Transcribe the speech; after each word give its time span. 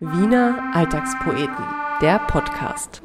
Wiener 0.00 0.70
Alltagspoeten, 0.74 1.56
der 2.00 2.20
Podcast. 2.20 3.02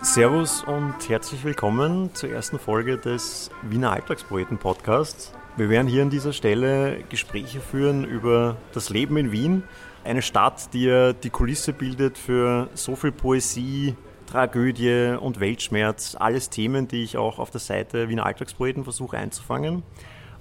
Servus 0.00 0.62
und 0.62 0.94
herzlich 1.08 1.42
willkommen 1.42 2.14
zur 2.14 2.30
ersten 2.30 2.60
Folge 2.60 2.98
des 2.98 3.50
Wiener 3.62 3.90
Alltagspoeten 3.90 4.58
Podcasts. 4.58 5.32
Wir 5.56 5.68
werden 5.68 5.88
hier 5.88 6.02
an 6.02 6.10
dieser 6.10 6.32
Stelle 6.32 7.02
Gespräche 7.08 7.58
führen 7.58 8.04
über 8.04 8.58
das 8.72 8.88
Leben 8.90 9.16
in 9.16 9.32
Wien, 9.32 9.64
eine 10.04 10.22
Stadt, 10.22 10.72
die 10.72 10.84
ja 10.84 11.14
die 11.14 11.30
Kulisse 11.30 11.72
bildet 11.72 12.16
für 12.16 12.68
so 12.74 12.94
viel 12.94 13.10
Poesie, 13.10 13.96
Tragödie 14.26 15.16
und 15.20 15.40
Weltschmerz, 15.40 16.14
alles 16.16 16.48
Themen, 16.48 16.86
die 16.86 17.02
ich 17.02 17.16
auch 17.16 17.40
auf 17.40 17.50
der 17.50 17.60
Seite 17.60 18.08
Wiener 18.08 18.24
Alltagspoeten 18.24 18.84
versuche 18.84 19.18
einzufangen. 19.18 19.82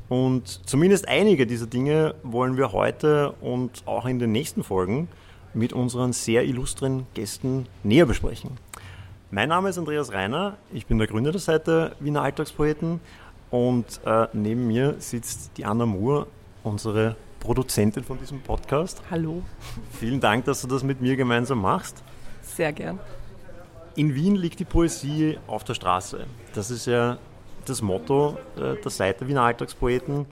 Und 0.08 0.62
zumindest 0.68 1.08
einige 1.08 1.48
dieser 1.48 1.66
Dinge 1.66 2.16
wollen 2.24 2.58
wir 2.58 2.72
heute 2.72 3.32
und 3.42 3.84
auch 3.86 4.06
in 4.06 4.20
den 4.20 4.32
nächsten 4.32 4.64
Folgen 4.64 5.08
mit 5.54 5.74
unseren 5.74 6.14
sehr 6.14 6.46
illustren 6.46 7.08
Gästen 7.14 7.66
näher 7.84 8.06
besprechen. 8.06 8.52
Mein 9.32 9.50
Name 9.50 9.70
ist 9.70 9.78
Andreas 9.78 10.14
Reiner, 10.14 10.58
ich 10.72 10.86
bin 10.86 11.00
der 11.00 11.08
Gründer 11.08 11.32
der 11.32 11.42
Seite 11.42 11.96
Wiener 12.00 12.22
Alltagspoeten 12.22 13.00
und 13.50 14.02
äh, 14.06 14.28
neben 14.34 14.68
mir 14.68 14.96
sitzt 15.00 15.58
die 15.58 15.66
Anna 15.66 15.86
Moore, 15.86 16.28
unsere 16.64 17.16
Produzentin 17.40 18.04
von 18.04 18.20
diesem 18.20 18.42
Podcast. 18.42 19.02
Hallo. 19.10 19.42
Vielen 20.00 20.20
Dank, 20.20 20.46
dass 20.46 20.62
du 20.62 20.68
das 20.68 20.84
mit 20.84 21.02
mir 21.02 21.16
gemeinsam 21.16 21.62
machst. 21.62 22.04
Sehr 22.44 22.72
gern. 22.74 23.00
In 23.96 24.14
Wien 24.14 24.36
liegt 24.36 24.60
die 24.60 24.66
Poesie 24.66 25.38
auf 25.48 25.64
der 25.64 25.74
Straße. 25.74 26.26
Das 26.54 26.70
ist 26.70 26.86
ja 26.86 27.18
das 27.70 27.82
Motto 27.82 28.38
äh, 28.58 28.76
der 28.82 28.92
Seite 28.92 29.28
Wiener 29.28 29.44
Alltagspoeten. 29.44 30.26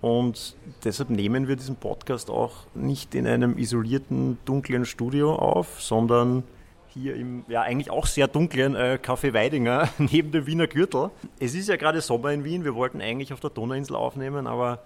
Und 0.00 0.56
deshalb 0.84 1.10
nehmen 1.10 1.48
wir 1.48 1.56
diesen 1.56 1.76
Podcast 1.76 2.30
auch 2.30 2.66
nicht 2.74 3.14
in 3.14 3.26
einem 3.26 3.56
isolierten, 3.56 4.38
dunklen 4.44 4.84
Studio 4.84 5.34
auf, 5.34 5.80
sondern 5.80 6.44
hier 6.88 7.16
im 7.16 7.44
ja 7.48 7.62
eigentlich 7.62 7.90
auch 7.90 8.06
sehr 8.06 8.28
dunklen 8.28 8.74
äh, 8.76 8.98
Café 9.02 9.32
Weidinger 9.34 9.88
neben 9.98 10.30
dem 10.30 10.46
Wiener 10.46 10.66
Gürtel. 10.66 11.10
Es 11.40 11.54
ist 11.54 11.68
ja 11.68 11.76
gerade 11.76 12.00
Sommer 12.00 12.32
in 12.32 12.44
Wien. 12.44 12.64
Wir 12.64 12.74
wollten 12.74 13.00
eigentlich 13.00 13.32
auf 13.32 13.40
der 13.40 13.50
Donauinsel 13.50 13.96
aufnehmen, 13.96 14.46
aber 14.46 14.80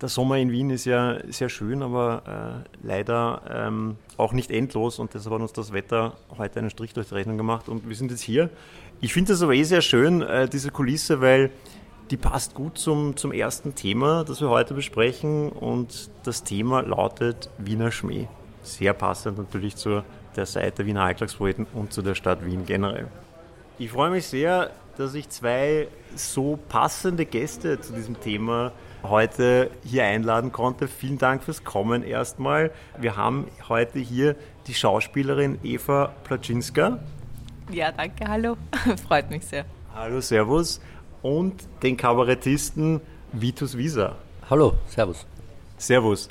der 0.00 0.08
Sommer 0.08 0.38
in 0.38 0.50
Wien 0.50 0.70
ist 0.70 0.86
ja 0.86 1.18
sehr 1.28 1.50
schön, 1.50 1.82
aber 1.82 2.64
äh, 2.64 2.86
leider 2.86 3.42
ähm, 3.50 3.96
auch 4.16 4.32
nicht 4.32 4.50
endlos 4.50 4.98
und 4.98 5.12
deshalb 5.12 5.34
hat 5.34 5.42
uns 5.42 5.52
das 5.52 5.72
Wetter 5.72 6.14
heute 6.38 6.60
einen 6.60 6.70
Strich 6.70 6.94
durch 6.94 7.08
die 7.08 7.14
Rechnung 7.14 7.36
gemacht 7.36 7.68
und 7.68 7.88
wir 7.88 7.96
sind 7.96 8.10
jetzt 8.10 8.22
hier. 8.22 8.48
Ich 9.02 9.14
finde 9.14 9.32
das 9.32 9.42
aber 9.42 9.54
eh 9.54 9.62
sehr 9.62 9.80
schön, 9.80 10.20
äh, 10.20 10.46
diese 10.46 10.70
Kulisse, 10.70 11.22
weil 11.22 11.50
die 12.10 12.18
passt 12.18 12.54
gut 12.54 12.76
zum, 12.76 13.16
zum 13.16 13.32
ersten 13.32 13.74
Thema, 13.74 14.24
das 14.24 14.42
wir 14.42 14.50
heute 14.50 14.74
besprechen 14.74 15.48
und 15.48 16.10
das 16.24 16.44
Thema 16.44 16.82
lautet 16.82 17.48
Wiener 17.56 17.92
Schmäh. 17.92 18.26
Sehr 18.62 18.92
passend 18.92 19.38
natürlich 19.38 19.76
zur 19.76 20.04
der 20.36 20.44
Seite 20.44 20.84
Wiener 20.84 21.04
Alltagspoeten 21.04 21.66
und 21.72 21.94
zu 21.94 22.02
der 22.02 22.14
Stadt 22.14 22.44
Wien 22.44 22.66
generell. 22.66 23.06
Ich 23.78 23.90
freue 23.90 24.10
mich 24.10 24.26
sehr, 24.26 24.70
dass 24.98 25.14
ich 25.14 25.30
zwei 25.30 25.88
so 26.14 26.58
passende 26.68 27.24
Gäste 27.24 27.80
zu 27.80 27.94
diesem 27.94 28.20
Thema 28.20 28.72
heute 29.02 29.70
hier 29.82 30.04
einladen 30.04 30.52
konnte. 30.52 30.88
Vielen 30.88 31.16
Dank 31.16 31.42
fürs 31.42 31.64
Kommen 31.64 32.02
erstmal. 32.02 32.70
Wir 32.98 33.16
haben 33.16 33.46
heute 33.68 33.98
hier 33.98 34.36
die 34.66 34.74
Schauspielerin 34.74 35.58
Eva 35.62 36.12
Placzynska. 36.24 36.98
Ja, 37.72 37.92
danke, 37.92 38.26
hallo. 38.26 38.56
Freut 39.06 39.30
mich 39.30 39.44
sehr. 39.46 39.64
Hallo, 39.94 40.20
Servus. 40.20 40.80
Und 41.22 41.54
den 41.82 41.96
Kabarettisten 41.96 43.00
Vitus 43.32 43.76
Wieser. 43.76 44.16
Hallo, 44.48 44.74
Servus. 44.86 45.26
Servus. 45.76 46.28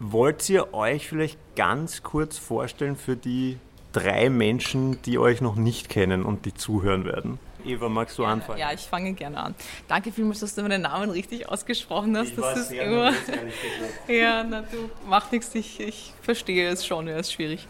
Wollt 0.00 0.48
ihr 0.48 0.74
euch 0.74 1.08
vielleicht 1.08 1.38
ganz 1.54 2.02
kurz 2.02 2.38
vorstellen 2.38 2.96
für 2.96 3.16
die 3.16 3.58
drei 3.92 4.30
Menschen, 4.30 5.00
die 5.02 5.18
euch 5.18 5.40
noch 5.40 5.56
nicht 5.56 5.88
kennen 5.88 6.24
und 6.24 6.44
die 6.44 6.54
zuhören 6.54 7.04
werden? 7.04 7.38
Eva, 7.64 7.88
magst 7.88 8.18
du 8.18 8.24
anfangen? 8.24 8.58
Ja, 8.58 8.72
ich 8.72 8.80
fange 8.80 9.12
gerne 9.12 9.38
an. 9.38 9.54
Danke 9.88 10.12
vielmals, 10.12 10.40
dass 10.40 10.54
du 10.54 10.62
meinen 10.62 10.82
Namen 10.82 11.10
richtig 11.10 11.48
ausgesprochen 11.48 12.16
hast. 12.16 12.30
Ich 12.30 12.36
das 12.36 12.58
ist 12.58 12.68
sehr 12.68 12.84
immer. 12.84 13.12
Ja, 14.08 14.44
na 14.44 14.62
du, 14.62 14.90
macht 15.08 15.32
nichts, 15.32 15.54
ich, 15.54 15.80
ich 15.80 16.12
verstehe 16.22 16.68
es 16.70 16.86
schon, 16.86 17.06
ja, 17.06 17.16
ist 17.16 17.32
schwierig. 17.32 17.66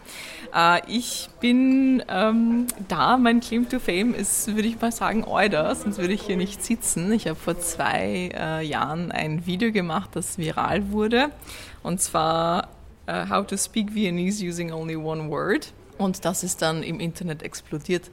Äh, 0.55 0.81
ich 0.87 1.29
bin 1.39 2.03
ähm, 2.07 2.67
da, 2.87 3.17
mein 3.17 3.39
Claim 3.39 3.69
to 3.69 3.79
Fame 3.79 4.13
ist, 4.13 4.55
würde 4.55 4.67
ich 4.67 4.79
mal 4.79 4.91
sagen, 4.91 5.25
Euder, 5.25 5.73
sonst 5.75 5.97
würde 5.97 6.13
ich 6.13 6.21
hier 6.21 6.37
nicht 6.37 6.63
sitzen. 6.63 7.11
Ich 7.11 7.27
habe 7.27 7.37
vor 7.37 7.59
zwei 7.59 8.31
äh, 8.33 8.65
Jahren 8.65 9.11
ein 9.11 9.45
Video 9.45 9.71
gemacht, 9.71 10.11
das 10.13 10.37
viral 10.37 10.91
wurde, 10.91 11.29
und 11.83 12.01
zwar 12.01 12.69
äh, 13.05 13.29
How 13.29 13.45
to 13.45 13.57
Speak 13.57 13.93
Viennese 13.93 14.45
Using 14.45 14.71
Only 14.71 14.95
One 14.95 15.29
Word. 15.29 15.73
Und 15.97 16.25
das 16.25 16.43
ist 16.43 16.63
dann 16.63 16.81
im 16.81 16.99
Internet 16.99 17.43
explodiert. 17.43 18.09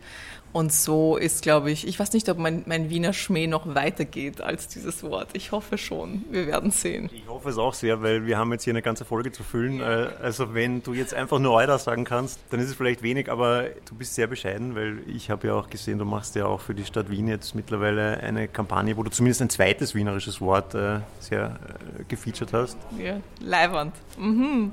Und 0.53 0.73
so 0.73 1.17
ist, 1.17 1.43
glaube 1.43 1.71
ich, 1.71 1.87
ich 1.87 1.99
weiß 2.01 2.13
nicht, 2.15 2.29
ob 2.29 2.39
mein, 2.39 2.63
mein 2.67 2.89
Wiener 2.91 3.13
Schmäh 3.13 3.47
noch 3.47 3.75
weitergeht 3.75 4.41
als 4.41 4.67
dieses 4.69 5.03
Wort. 5.03 5.29
Ich 5.35 5.53
hoffe 5.53 5.77
schon. 5.77 6.25
Wir 6.31 6.47
werden 6.47 6.71
sehen. 6.71 7.11
Ich 7.13 7.29
hoffe 7.29 7.51
es 7.51 7.59
auch 7.59 7.75
sehr, 7.75 8.03
weil 8.03 8.27
wir 8.27 8.39
haben 8.39 8.51
jetzt 8.53 8.65
hier 8.65 8.73
eine 8.73 8.83
ganze 8.83 9.05
Folge 9.05 9.31
zu 9.31 9.43
füllen. 9.43 9.81
Äh, 9.81 10.09
Also 10.23 10.55
wenn 10.55 10.83
du 10.83 10.95
jetzt 10.95 11.13
einfach 11.15 11.39
nur 11.39 11.53
Euda 11.53 11.79
sagen 11.79 12.05
kannst, 12.05 12.41
dann 12.51 12.61
ist 12.61 12.69
es 12.71 12.75
vielleicht 12.75 13.03
wenig, 13.03 13.31
aber 13.31 13.65
du 13.89 13.95
bist 13.95 14.15
sehr 14.15 14.27
bescheiden, 14.27 14.75
weil 14.75 14.99
ich 15.07 15.31
habe 15.31 15.49
ja 15.49 15.55
auch 15.55 15.69
gesehen, 15.69 15.99
du 15.99 16.05
machst 16.05 16.35
ja 16.35 16.47
auch 16.47 16.61
für 16.61 16.75
die 16.75 16.85
Stadt 16.85 17.11
Wien 17.11 17.29
jetzt 17.29 17.55
mittlerweile 17.55 18.19
eine 18.21 18.49
Kampagne, 18.49 18.97
wo 18.97 19.03
du 19.03 19.11
zumindest 19.11 19.43
ein 19.43 19.51
zweites 19.51 19.95
wienerisches 19.95 20.41
Wort 20.41 20.75
äh, 20.75 21.01
sehr 21.21 21.59
äh, 22.01 22.05
gefeatured 22.09 22.53
hast. 22.53 22.79
Ja, 22.99 23.21
Leiwand. 23.41 23.95
Mhm. 24.19 24.73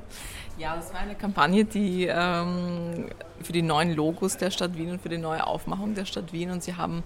Ja, 0.57 0.75
das 0.77 0.93
war 0.93 1.01
eine 1.01 1.15
Kampagne, 1.15 1.65
die 1.65 2.05
ähm, 2.09 3.09
für 3.41 3.51
die 3.51 3.61
neuen 3.61 3.93
Logos 3.93 4.37
der 4.37 4.51
Stadt 4.51 4.77
Wien 4.77 4.89
und 4.91 5.01
für 5.01 5.09
die 5.09 5.17
neue 5.17 5.45
Aufmachung 5.45 5.95
der 5.95 6.05
Stadt 6.05 6.31
Wien. 6.31 6.49
Und 6.49 6.63
sie 6.63 6.75
haben 6.75 7.03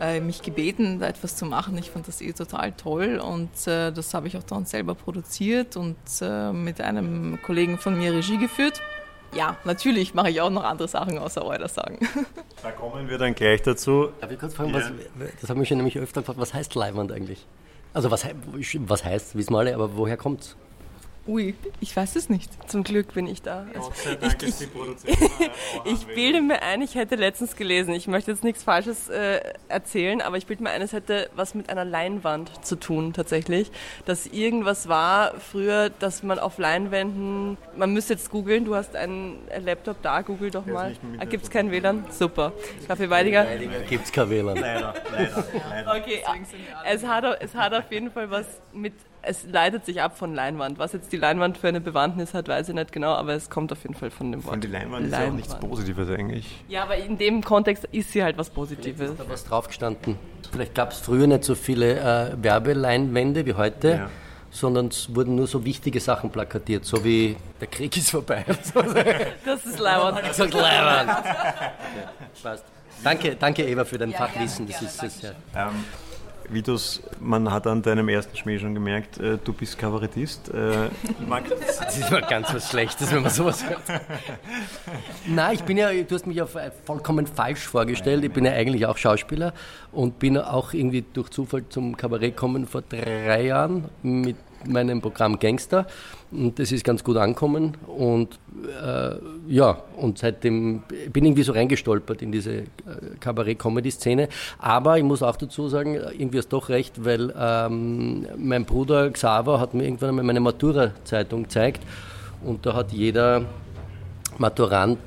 äh, 0.00 0.20
mich 0.20 0.42
gebeten, 0.42 1.00
da 1.00 1.08
etwas 1.08 1.34
zu 1.36 1.44
machen. 1.44 1.76
Ich 1.76 1.90
fand 1.90 2.06
das 2.06 2.20
eh 2.20 2.32
total 2.32 2.70
toll 2.72 3.18
und 3.18 3.50
äh, 3.66 3.90
das 3.92 4.14
habe 4.14 4.28
ich 4.28 4.36
auch 4.36 4.44
dann 4.44 4.64
selber 4.64 4.94
produziert 4.94 5.76
und 5.76 5.96
äh, 6.20 6.52
mit 6.52 6.80
einem 6.80 7.40
Kollegen 7.42 7.78
von 7.78 7.98
mir 7.98 8.12
Regie 8.12 8.38
geführt. 8.38 8.80
Ja, 9.34 9.56
natürlich 9.64 10.14
mache 10.14 10.30
ich 10.30 10.40
auch 10.40 10.50
noch 10.50 10.62
andere 10.62 10.86
Sachen 10.86 11.18
außer 11.18 11.44
Euler 11.44 11.68
sagen. 11.68 11.98
Da 12.62 12.70
kommen 12.70 13.10
wir 13.10 13.18
dann 13.18 13.34
gleich 13.34 13.60
dazu. 13.60 14.08
Darf 14.22 14.30
ich 14.30 14.38
kurz 14.38 14.54
fragen, 14.54 14.70
Ja. 14.70 14.76
was, 14.76 14.90
das 15.38 15.50
haben 15.50 15.58
wir 15.58 15.66
schon 15.66 15.76
nämlich 15.76 15.98
öfter 15.98 16.22
gefragt, 16.22 16.38
was 16.38 16.54
heißt 16.54 16.74
Leibwand 16.74 17.12
eigentlich? 17.12 17.46
Also 17.92 18.10
was, 18.10 18.24
was 18.78 19.04
heißt, 19.04 19.36
wissen 19.36 19.52
wir 19.52 19.58
alle, 19.58 19.74
aber 19.74 19.98
woher 19.98 20.16
kommt's? 20.16 20.56
Ui, 21.26 21.54
ich 21.80 21.96
weiß 21.96 22.16
es 22.16 22.28
nicht. 22.28 22.50
Zum 22.70 22.84
Glück 22.84 23.14
bin 23.14 23.26
ich 23.26 23.40
da. 23.40 23.66
Also, 23.74 23.90
Dank 24.20 24.42
ich, 24.42 24.48
ist 24.48 24.60
die 24.60 24.68
ich, 25.06 25.18
ich 25.84 26.06
bilde 26.06 26.42
mir 26.42 26.62
ein, 26.62 26.82
ich 26.82 26.96
hätte 26.96 27.14
letztens 27.16 27.56
gelesen, 27.56 27.94
ich 27.94 28.06
möchte 28.08 28.30
jetzt 28.30 28.44
nichts 28.44 28.62
Falsches 28.62 29.08
äh, 29.08 29.40
erzählen, 29.68 30.20
aber 30.20 30.36
ich 30.36 30.46
bilde 30.46 30.62
mir 30.62 30.70
ein, 30.70 30.82
es 30.82 30.92
hätte 30.92 31.30
was 31.34 31.54
mit 31.54 31.70
einer 31.70 31.86
Leinwand 31.86 32.64
zu 32.64 32.76
tun 32.76 33.14
tatsächlich. 33.14 33.70
Dass 34.04 34.26
irgendwas 34.26 34.86
war 34.86 35.32
früher, 35.40 35.88
dass 35.88 36.22
man 36.22 36.38
auf 36.38 36.58
Leinwänden, 36.58 37.56
man 37.74 37.94
müsste 37.94 38.12
jetzt 38.12 38.30
googeln, 38.30 38.66
du 38.66 38.74
hast 38.74 38.94
einen 38.94 39.38
Laptop 39.64 40.02
da, 40.02 40.20
google 40.20 40.50
doch 40.50 40.66
mal. 40.66 40.94
Ah, 41.18 41.24
Gibt 41.24 41.44
es 41.44 41.50
kein 41.50 41.70
WLAN? 41.70 42.04
Super. 42.10 42.52
Kaffee 42.86 43.08
Weidiger. 43.08 43.46
Gibt's 43.88 44.12
kein 44.12 44.28
WLAN. 44.28 44.58
Leider, 44.58 44.94
leider, 45.10 45.44
leider. 45.70 45.96
Okay, 45.96 46.22
es 46.84 47.06
hat, 47.06 47.24
es 47.40 47.54
hat 47.54 47.72
auf 47.72 47.90
jeden 47.90 48.10
Fall 48.10 48.30
was 48.30 48.46
mit, 48.74 48.92
es 49.26 49.44
leitet 49.46 49.84
sich 49.86 50.00
ab 50.02 50.16
von 50.18 50.34
Leinwand. 50.34 50.78
Was 50.78 50.92
jetzt 50.92 51.12
die 51.12 51.16
Leinwand 51.16 51.58
für 51.58 51.68
eine 51.68 51.80
Bewandtnis 51.80 52.34
hat, 52.34 52.48
weiß 52.48 52.68
ich 52.68 52.74
nicht 52.74 52.92
genau, 52.92 53.12
aber 53.14 53.34
es 53.34 53.50
kommt 53.50 53.72
auf 53.72 53.82
jeden 53.82 53.94
Fall 53.94 54.10
von 54.10 54.30
dem 54.32 54.44
Wort. 54.44 54.54
Und 54.54 54.64
die 54.64 54.68
Leinwand 54.68 55.06
ist 55.06 55.12
ja 55.12 55.26
auch 55.28 55.32
nichts 55.32 55.54
Positives 55.58 56.08
eigentlich. 56.10 56.46
Ja, 56.68 56.82
aber 56.84 56.96
in 56.96 57.18
dem 57.18 57.42
Kontext 57.42 57.84
ist 57.92 58.12
sie 58.12 58.22
halt 58.22 58.38
was 58.38 58.50
Positives. 58.50 59.10
Ist 59.10 59.20
da 59.20 59.24
was 59.28 59.44
draufgestanden? 59.44 60.18
Vielleicht 60.50 60.74
gab 60.74 60.92
es 60.92 60.98
früher 61.00 61.26
nicht 61.26 61.44
so 61.44 61.54
viele 61.54 61.98
äh, 61.98 62.42
Werbeleinwände 62.42 63.44
wie 63.46 63.54
heute, 63.54 63.88
Ja. 63.88 64.10
sondern 64.50 64.86
es 64.88 65.14
wurden 65.14 65.34
nur 65.36 65.46
so 65.46 65.64
wichtige 65.64 66.00
Sachen 66.00 66.30
plakatiert, 66.30 66.84
so 66.84 67.02
wie 67.04 67.36
der 67.60 67.68
Krieg 67.68 67.96
ist 67.96 68.10
vorbei. 68.10 68.44
Das 69.44 69.66
ist 69.66 69.78
Leinwand. 69.78 70.34
Sagt 70.34 70.54
Leibwand. 70.54 71.08
Ja, 71.26 72.10
passt. 72.42 72.64
Danke, 73.02 73.36
danke 73.36 73.64
Eva 73.64 73.84
für 73.84 73.98
dein 73.98 74.12
Fachwissen. 74.12 74.66
Das 74.66 74.80
ist, 74.80 75.02
das 75.02 75.22
Ähm, 76.48 76.54
Vitus, 76.54 77.02
man 77.20 77.50
hat 77.50 77.66
an 77.66 77.82
deinem 77.82 78.08
ersten 78.08 78.36
Schmäh 78.36 78.58
schon 78.58 78.74
gemerkt, 78.74 79.18
äh, 79.18 79.38
du 79.42 79.52
bist 79.52 79.78
Kabarettist. 79.78 80.50
Äh, 80.52 80.88
Das 81.84 81.98
ist 81.98 82.10
mal 82.10 82.22
ganz 82.22 82.52
was 82.54 82.70
Schlechtes, 82.70 83.12
wenn 83.12 83.22
man 83.22 83.30
sowas 83.30 83.64
hört. 83.68 83.80
Nein, 85.26 85.54
ich 85.54 85.62
bin 85.62 85.76
ja, 85.76 85.92
du 85.92 86.14
hast 86.14 86.26
mich 86.26 86.36
ja 86.36 86.46
vollkommen 86.46 87.26
falsch 87.26 87.66
vorgestellt. 87.66 88.24
Ich 88.24 88.32
bin 88.32 88.44
ja 88.44 88.52
eigentlich 88.52 88.86
auch 88.86 88.96
Schauspieler 88.96 89.52
und 89.92 90.18
bin 90.18 90.38
auch 90.38 90.72
irgendwie 90.72 91.04
durch 91.12 91.30
Zufall 91.30 91.64
zum 91.68 91.96
Kabarett 91.96 92.34
gekommen 92.36 92.66
vor 92.66 92.82
drei 92.82 93.42
Jahren 93.46 93.84
mit 94.02 94.36
meinem 94.68 95.00
Programm 95.00 95.38
Gangster. 95.38 95.86
Und 96.30 96.58
das 96.58 96.72
ist 96.72 96.84
ganz 96.84 97.04
gut 97.04 97.16
angekommen. 97.16 97.76
Und 97.86 98.38
äh, 98.82 99.16
ja, 99.48 99.78
und 99.96 100.18
seitdem 100.18 100.82
bin 101.12 101.24
ich 101.24 101.28
irgendwie 101.30 101.42
so 101.42 101.52
reingestolpert 101.52 102.22
in 102.22 102.32
diese 102.32 102.52
äh, 102.52 102.64
Kabarett-Comedy-Szene. 103.20 104.28
Aber 104.58 104.98
ich 104.98 105.04
muss 105.04 105.22
auch 105.22 105.36
dazu 105.36 105.68
sagen, 105.68 105.94
irgendwie 105.94 106.38
ist 106.38 106.52
doch 106.52 106.68
recht, 106.68 107.04
weil 107.04 107.32
ähm, 107.38 108.26
mein 108.36 108.64
Bruder 108.64 109.10
Xaver 109.10 109.60
hat 109.60 109.74
mir 109.74 109.84
irgendwann 109.84 110.10
einmal 110.10 110.24
meine 110.24 110.40
Matura-Zeitung 110.40 111.44
gezeigt. 111.44 111.82
Und 112.44 112.66
da 112.66 112.74
hat 112.74 112.92
jeder 112.92 113.44
Maturant 114.38 114.98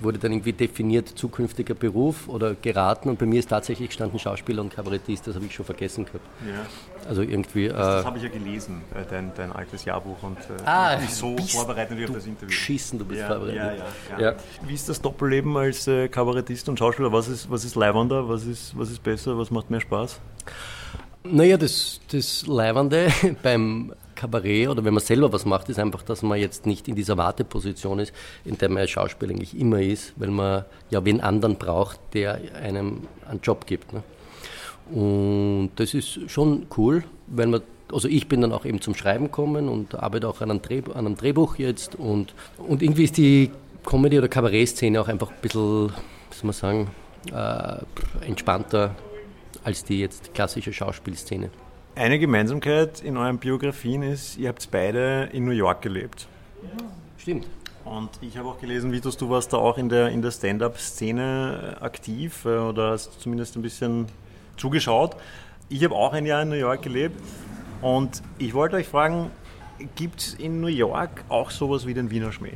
wurde 0.00 0.18
dann 0.18 0.32
irgendwie 0.32 0.52
definiert 0.52 1.08
zukünftiger 1.08 1.74
Beruf 1.74 2.28
oder 2.28 2.54
geraten 2.54 3.08
und 3.08 3.18
bei 3.18 3.26
mir 3.26 3.38
ist 3.38 3.48
tatsächlich 3.50 3.88
gestanden 3.88 4.18
Schauspieler 4.18 4.62
und 4.62 4.74
Kabarettist, 4.74 5.26
das 5.26 5.34
habe 5.34 5.46
ich 5.46 5.54
schon 5.54 5.64
vergessen 5.64 6.04
gehabt. 6.04 6.24
Ja. 6.46 7.08
Also 7.08 7.22
irgendwie. 7.22 7.68
Das, 7.68 7.76
das 7.76 8.02
äh, 8.02 8.06
habe 8.06 8.18
ich 8.18 8.24
ja 8.24 8.30
gelesen, 8.30 8.82
äh, 8.94 9.04
dein, 9.08 9.32
dein 9.36 9.52
altes 9.52 9.84
Jahrbuch 9.84 10.22
und 10.22 10.38
äh, 10.38 10.64
ah, 10.64 10.98
mich 10.98 11.14
so 11.14 11.36
vorbereitet 11.36 11.98
wie 11.98 12.04
auf 12.04 12.12
das 12.12 12.26
Interview. 12.26 12.52
Schießen, 12.52 12.98
du 12.98 13.04
bist 13.04 13.20
ja, 13.20 13.28
vorbereitet. 13.28 13.82
Ja, 14.10 14.18
ja, 14.18 14.30
ja, 14.32 14.36
Wie 14.66 14.74
ist 14.74 14.88
das 14.88 15.00
Doppelleben 15.00 15.56
als 15.56 15.86
äh, 15.86 16.08
Kabarettist 16.08 16.68
und 16.68 16.78
Schauspieler? 16.78 17.12
Was 17.12 17.28
ist, 17.28 17.50
was 17.50 17.64
ist 17.64 17.74
leibender? 17.74 18.28
Was 18.28 18.44
ist, 18.44 18.76
was 18.78 18.90
ist 18.90 19.02
besser? 19.02 19.38
Was 19.38 19.50
macht 19.50 19.70
mehr 19.70 19.80
Spaß? 19.80 20.20
Naja, 21.22 21.56
das, 21.58 22.00
das 22.10 22.46
Leibende 22.46 23.08
beim 23.42 23.92
Kabarett 24.20 24.68
oder 24.68 24.84
wenn 24.84 24.92
man 24.92 25.02
selber 25.02 25.32
was 25.32 25.46
macht, 25.46 25.68
ist 25.70 25.78
einfach, 25.78 26.02
dass 26.02 26.22
man 26.22 26.38
jetzt 26.38 26.66
nicht 26.66 26.88
in 26.88 26.94
dieser 26.94 27.16
Warteposition 27.16 27.98
ist, 27.98 28.12
in 28.44 28.58
der 28.58 28.68
man 28.68 28.78
als 28.78 28.90
Schauspieler 28.90 29.32
eigentlich 29.32 29.58
immer 29.58 29.80
ist, 29.80 30.12
weil 30.16 30.28
man 30.28 30.64
ja 30.90 31.04
wen 31.04 31.20
anderen 31.20 31.56
braucht, 31.56 31.98
der 32.12 32.38
einem 32.62 33.02
einen 33.28 33.40
Job 33.42 33.66
gibt. 33.66 33.92
Ne? 33.92 34.02
Und 34.90 35.70
das 35.76 35.94
ist 35.94 36.30
schon 36.30 36.66
cool, 36.76 37.04
weil 37.28 37.46
man 37.46 37.62
also 37.92 38.06
ich 38.06 38.28
bin 38.28 38.40
dann 38.40 38.52
auch 38.52 38.64
eben 38.64 38.80
zum 38.80 38.94
Schreiben 38.94 39.24
gekommen 39.24 39.68
und 39.68 39.96
arbeite 39.96 40.28
auch 40.28 40.40
an 40.42 40.50
einem, 40.50 40.62
Dreh, 40.62 40.82
an 40.94 41.06
einem 41.06 41.16
Drehbuch 41.16 41.56
jetzt 41.56 41.96
und, 41.96 42.34
und 42.58 42.82
irgendwie 42.82 43.02
ist 43.02 43.16
die 43.16 43.50
Comedy- 43.84 44.18
oder 44.18 44.28
Kabarett-Szene 44.28 45.00
auch 45.00 45.08
einfach 45.08 45.30
ein 45.30 45.40
bisschen, 45.42 45.88
wie 45.88 46.34
soll 46.34 46.44
man 46.44 46.52
sagen, 46.52 46.90
äh, 47.32 48.24
entspannter 48.24 48.94
als 49.64 49.82
die 49.82 49.98
jetzt 49.98 50.32
klassische 50.34 50.72
Schauspielszene. 50.72 51.50
Eine 51.96 52.18
Gemeinsamkeit 52.18 53.00
in 53.00 53.16
euren 53.16 53.38
Biografien 53.38 54.02
ist, 54.02 54.38
ihr 54.38 54.48
habt 54.48 54.70
beide 54.70 55.28
in 55.32 55.44
New 55.44 55.50
York 55.50 55.82
gelebt. 55.82 56.28
Stimmt. 57.18 57.46
Und 57.84 58.10
ich 58.20 58.36
habe 58.38 58.48
auch 58.48 58.60
gelesen, 58.60 58.92
Vitus, 58.92 59.16
du 59.16 59.28
warst 59.28 59.52
da 59.52 59.56
auch 59.56 59.76
in 59.76 59.88
der, 59.88 60.10
in 60.10 60.22
der 60.22 60.30
Stand-up-Szene 60.30 61.78
aktiv 61.80 62.44
äh, 62.44 62.58
oder 62.58 62.92
hast 62.92 63.20
zumindest 63.20 63.56
ein 63.56 63.62
bisschen 63.62 64.06
zugeschaut. 64.56 65.16
Ich 65.68 65.82
habe 65.82 65.94
auch 65.94 66.12
ein 66.12 66.26
Jahr 66.26 66.42
in 66.42 66.50
New 66.50 66.56
York 66.56 66.82
gelebt 66.82 67.20
und 67.82 68.22
ich 68.38 68.54
wollte 68.54 68.76
euch 68.76 68.86
fragen, 68.86 69.30
gibt 69.96 70.20
es 70.20 70.34
in 70.34 70.60
New 70.60 70.68
York 70.68 71.24
auch 71.28 71.50
sowas 71.50 71.86
wie 71.86 71.94
den 71.94 72.10
Wiener 72.10 72.32
Schmäh? 72.32 72.54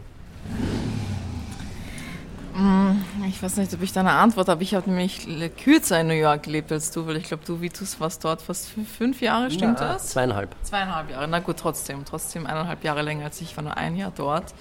Mm, 2.55 3.25
ich 3.29 3.43
weiß 3.43 3.57
nicht, 3.57 3.75
ob 3.75 3.83
ich 3.83 3.93
da 3.93 4.01
eine 4.01 4.13
Antwort 4.13 4.49
habe. 4.49 4.63
Ich 4.63 4.75
habe 4.75 4.89
nämlich 4.89 5.27
kürzer 5.63 6.01
in 6.01 6.07
New 6.07 6.15
York 6.15 6.45
gelebt 6.45 6.71
als 6.71 6.91
du, 6.93 7.07
weil 7.07 7.17
ich 7.17 7.25
glaube, 7.25 7.43
du, 7.45 7.61
Vitus, 7.61 7.99
warst 7.99 8.25
dort 8.25 8.43
fast 8.43 8.69
fünf 8.69 9.21
Jahre, 9.21 9.51
stimmt 9.51 9.79
Na, 9.81 9.95
das? 9.95 10.09
Zweieinhalb. 10.09 10.55
Zweieinhalb 10.63 11.11
Jahre, 11.11 11.27
na 11.27 11.41
gut, 11.41 11.57
trotzdem. 11.57 12.05
Trotzdem 12.05 12.47
eineinhalb 12.47 12.85
Jahre 12.85 13.03
länger 13.03 13.25
als 13.25 13.41
ich, 13.41 13.57
war 13.57 13.65
nur 13.65 13.77
ein 13.77 13.97
Jahr 13.97 14.13
dort. 14.15 14.55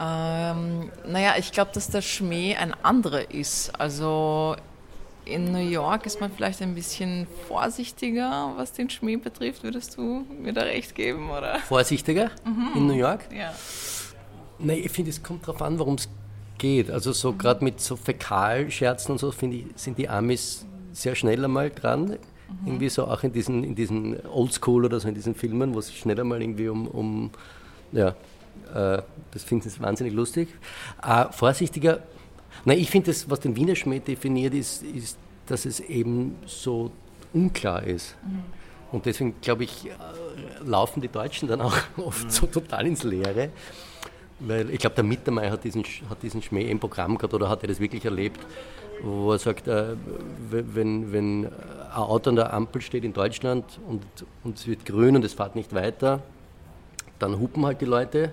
Ähm, 0.00 0.90
naja, 1.06 1.34
ich 1.38 1.52
glaube, 1.52 1.70
dass 1.74 1.88
der 1.88 2.02
Schmäh 2.02 2.56
ein 2.56 2.74
anderer 2.82 3.30
ist. 3.30 3.78
Also 3.78 4.56
in 5.26 5.52
New 5.52 5.58
York 5.58 6.06
ist 6.06 6.20
man 6.20 6.32
vielleicht 6.32 6.62
ein 6.62 6.74
bisschen 6.74 7.26
vorsichtiger, 7.48 8.52
was 8.56 8.72
den 8.72 8.90
Schmäh 8.90 9.16
betrifft. 9.16 9.62
Würdest 9.62 9.96
du 9.96 10.24
mir 10.40 10.52
da 10.52 10.62
recht 10.62 10.94
geben, 10.94 11.30
oder? 11.30 11.58
Vorsichtiger 11.60 12.30
mhm. 12.44 12.70
in 12.74 12.86
New 12.86 12.94
York? 12.94 13.20
Ja. 13.34 13.52
Nein, 14.58 14.78
ich 14.84 14.90
finde, 14.90 15.10
es 15.10 15.22
kommt 15.22 15.46
darauf 15.46 15.62
an, 15.62 15.78
worum 15.78 15.94
es 15.94 16.08
geht. 16.58 16.90
Also 16.90 17.12
so 17.12 17.32
mhm. 17.32 17.38
gerade 17.38 17.64
mit 17.64 17.80
so 17.80 17.96
Fäkalscherzen 17.96 19.12
und 19.12 19.18
so, 19.18 19.30
finde 19.32 19.58
ich, 19.58 19.66
sind 19.76 19.98
die 19.98 20.08
Amis 20.08 20.66
sehr 20.92 21.14
schnell 21.14 21.44
einmal 21.44 21.70
dran. 21.70 22.04
Mhm. 22.04 22.16
Irgendwie 22.66 22.88
so 22.88 23.06
auch 23.06 23.22
in 23.22 23.32
diesen, 23.32 23.64
in 23.64 23.74
diesen 23.74 24.26
Oldschool 24.26 24.84
oder 24.84 25.00
so 25.00 25.08
in 25.08 25.14
diesen 25.14 25.34
Filmen, 25.34 25.74
wo 25.74 25.78
es 25.78 25.92
schnell 25.92 26.20
einmal 26.20 26.40
irgendwie 26.40 26.68
um, 26.68 26.86
um 26.86 27.30
ja, 27.92 28.14
äh, 28.74 29.02
das 29.32 29.44
finde 29.44 29.68
ich 29.68 29.80
wahnsinnig 29.80 30.12
lustig. 30.12 30.48
Äh, 31.02 31.26
vorsichtiger, 31.30 32.00
nein, 32.64 32.78
ich 32.78 32.90
finde 32.90 33.10
das, 33.10 33.28
was 33.30 33.40
den 33.40 33.56
Wiener 33.56 33.74
Schmäh 33.74 34.00
definiert, 34.00 34.54
ist, 34.54 34.82
ist, 34.82 35.18
dass 35.46 35.64
es 35.64 35.80
eben 35.80 36.36
so 36.46 36.90
unklar 37.32 37.82
ist. 37.82 38.16
Mhm. 38.24 38.42
Und 38.92 39.06
deswegen, 39.06 39.34
glaube 39.40 39.64
ich, 39.64 39.86
äh, 39.86 39.90
laufen 40.64 41.00
die 41.00 41.08
Deutschen 41.08 41.48
dann 41.48 41.60
auch 41.60 41.76
oft 41.96 42.24
mhm. 42.24 42.30
so 42.30 42.46
total 42.46 42.86
ins 42.86 43.02
Leere. 43.02 43.50
Weil 44.46 44.70
ich 44.70 44.78
glaube, 44.78 44.96
der 44.96 45.04
Mittermeier 45.04 45.50
hat 45.50 45.64
diesen, 45.64 45.84
hat 46.08 46.22
diesen 46.22 46.42
Schmäh 46.42 46.70
im 46.70 46.78
Programm 46.78 47.16
gehabt 47.16 47.32
oder 47.32 47.48
hat 47.48 47.62
er 47.62 47.68
das 47.68 47.80
wirklich 47.80 48.04
erlebt, 48.04 48.40
wo 49.02 49.32
er 49.32 49.38
sagt, 49.38 49.68
äh, 49.68 49.96
wenn, 50.50 51.12
wenn 51.12 51.46
ein 51.46 51.52
Auto 51.94 52.30
an 52.30 52.36
der 52.36 52.52
Ampel 52.52 52.82
steht 52.82 53.04
in 53.04 53.12
Deutschland 53.12 53.64
und, 53.88 54.02
und 54.42 54.58
es 54.58 54.66
wird 54.66 54.84
grün 54.84 55.16
und 55.16 55.24
es 55.24 55.34
fährt 55.34 55.56
nicht 55.56 55.74
weiter, 55.74 56.22
dann 57.18 57.38
hupen 57.38 57.64
halt 57.64 57.80
die 57.80 57.86
Leute. 57.86 58.32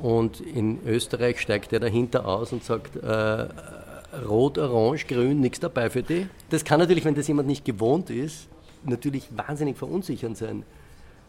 Und 0.00 0.40
in 0.40 0.80
Österreich 0.86 1.40
steigt 1.40 1.72
er 1.72 1.80
dahinter 1.80 2.26
aus 2.26 2.52
und 2.52 2.62
sagt, 2.62 2.96
äh, 2.96 3.48
rot, 4.26 4.58
orange, 4.58 5.06
grün, 5.06 5.40
nichts 5.40 5.60
dabei 5.60 5.90
für 5.90 6.02
die. 6.02 6.26
Das 6.50 6.64
kann 6.64 6.80
natürlich, 6.80 7.04
wenn 7.04 7.14
das 7.14 7.26
jemand 7.28 7.48
nicht 7.48 7.64
gewohnt 7.64 8.10
ist, 8.10 8.48
natürlich 8.84 9.28
wahnsinnig 9.36 9.76
verunsichernd 9.76 10.36
sein. 10.36 10.62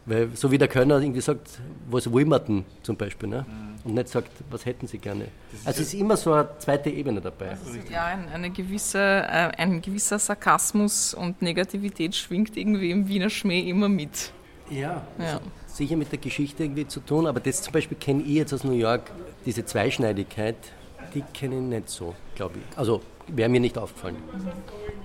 Weil 0.06 0.30
so 0.34 0.50
wie 0.50 0.58
der 0.58 0.68
Kölner 0.68 1.00
irgendwie 1.00 1.20
sagt, 1.20 1.60
was 1.90 2.12
will 2.12 2.24
man 2.24 2.44
denn 2.44 2.64
zum 2.82 2.96
Beispiel, 2.96 3.28
ne? 3.28 3.44
Mhm. 3.46 3.70
und 3.84 3.94
nicht 3.94 4.08
sagt, 4.08 4.30
was 4.50 4.64
hätten 4.64 4.86
sie 4.86 4.98
gerne. 4.98 5.26
Also 5.64 5.82
es 5.82 5.88
ist 5.88 6.00
immer 6.00 6.16
so 6.16 6.32
eine 6.32 6.48
zweite 6.58 6.90
Ebene 6.90 7.20
dabei. 7.20 7.56
Ja, 7.90 8.06
ein, 8.06 8.28
eine 8.28 8.50
gewisse, 8.50 8.98
äh, 8.98 9.52
ein 9.56 9.82
gewisser 9.82 10.18
Sarkasmus 10.18 11.14
und 11.14 11.42
Negativität 11.42 12.14
schwingt 12.14 12.56
irgendwie 12.56 12.90
im 12.90 13.08
Wiener 13.08 13.30
Schmäh 13.30 13.68
immer 13.68 13.88
mit. 13.88 14.32
Ja, 14.70 15.02
ja. 15.18 15.40
sicher 15.66 15.96
mit 15.96 16.12
der 16.12 16.20
Geschichte 16.20 16.62
irgendwie 16.62 16.86
zu 16.86 17.00
tun, 17.00 17.26
aber 17.26 17.40
das 17.40 17.60
zum 17.62 17.72
Beispiel 17.72 17.98
kenne 17.98 18.22
ich 18.22 18.34
jetzt 18.34 18.54
aus 18.54 18.62
New 18.62 18.72
York, 18.72 19.10
diese 19.44 19.64
Zweischneidigkeit, 19.64 20.56
die 21.12 21.22
kenne 21.34 21.56
ich 21.56 21.62
nicht 21.62 21.90
so, 21.90 22.14
glaube 22.36 22.54
ich. 22.58 22.78
Also 22.78 23.02
wäre 23.36 23.48
mir 23.48 23.60
nicht 23.60 23.78
aufgefallen. 23.78 24.16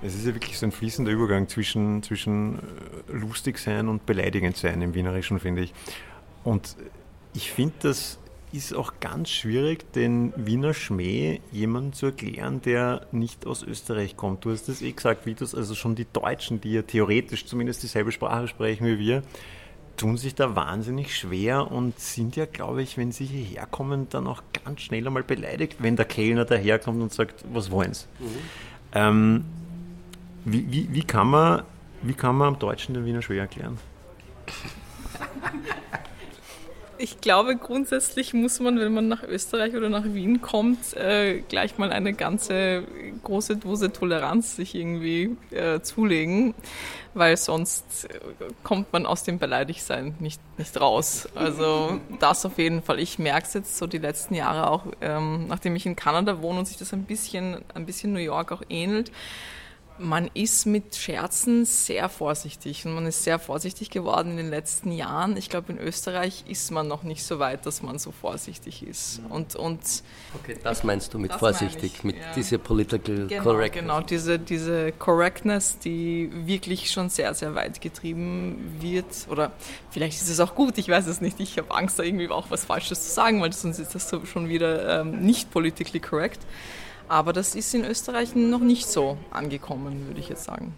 Es 0.02 0.14
ist 0.14 0.26
ja 0.26 0.34
wirklich 0.34 0.58
so 0.58 0.66
ein 0.66 0.72
fließender 0.72 1.10
Übergang 1.10 1.48
zwischen, 1.48 2.02
zwischen 2.02 2.56
äh, 2.56 3.12
lustig 3.12 3.58
sein 3.58 3.88
und 3.88 4.06
beleidigend 4.06 4.56
sein 4.56 4.82
im 4.82 4.94
Wienerischen, 4.94 5.40
finde 5.40 5.62
ich. 5.62 5.74
Und 6.44 6.76
ich 7.34 7.50
finde, 7.50 7.74
das 7.80 8.18
ist 8.52 8.74
auch 8.74 8.94
ganz 9.00 9.28
schwierig, 9.28 9.92
den 9.92 10.32
Wiener 10.36 10.72
Schmäh 10.74 11.40
jemandem 11.52 11.92
zu 11.92 12.06
erklären, 12.06 12.62
der 12.62 13.06
nicht 13.12 13.46
aus 13.46 13.62
Österreich 13.62 14.16
kommt. 14.16 14.44
Du 14.44 14.50
hast 14.50 14.68
das 14.68 14.82
eh 14.82 14.92
gesagt, 14.92 15.26
das, 15.40 15.54
also 15.54 15.74
schon 15.74 15.94
die 15.94 16.06
Deutschen, 16.10 16.60
die 16.60 16.72
ja 16.72 16.82
theoretisch 16.82 17.46
zumindest 17.46 17.82
dieselbe 17.82 18.12
Sprache 18.12 18.48
sprechen 18.48 18.86
wie 18.86 18.98
wir, 18.98 19.22
tun 19.96 20.16
sich 20.16 20.34
da 20.34 20.54
wahnsinnig 20.54 21.16
schwer 21.16 21.70
und 21.70 21.98
sind 21.98 22.36
ja, 22.36 22.46
glaube 22.46 22.82
ich, 22.82 22.96
wenn 22.96 23.12
sie 23.12 23.24
hierher 23.24 23.66
kommen, 23.66 24.08
dann 24.10 24.26
auch 24.26 24.42
ganz 24.64 24.80
schnell 24.82 25.06
einmal 25.06 25.22
beleidigt, 25.22 25.76
wenn 25.80 25.96
der 25.96 26.04
Kellner 26.04 26.44
daherkommt 26.44 27.02
und 27.02 27.12
sagt, 27.12 27.44
was 27.52 27.70
wollen 27.70 27.94
sie? 27.94 28.06
Mhm. 28.18 28.26
Ähm, 28.92 29.44
wie, 30.44 30.70
wie, 30.70 30.88
wie, 30.92 31.02
kann 31.02 31.28
man, 31.28 31.62
wie 32.02 32.14
kann 32.14 32.36
man 32.36 32.48
am 32.48 32.58
Deutschen 32.58 32.94
den 32.94 33.04
Wiener 33.04 33.22
schwer 33.22 33.42
erklären? 33.42 33.78
Ich 36.98 37.20
glaube, 37.20 37.56
grundsätzlich 37.56 38.32
muss 38.32 38.60
man, 38.60 38.78
wenn 38.78 38.92
man 38.94 39.08
nach 39.08 39.22
Österreich 39.22 39.74
oder 39.74 39.88
nach 39.88 40.04
Wien 40.04 40.40
kommt, 40.40 40.94
äh, 40.96 41.40
gleich 41.48 41.78
mal 41.78 41.92
eine 41.92 42.14
ganze 42.14 42.84
große 43.22 43.56
Dose 43.56 43.92
Toleranz 43.92 44.56
sich 44.56 44.74
irgendwie 44.74 45.36
äh, 45.50 45.80
zulegen, 45.80 46.54
weil 47.14 47.36
sonst 47.36 48.08
kommt 48.62 48.92
man 48.92 49.06
aus 49.06 49.24
dem 49.24 49.38
Beleidigtsein 49.38 50.14
nicht, 50.20 50.40
nicht 50.58 50.80
raus. 50.80 51.28
Also 51.34 52.00
das 52.20 52.46
auf 52.46 52.58
jeden 52.58 52.82
Fall. 52.82 52.98
Ich 52.98 53.18
merke 53.18 53.46
es 53.46 53.54
jetzt 53.54 53.76
so 53.76 53.86
die 53.86 53.98
letzten 53.98 54.34
Jahre 54.34 54.70
auch, 54.70 54.84
ähm, 55.00 55.46
nachdem 55.48 55.76
ich 55.76 55.86
in 55.86 55.96
Kanada 55.96 56.40
wohne 56.40 56.60
und 56.60 56.66
sich 56.66 56.76
das 56.76 56.92
ein 56.92 57.04
bisschen, 57.04 57.58
ein 57.74 57.86
bisschen 57.86 58.12
New 58.12 58.20
York 58.20 58.52
auch 58.52 58.62
ähnelt 58.68 59.10
man 59.98 60.30
ist 60.34 60.66
mit 60.66 60.96
Scherzen 60.96 61.64
sehr 61.64 62.08
vorsichtig 62.08 62.84
und 62.86 62.94
man 62.94 63.06
ist 63.06 63.24
sehr 63.24 63.38
vorsichtig 63.38 63.90
geworden 63.90 64.32
in 64.32 64.36
den 64.36 64.50
letzten 64.50 64.92
Jahren. 64.92 65.36
Ich 65.36 65.48
glaube, 65.48 65.72
in 65.72 65.78
Österreich 65.78 66.44
ist 66.48 66.70
man 66.70 66.88
noch 66.88 67.02
nicht 67.02 67.24
so 67.24 67.38
weit, 67.38 67.66
dass 67.66 67.82
man 67.82 67.98
so 67.98 68.12
vorsichtig 68.12 68.82
ist. 68.82 69.20
Und, 69.28 69.56
und 69.56 69.80
okay, 70.34 70.58
das 70.62 70.84
meinst 70.84 71.14
du 71.14 71.18
mit 71.18 71.32
vorsichtig, 71.32 71.94
ich, 71.96 72.04
mit 72.04 72.16
ja. 72.16 72.32
dieser 72.34 72.58
Political 72.58 73.26
genau, 73.26 73.42
Correctness? 73.42 73.82
Genau, 73.82 74.00
diese, 74.00 74.38
diese 74.38 74.92
Correctness, 74.92 75.78
die 75.78 76.30
wirklich 76.32 76.90
schon 76.90 77.08
sehr, 77.08 77.34
sehr 77.34 77.54
weit 77.54 77.80
getrieben 77.80 78.76
wird. 78.80 79.26
Oder 79.28 79.52
vielleicht 79.90 80.20
ist 80.20 80.28
es 80.28 80.40
auch 80.40 80.54
gut, 80.54 80.78
ich 80.78 80.88
weiß 80.88 81.06
es 81.06 81.20
nicht. 81.20 81.40
Ich 81.40 81.58
habe 81.58 81.74
Angst, 81.74 81.98
da 81.98 82.02
irgendwie 82.02 82.28
auch 82.28 82.50
was 82.50 82.64
Falsches 82.64 83.02
zu 83.08 83.12
sagen, 83.12 83.40
weil 83.40 83.52
sonst 83.52 83.78
ist 83.78 83.94
das 83.94 84.14
schon 84.24 84.48
wieder 84.48 85.00
ähm, 85.00 85.20
nicht 85.20 85.50
politically 85.50 86.00
correct. 86.00 86.40
Aber 87.08 87.32
das 87.32 87.54
ist 87.54 87.74
in 87.74 87.84
Österreich 87.84 88.34
noch 88.34 88.60
nicht 88.60 88.86
so 88.86 89.16
angekommen, 89.30 90.06
würde 90.06 90.20
ich 90.20 90.28
jetzt 90.28 90.44
sagen. 90.44 90.74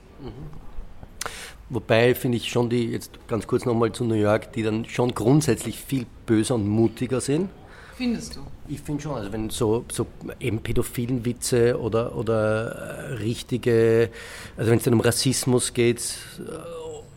Wobei 1.70 2.14
finde 2.14 2.38
ich 2.38 2.50
schon 2.50 2.70
die, 2.70 2.86
jetzt 2.86 3.18
ganz 3.28 3.46
kurz 3.46 3.64
nochmal 3.64 3.92
zu 3.92 4.04
New 4.04 4.14
York, 4.14 4.52
die 4.52 4.62
dann 4.62 4.84
schon 4.86 5.14
grundsätzlich 5.14 5.78
viel 5.78 6.06
böser 6.26 6.54
und 6.54 6.66
mutiger 6.66 7.20
sind. 7.20 7.50
Findest 7.96 8.36
du? 8.36 8.40
Ich 8.68 8.80
finde 8.80 9.02
schon, 9.02 9.16
also 9.16 9.32
wenn 9.32 9.50
so, 9.50 9.84
so 9.90 10.06
eben 10.38 10.60
pädophilen 10.60 11.24
Witze 11.24 11.78
oder, 11.80 12.16
oder 12.16 12.68
äh, 12.70 13.12
richtige, 13.14 14.10
also 14.56 14.70
wenn 14.70 14.78
es 14.78 14.84
dann 14.84 14.94
um 14.94 15.00
Rassismus 15.00 15.74
geht, 15.74 16.16
äh, 16.38 16.52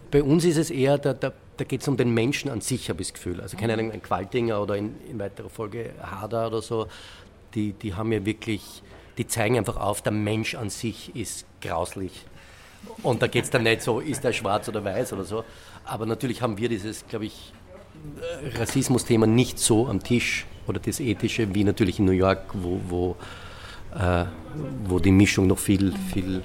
bei 0.09 0.23
uns 0.23 0.43
ist 0.43 0.57
es 0.57 0.71
eher, 0.71 0.97
da, 0.97 1.13
da, 1.13 1.31
da 1.55 1.63
geht 1.63 1.81
es 1.81 1.87
um 1.87 1.97
den 1.97 2.13
Menschen 2.13 2.49
an 2.49 2.61
sich, 2.61 2.89
habe 2.89 3.01
ich 3.01 3.09
das 3.09 3.13
Gefühl. 3.13 3.39
Also 3.41 3.57
keine 3.57 3.73
Ahnung, 3.73 3.91
ein 3.91 4.01
Qualtinger 4.01 4.61
oder 4.61 4.75
in, 4.75 4.95
in 5.09 5.19
weiterer 5.19 5.49
Folge 5.49 5.91
Hader 6.01 6.47
oder 6.47 6.61
so, 6.61 6.87
die, 7.53 7.73
die 7.73 7.93
haben 7.93 8.11
ja 8.11 8.25
wirklich, 8.25 8.81
die 9.17 9.27
zeigen 9.27 9.57
einfach 9.57 9.77
auf, 9.77 10.01
der 10.01 10.11
Mensch 10.11 10.55
an 10.55 10.69
sich 10.69 11.15
ist 11.15 11.45
grauslich. 11.61 12.25
Und 13.03 13.21
da 13.21 13.27
geht 13.27 13.43
es 13.43 13.49
dann 13.49 13.63
nicht 13.63 13.81
so, 13.81 13.99
ist 13.99 14.25
er 14.25 14.33
schwarz 14.33 14.67
oder 14.67 14.83
weiß 14.83 15.13
oder 15.13 15.23
so. 15.23 15.43
Aber 15.85 16.05
natürlich 16.05 16.41
haben 16.41 16.57
wir 16.57 16.69
dieses, 16.69 17.05
glaube 17.07 17.25
ich, 17.25 17.53
Rassismus-Thema 18.57 19.27
nicht 19.27 19.59
so 19.59 19.87
am 19.87 20.01
Tisch 20.01 20.45
oder 20.67 20.79
das 20.79 20.99
Ethische 20.99 21.53
wie 21.53 21.63
natürlich 21.63 21.99
in 21.99 22.05
New 22.05 22.11
York, 22.11 22.43
wo, 22.53 22.79
wo, 22.87 23.15
äh, 23.95 24.25
wo 24.85 24.99
die 24.99 25.11
Mischung 25.11 25.47
noch 25.47 25.59
viel, 25.59 25.93
viel 26.13 26.43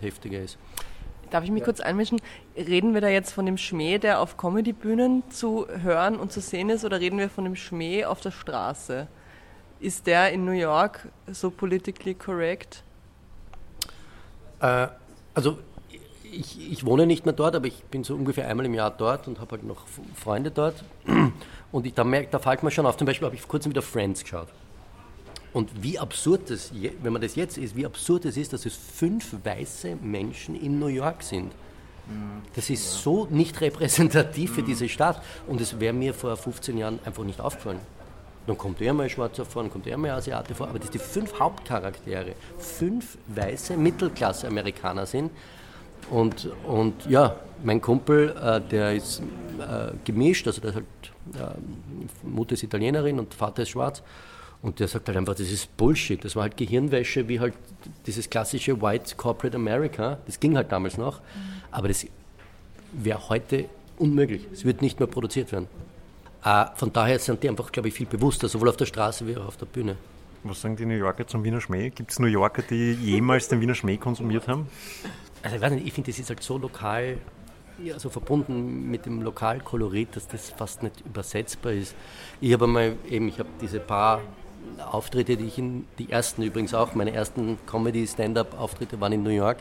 heftiger 0.00 0.40
ist. 0.40 0.58
Darf 1.30 1.44
ich 1.44 1.50
mich 1.50 1.64
kurz 1.64 1.80
einmischen? 1.80 2.20
Reden 2.56 2.94
wir 2.94 3.00
da 3.00 3.08
jetzt 3.08 3.32
von 3.32 3.46
dem 3.46 3.58
Schmäh, 3.58 3.98
der 3.98 4.20
auf 4.20 4.36
Comedy-Bühnen 4.36 5.24
zu 5.30 5.66
hören 5.82 6.16
und 6.16 6.32
zu 6.32 6.40
sehen 6.40 6.70
ist, 6.70 6.84
oder 6.84 7.00
reden 7.00 7.18
wir 7.18 7.28
von 7.28 7.44
dem 7.44 7.56
Schmäh 7.56 8.04
auf 8.04 8.20
der 8.20 8.30
Straße? 8.30 9.08
Ist 9.80 10.06
der 10.06 10.32
in 10.32 10.44
New 10.44 10.52
York 10.52 11.08
so 11.30 11.50
politically 11.50 12.14
correct? 12.14 12.82
Äh, 14.60 14.88
also 15.34 15.58
ich, 16.32 16.72
ich, 16.72 16.84
wohne 16.84 17.06
nicht 17.06 17.24
mehr 17.24 17.34
dort, 17.34 17.54
aber 17.54 17.66
ich 17.66 17.82
bin 17.84 18.04
so 18.04 18.14
ungefähr 18.14 18.48
einmal 18.48 18.66
im 18.66 18.74
Jahr 18.74 18.90
dort 18.90 19.28
und 19.28 19.40
habe 19.40 19.52
halt 19.52 19.64
noch 19.64 19.86
Freunde 20.14 20.50
dort. 20.50 20.84
Und 21.72 21.84
ich, 21.84 21.94
da, 21.94 22.04
merkt, 22.04 22.32
da 22.32 22.38
fällt 22.38 22.62
mir 22.62 22.70
schon 22.70 22.86
auf, 22.86 22.96
zum 22.96 23.06
Beispiel 23.06 23.26
habe 23.26 23.34
ich 23.34 23.42
vor 23.42 23.50
kurzem 23.50 23.70
wieder 23.70 23.82
Friends 23.82 24.22
geschaut. 24.22 24.48
Und 25.52 25.82
wie 25.82 25.98
absurd 25.98 26.48
das, 26.48 26.70
wenn 27.02 27.12
man 27.12 27.20
das 27.20 27.34
jetzt 27.34 27.58
ist, 27.58 27.74
wie 27.76 27.84
absurd 27.84 28.24
es 28.24 28.36
ist, 28.36 28.52
dass 28.52 28.66
es 28.66 28.76
fünf 28.76 29.34
weiße 29.42 29.96
Menschen 29.96 30.54
in 30.54 30.78
New 30.78 30.86
York 30.86 31.22
sind. 31.22 31.52
Das 32.54 32.70
ist 32.70 33.02
so 33.02 33.26
nicht 33.30 33.60
repräsentativ 33.60 34.54
für 34.54 34.62
diese 34.62 34.88
Stadt. 34.88 35.20
Und 35.46 35.60
es 35.60 35.80
wäre 35.80 35.92
mir 35.92 36.14
vor 36.14 36.36
15 36.36 36.78
Jahren 36.78 37.00
einfach 37.04 37.24
nicht 37.24 37.40
aufgefallen. 37.40 37.80
Dann 38.46 38.56
kommt 38.56 38.80
er 38.80 38.92
mal 38.92 39.04
ein 39.04 39.10
Schwarzer 39.10 39.44
vor, 39.44 39.62
dann 39.62 39.72
kommt 39.72 39.86
er 39.86 39.96
mal 39.96 40.10
ein 40.10 40.18
Asiate 40.18 40.54
vor. 40.54 40.68
Aber 40.68 40.78
dass 40.78 40.90
die 40.90 40.98
fünf 40.98 41.38
Hauptcharaktere 41.38 42.34
fünf 42.58 43.18
weiße 43.28 43.76
Mittelklasse-Amerikaner 43.76 45.06
sind, 45.06 45.30
und, 46.10 46.48
und 46.66 47.06
ja, 47.06 47.36
mein 47.64 47.80
Kumpel, 47.80 48.34
äh, 48.40 48.60
der 48.60 48.94
ist 48.94 49.20
äh, 49.58 49.92
gemischt, 50.04 50.46
also 50.46 50.60
der 50.60 50.70
ist 50.70 50.76
halt, 50.76 50.86
äh, 51.34 52.26
Mutter 52.26 52.52
ist 52.52 52.62
Italienerin 52.62 53.18
und 53.18 53.34
Vater 53.34 53.62
ist 53.62 53.70
schwarz. 53.70 54.02
Und 54.62 54.80
der 54.80 54.88
sagt 54.88 55.08
halt 55.08 55.18
einfach, 55.18 55.34
das 55.34 55.50
ist 55.50 55.76
Bullshit. 55.76 56.24
Das 56.24 56.34
war 56.34 56.44
halt 56.44 56.56
Gehirnwäsche, 56.56 57.28
wie 57.28 57.40
halt 57.40 57.54
dieses 58.06 58.30
klassische 58.30 58.80
White 58.80 59.14
Corporate 59.16 59.56
America. 59.56 60.18
Das 60.26 60.40
ging 60.40 60.56
halt 60.56 60.72
damals 60.72 60.96
noch. 60.96 61.20
Aber 61.70 61.88
das 61.88 62.06
wäre 62.92 63.28
heute 63.28 63.66
unmöglich. 63.98 64.46
Es 64.52 64.64
wird 64.64 64.82
nicht 64.82 64.98
mehr 64.98 65.08
produziert 65.08 65.52
werden. 65.52 65.68
Äh, 66.46 66.66
von 66.76 66.92
daher 66.92 67.18
sind 67.18 67.42
die 67.42 67.48
einfach, 67.48 67.72
glaube 67.72 67.88
ich, 67.88 67.94
viel 67.94 68.06
bewusster, 68.06 68.46
sowohl 68.48 68.68
auf 68.68 68.76
der 68.76 68.86
Straße 68.86 69.26
wie 69.26 69.36
auch 69.36 69.46
auf 69.46 69.56
der 69.56 69.66
Bühne. 69.66 69.96
Was 70.44 70.60
sagen 70.60 70.76
die 70.76 70.86
New 70.86 70.94
Yorker 70.94 71.26
zum 71.26 71.42
Wiener 71.42 71.60
Schmäh? 71.60 71.90
Gibt 71.90 72.12
es 72.12 72.20
New 72.20 72.28
Yorker, 72.28 72.62
die 72.62 72.92
jemals 72.92 73.48
den 73.48 73.60
Wiener 73.60 73.74
Schmäh 73.74 73.96
konsumiert 73.96 74.46
haben? 74.46 74.68
Also 75.42 75.56
ich 75.56 75.62
weiß 75.62 75.72
nicht, 75.72 75.86
ich 75.88 75.92
finde, 75.92 76.12
das 76.12 76.20
ist 76.20 76.28
halt 76.28 76.40
so 76.44 76.56
lokal, 76.56 77.18
ja, 77.82 77.98
so 77.98 78.10
verbunden 78.10 78.88
mit 78.88 79.06
dem 79.06 79.22
Lokalkolorit, 79.22 80.14
dass 80.14 80.28
das 80.28 80.50
fast 80.50 80.84
nicht 80.84 81.00
übersetzbar 81.04 81.72
ist. 81.72 81.96
Ich 82.40 82.52
habe 82.52 82.66
einmal 82.66 82.94
eben, 83.10 83.26
ich 83.26 83.40
habe 83.40 83.48
diese 83.60 83.80
paar 83.80 84.20
Auftritte, 84.88 85.36
die 85.36 85.46
ich 85.46 85.58
in, 85.58 85.84
die 85.98 86.12
ersten 86.12 86.42
übrigens 86.42 86.74
auch, 86.74 86.94
meine 86.94 87.12
ersten 87.12 87.58
Comedy-Stand-Up-Auftritte 87.66 89.00
waren 89.00 89.12
in 89.12 89.24
New 89.24 89.30
York, 89.30 89.58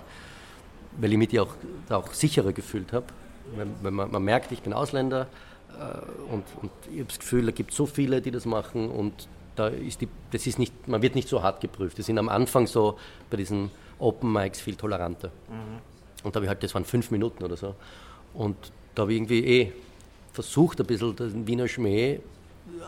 weil 1.00 1.12
ich 1.12 1.18
mich 1.18 1.30
die 1.30 1.40
auch, 1.40 1.56
auch 1.90 2.14
sicherer 2.14 2.54
gefühlt 2.54 2.94
habe. 2.94 3.08
Weil, 3.56 3.92
man, 3.92 4.12
man, 4.12 4.24
merkt, 4.24 4.52
ich 4.52 4.62
bin 4.62 4.72
Ausländer 4.74 5.28
und, 6.32 6.44
und 6.62 6.72
ich 6.92 7.00
habe 7.00 7.08
das 7.08 7.20
Gefühl, 7.20 7.46
da 7.46 7.52
gibt 7.52 7.72
es 7.72 7.78
so 7.78 7.86
viele, 7.86 8.22
die 8.22 8.32
das 8.32 8.46
machen 8.46 8.90
und 8.90 9.28
da 9.56 9.68
ist 9.68 10.02
die, 10.02 10.08
das 10.32 10.46
ist 10.48 10.60
nicht, 10.60 10.88
man 10.88 11.02
wird 11.02 11.16
nicht 11.16 11.28
so 11.28 11.42
hart 11.42 11.62
geprüft. 11.62 11.98
Die 11.98 12.02
sind 12.02 12.18
am 12.18 12.30
Anfang 12.30 12.68
so 12.68 12.98
bei 13.30 13.38
diesen 13.38 13.72
Open 14.00 14.32
Mics 14.32 14.60
viel 14.60 14.76
toleranter. 14.76 15.30
Mhm. 15.48 16.26
Und 16.26 16.36
da 16.36 16.38
habe 16.38 16.46
ich 16.46 16.50
halt, 16.50 16.64
das 16.64 16.74
waren 16.74 16.86
fünf 16.86 17.12
Minuten 17.12 17.44
oder 17.44 17.56
so. 17.56 17.76
Und 18.34 18.56
da 18.94 19.04
habe 19.04 19.14
ich 19.14 19.18
irgendwie 19.18 19.46
eh 19.46 19.74
versucht, 20.34 20.80
ein 20.82 20.86
bisschen 20.88 21.16
den 21.16 21.48
Wiener 21.48 21.68
Schmäh 21.68 22.20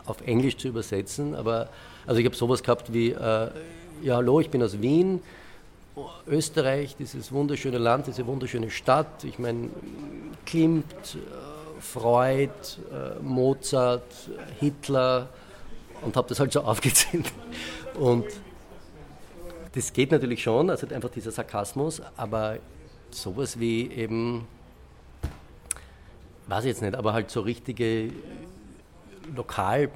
auf 0.06 0.22
Englisch 0.26 0.58
zu 0.58 0.68
übersetzen. 0.68 1.36
Aber 1.36 1.70
also 2.06 2.20
ich 2.20 2.26
habe 2.26 2.36
sowas 2.36 2.62
gehabt 2.64 2.92
wie, 2.92 3.12
äh, 3.12 3.50
ja 4.02 4.16
hallo, 4.16 4.40
ich 4.40 4.50
bin 4.50 4.62
aus 4.62 4.82
Wien, 4.82 5.22
Österreich, 6.28 6.96
dieses 6.96 7.32
wunderschöne 7.32 7.78
Land, 7.78 8.08
diese 8.08 8.26
wunderschöne 8.28 8.70
Stadt. 8.70 9.24
Ich 9.24 9.40
meine, 9.40 9.70
Klimt, 10.46 10.86
äh, 11.16 11.57
Freud, 11.80 12.52
äh, 12.92 13.22
Mozart, 13.22 14.04
Hitler 14.60 15.30
und 16.02 16.16
habe 16.16 16.28
das 16.30 16.40
halt 16.40 16.52
so 16.52 16.62
aufgezählt. 16.64 17.32
Und 17.96 18.26
das 19.74 19.94
geht 19.94 20.12
natürlich 20.12 20.42
schon, 20.42 20.70
also 20.70 20.88
einfach 20.88 21.10
dieser 21.10 21.32
Sarkasmus, 21.32 22.02
aber 22.16 22.58
sowas 23.12 23.60
wie 23.60 23.92
eben, 23.92 24.48
weiß 26.48 26.64
ich 26.66 26.70
jetzt 26.70 26.82
nicht, 26.82 26.96
aber 26.96 27.14
halt 27.14 27.30
so 27.30 27.42
richtige 27.42 28.12
Lokal, 29.36 29.90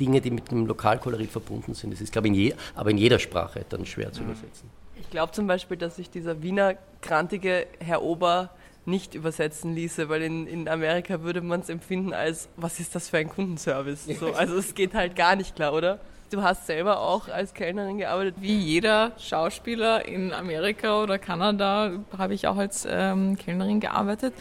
Dinge, 0.00 0.20
die 0.20 0.30
mit 0.30 0.50
dem 0.50 0.66
Lokalkolorit 0.66 1.30
verbunden 1.30 1.74
sind, 1.74 1.92
das 1.92 2.00
ist, 2.00 2.12
glaube 2.12 2.28
ich, 2.28 2.34
in 2.34 2.40
je, 2.40 2.54
aber 2.74 2.90
in 2.90 2.98
jeder 2.98 3.18
Sprache 3.18 3.64
dann 3.68 3.84
schwer 3.84 4.12
zu 4.12 4.22
übersetzen. 4.22 4.70
Ich 4.96 5.10
glaube 5.10 5.32
zum 5.32 5.46
Beispiel, 5.46 5.76
dass 5.76 5.96
sich 5.96 6.10
dieser 6.10 6.42
Wiener 6.42 6.74
krantige 7.00 7.66
Herr 7.78 8.02
Ober 8.02 8.50
nicht 8.88 9.14
übersetzen 9.14 9.74
ließe, 9.74 10.08
weil 10.08 10.22
in, 10.22 10.46
in 10.46 10.68
Amerika 10.68 11.22
würde 11.22 11.40
man 11.40 11.60
es 11.60 11.68
empfinden 11.68 12.12
als, 12.12 12.48
was 12.56 12.80
ist 12.80 12.94
das 12.94 13.08
für 13.08 13.18
ein 13.18 13.28
Kundenservice? 13.28 14.06
So, 14.18 14.32
also 14.32 14.56
es 14.56 14.74
geht 14.74 14.94
halt 14.94 15.14
gar 15.14 15.36
nicht 15.36 15.54
klar, 15.54 15.72
oder? 15.72 16.00
Du 16.30 16.42
hast 16.42 16.66
selber 16.66 17.00
auch 17.00 17.28
als 17.28 17.54
Kellnerin 17.54 17.96
gearbeitet. 17.96 18.34
Wie 18.40 18.58
jeder 18.58 19.12
Schauspieler 19.18 20.04
in 20.04 20.34
Amerika 20.34 21.02
oder 21.02 21.18
Kanada 21.18 21.92
habe 22.18 22.34
ich 22.34 22.46
auch 22.46 22.58
als 22.58 22.86
ähm, 22.86 23.38
Kellnerin 23.38 23.80
gearbeitet. 23.80 24.34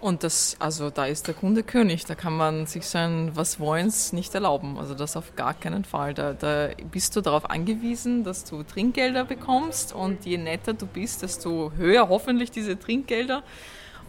Und 0.00 0.22
das, 0.22 0.56
also 0.60 0.90
da 0.90 1.06
ist 1.06 1.26
der 1.26 1.34
Kunde 1.34 1.64
König. 1.64 2.04
Da 2.04 2.14
kann 2.14 2.36
man 2.36 2.66
sich 2.66 2.86
sein 2.86 3.32
Was 3.34 3.58
wollens 3.58 4.12
nicht 4.12 4.32
erlauben. 4.36 4.78
Also 4.78 4.94
das 4.94 5.16
auf 5.16 5.34
gar 5.34 5.54
keinen 5.54 5.84
Fall. 5.84 6.14
Da, 6.14 6.32
da 6.32 6.68
bist 6.92 7.16
du 7.16 7.20
darauf 7.20 7.50
angewiesen, 7.50 8.22
dass 8.22 8.44
du 8.44 8.62
Trinkgelder 8.62 9.24
bekommst. 9.24 9.92
Und 9.92 10.24
je 10.24 10.38
netter 10.38 10.74
du 10.74 10.86
bist, 10.86 11.22
desto 11.22 11.72
höher 11.76 12.08
hoffentlich 12.08 12.52
diese 12.52 12.78
Trinkgelder. 12.78 13.42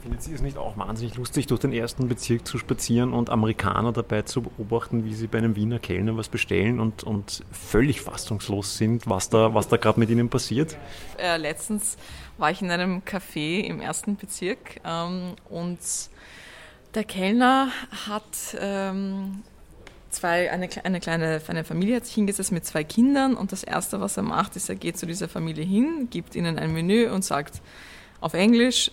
Findet 0.03 0.21
Sie 0.21 0.33
es 0.33 0.41
nicht 0.41 0.57
auch 0.57 0.75
wahnsinnig 0.75 1.15
lustig, 1.15 1.47
durch 1.47 1.61
den 1.61 1.71
ersten 1.71 2.09
Bezirk 2.09 2.45
zu 2.45 2.57
spazieren 2.57 3.13
und 3.13 3.29
Amerikaner 3.29 3.93
dabei 3.93 4.23
zu 4.23 4.41
beobachten, 4.41 5.05
wie 5.05 5.13
sie 5.13 5.27
bei 5.27 5.37
einem 5.37 5.55
Wiener 5.55 5.79
Kellner 5.79 6.17
was 6.17 6.27
bestellen 6.27 6.81
und, 6.81 7.05
und 7.05 7.45
völlig 7.53 8.01
fassungslos 8.01 8.77
sind, 8.77 9.07
was 9.07 9.29
da, 9.29 9.53
was 9.53 9.69
da 9.69 9.77
gerade 9.77 10.01
mit 10.01 10.09
ihnen 10.09 10.27
passiert? 10.27 10.75
Äh, 11.17 11.37
letztens 11.37 11.95
war 12.37 12.51
ich 12.51 12.61
in 12.61 12.69
einem 12.69 12.99
Café 13.03 13.61
im 13.61 13.79
ersten 13.79 14.17
Bezirk 14.17 14.81
ähm, 14.83 15.35
und 15.49 15.79
der 16.95 17.05
Kellner 17.05 17.69
hat 18.05 18.57
ähm, 18.59 19.41
zwei, 20.09 20.51
eine, 20.51 20.67
eine 20.83 20.99
kleine 20.99 21.41
eine 21.47 21.63
Familie 21.63 21.95
hat 21.95 22.07
sich 22.07 22.15
hingesetzt 22.15 22.51
mit 22.51 22.65
zwei 22.65 22.83
Kindern 22.83 23.35
und 23.35 23.53
das 23.53 23.63
Erste, 23.63 24.01
was 24.01 24.17
er 24.17 24.23
macht, 24.23 24.57
ist, 24.57 24.67
er 24.67 24.75
geht 24.75 24.97
zu 24.97 25.05
dieser 25.05 25.29
Familie 25.29 25.63
hin, 25.63 26.09
gibt 26.09 26.35
ihnen 26.35 26.59
ein 26.59 26.73
Menü 26.73 27.09
und 27.09 27.23
sagt 27.23 27.61
auf 28.19 28.33
Englisch, 28.33 28.91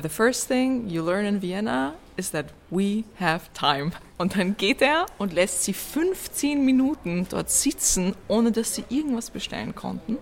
the 0.00 0.08
first 0.08 0.48
thing 0.48 0.88
you 0.88 1.02
learn 1.02 1.24
in 1.24 1.40
Vienna 1.40 1.94
is 2.16 2.30
that 2.30 2.46
we 2.70 3.04
have 3.18 3.52
time. 3.54 3.92
Und 4.18 4.36
dann 4.36 4.56
geht 4.56 4.82
er 4.82 5.06
und 5.18 5.32
lässt 5.32 5.64
sie 5.64 5.72
15 5.72 6.64
Minuten 6.64 7.26
dort 7.28 7.50
sitzen, 7.50 8.14
ohne 8.28 8.52
dass 8.52 8.74
sie 8.74 8.84
irgendwas 8.88 9.30
bestellen 9.30 9.74
konnten. 9.74 10.18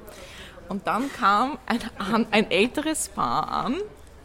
Und 0.69 0.87
dann 0.87 1.13
kam 1.13 1.59
ein, 1.67 1.81
ein 2.31 2.51
älteres 2.51 3.09
Paar 3.09 3.49
an 3.49 3.77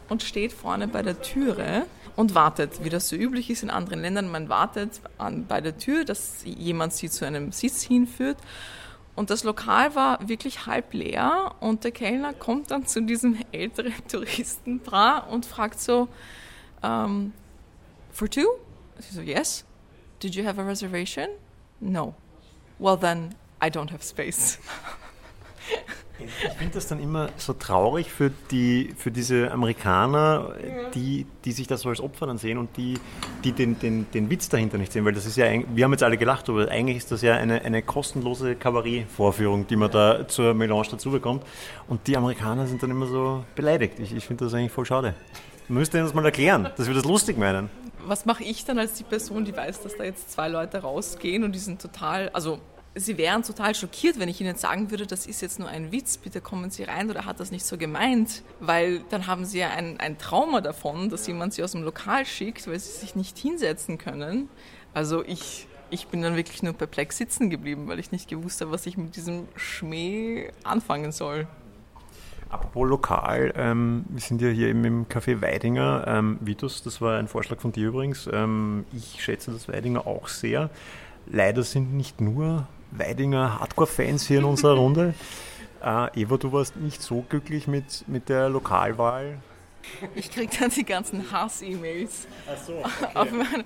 und 0.08 0.22
steht 0.22 0.52
vorne 0.52 0.88
bei 0.88 1.02
der 1.02 1.20
Türe 1.20 1.86
und 2.14 2.34
wartet, 2.34 2.84
wie 2.84 2.88
das 2.88 3.08
so 3.08 3.16
üblich 3.16 3.50
ist 3.50 3.62
in 3.62 3.70
anderen 3.70 4.00
Ländern. 4.00 4.30
Man 4.30 4.48
wartet 4.48 5.00
an, 5.18 5.46
bei 5.46 5.60
der 5.60 5.76
Tür, 5.76 6.04
dass 6.04 6.42
jemand 6.44 6.92
sie 6.94 7.10
zu 7.10 7.26
einem 7.26 7.52
Sitz 7.52 7.82
hinführt. 7.82 8.38
Und 9.16 9.30
das 9.30 9.44
Lokal 9.44 9.94
war 9.94 10.28
wirklich 10.28 10.66
halb 10.66 10.92
leer 10.92 11.54
und 11.60 11.84
der 11.84 11.90
Kellner 11.90 12.34
kommt 12.34 12.70
dann 12.70 12.86
zu 12.86 13.00
diesem 13.00 13.38
älteren 13.50 13.94
Touristenpaar 14.08 15.28
und 15.30 15.46
fragt 15.46 15.80
so, 15.80 16.08
um, 16.82 17.32
for 18.12 18.28
two? 18.28 18.46
Sie 18.98 19.14
so, 19.14 19.22
yes. 19.22 19.64
Did 20.22 20.34
you 20.34 20.44
have 20.46 20.60
a 20.60 20.64
reservation? 20.64 21.28
No. 21.80 22.14
Well 22.78 22.98
then, 22.98 23.34
I 23.62 23.68
don't 23.70 23.90
have 23.90 24.04
space. 24.04 24.58
Ich 26.18 26.52
finde 26.58 26.74
das 26.74 26.86
dann 26.86 27.00
immer 27.00 27.28
so 27.36 27.52
traurig 27.52 28.10
für, 28.10 28.30
die, 28.50 28.94
für 28.96 29.10
diese 29.10 29.50
Amerikaner, 29.50 30.54
die, 30.94 31.26
die 31.44 31.52
sich 31.52 31.66
das 31.66 31.82
so 31.82 31.90
als 31.90 32.00
Opfer 32.00 32.26
dann 32.26 32.38
sehen 32.38 32.58
und 32.58 32.76
die, 32.76 32.94
die 33.44 33.52
den, 33.52 33.78
den, 33.78 34.10
den 34.12 34.30
Witz 34.30 34.48
dahinter 34.48 34.78
nicht 34.78 34.92
sehen, 34.92 35.04
weil 35.04 35.12
das 35.12 35.26
ist 35.26 35.36
ja, 35.36 35.46
wir 35.46 35.84
haben 35.84 35.92
jetzt 35.92 36.02
alle 36.02 36.16
gelacht, 36.16 36.48
aber 36.48 36.70
eigentlich 36.70 36.96
ist 36.96 37.12
das 37.12 37.22
ja 37.22 37.34
eine, 37.36 37.62
eine 37.62 37.82
kostenlose 37.82 38.56
Kabarett-Vorführung, 38.56 39.66
die 39.66 39.76
man 39.76 39.90
da 39.90 40.26
zur 40.26 40.54
Melange 40.54 40.88
dazu 40.90 41.10
bekommt 41.10 41.44
und 41.88 42.06
die 42.06 42.16
Amerikaner 42.16 42.66
sind 42.66 42.82
dann 42.82 42.90
immer 42.90 43.06
so 43.06 43.44
beleidigt. 43.54 43.98
Ich, 43.98 44.14
ich 44.14 44.26
finde 44.26 44.44
das 44.44 44.54
eigentlich 44.54 44.72
voll 44.72 44.86
schade. 44.86 45.14
Man 45.68 45.78
müsste 45.78 45.98
ihnen 45.98 46.06
das 46.06 46.14
mal 46.14 46.24
erklären, 46.24 46.70
dass 46.76 46.86
wir 46.86 46.94
das 46.94 47.04
lustig 47.04 47.36
meinen. 47.36 47.68
Was 48.06 48.24
mache 48.24 48.44
ich 48.44 48.64
dann 48.64 48.78
als 48.78 48.94
die 48.94 49.04
Person, 49.04 49.44
die 49.44 49.56
weiß, 49.56 49.82
dass 49.82 49.96
da 49.96 50.04
jetzt 50.04 50.30
zwei 50.30 50.48
Leute 50.48 50.78
rausgehen 50.78 51.42
und 51.42 51.52
die 51.52 51.58
sind 51.58 51.82
total, 51.82 52.28
also 52.28 52.60
sie 52.96 53.18
wären 53.18 53.42
total 53.42 53.74
schockiert, 53.74 54.18
wenn 54.18 54.28
ich 54.28 54.40
ihnen 54.40 54.56
sagen 54.56 54.90
würde, 54.90 55.06
das 55.06 55.26
ist 55.26 55.42
jetzt 55.42 55.58
nur 55.58 55.68
ein 55.68 55.92
Witz, 55.92 56.16
bitte 56.16 56.40
kommen 56.40 56.70
Sie 56.70 56.82
rein 56.82 57.10
oder 57.10 57.26
hat 57.26 57.38
das 57.38 57.50
nicht 57.50 57.64
so 57.64 57.76
gemeint, 57.76 58.42
weil 58.58 59.00
dann 59.10 59.26
haben 59.26 59.44
sie 59.44 59.58
ja 59.58 59.70
ein, 59.70 60.00
ein 60.00 60.18
Trauma 60.18 60.62
davon, 60.62 61.10
dass 61.10 61.26
jemand 61.26 61.52
sie 61.52 61.62
aus 61.62 61.72
dem 61.72 61.82
Lokal 61.82 62.24
schickt, 62.24 62.66
weil 62.66 62.78
sie 62.78 62.98
sich 62.98 63.14
nicht 63.14 63.36
hinsetzen 63.36 63.98
können. 63.98 64.48
Also 64.94 65.22
ich, 65.24 65.68
ich 65.90 66.08
bin 66.08 66.22
dann 66.22 66.36
wirklich 66.36 66.62
nur 66.62 66.72
perplex 66.72 67.18
sitzen 67.18 67.50
geblieben, 67.50 67.86
weil 67.86 67.98
ich 67.98 68.12
nicht 68.12 68.28
gewusst 68.28 68.62
habe, 68.62 68.70
was 68.72 68.86
ich 68.86 68.96
mit 68.96 69.14
diesem 69.14 69.46
Schmäh 69.56 70.50
anfangen 70.64 71.12
soll. 71.12 71.46
Apropos 72.48 72.88
lokal, 72.88 73.52
ähm, 73.56 74.04
wir 74.08 74.20
sind 74.20 74.40
ja 74.40 74.48
hier 74.48 74.68
eben 74.68 74.84
im 74.84 75.06
Café 75.06 75.42
Weidinger. 75.42 76.04
Ähm, 76.06 76.38
Vitus, 76.40 76.82
das 76.82 77.00
war 77.00 77.18
ein 77.18 77.28
Vorschlag 77.28 77.60
von 77.60 77.72
dir 77.72 77.88
übrigens. 77.88 78.28
Ähm, 78.32 78.86
ich 78.92 79.22
schätze 79.22 79.50
das 79.50 79.68
Weidinger 79.68 80.06
auch 80.06 80.28
sehr. 80.28 80.70
Leider 81.26 81.64
sind 81.64 81.92
nicht 81.92 82.20
nur 82.20 82.68
Weidinger 82.90 83.60
Hardcore-Fans 83.60 84.26
hier 84.26 84.38
in 84.38 84.44
unserer 84.44 84.74
Runde. 84.78 85.14
Äh, 85.82 86.20
Eva, 86.20 86.36
du 86.36 86.52
warst 86.52 86.76
nicht 86.76 87.02
so 87.02 87.24
glücklich 87.28 87.66
mit, 87.66 88.06
mit 88.08 88.28
der 88.28 88.48
Lokalwahl. 88.48 89.38
Ich 90.14 90.30
kriege 90.30 90.50
dann 90.58 90.70
die 90.70 90.84
ganzen 90.84 91.30
Hass-E-Mails. 91.30 92.26
Ach 92.50 92.64
so, 92.64 92.82
okay. 93.14 93.64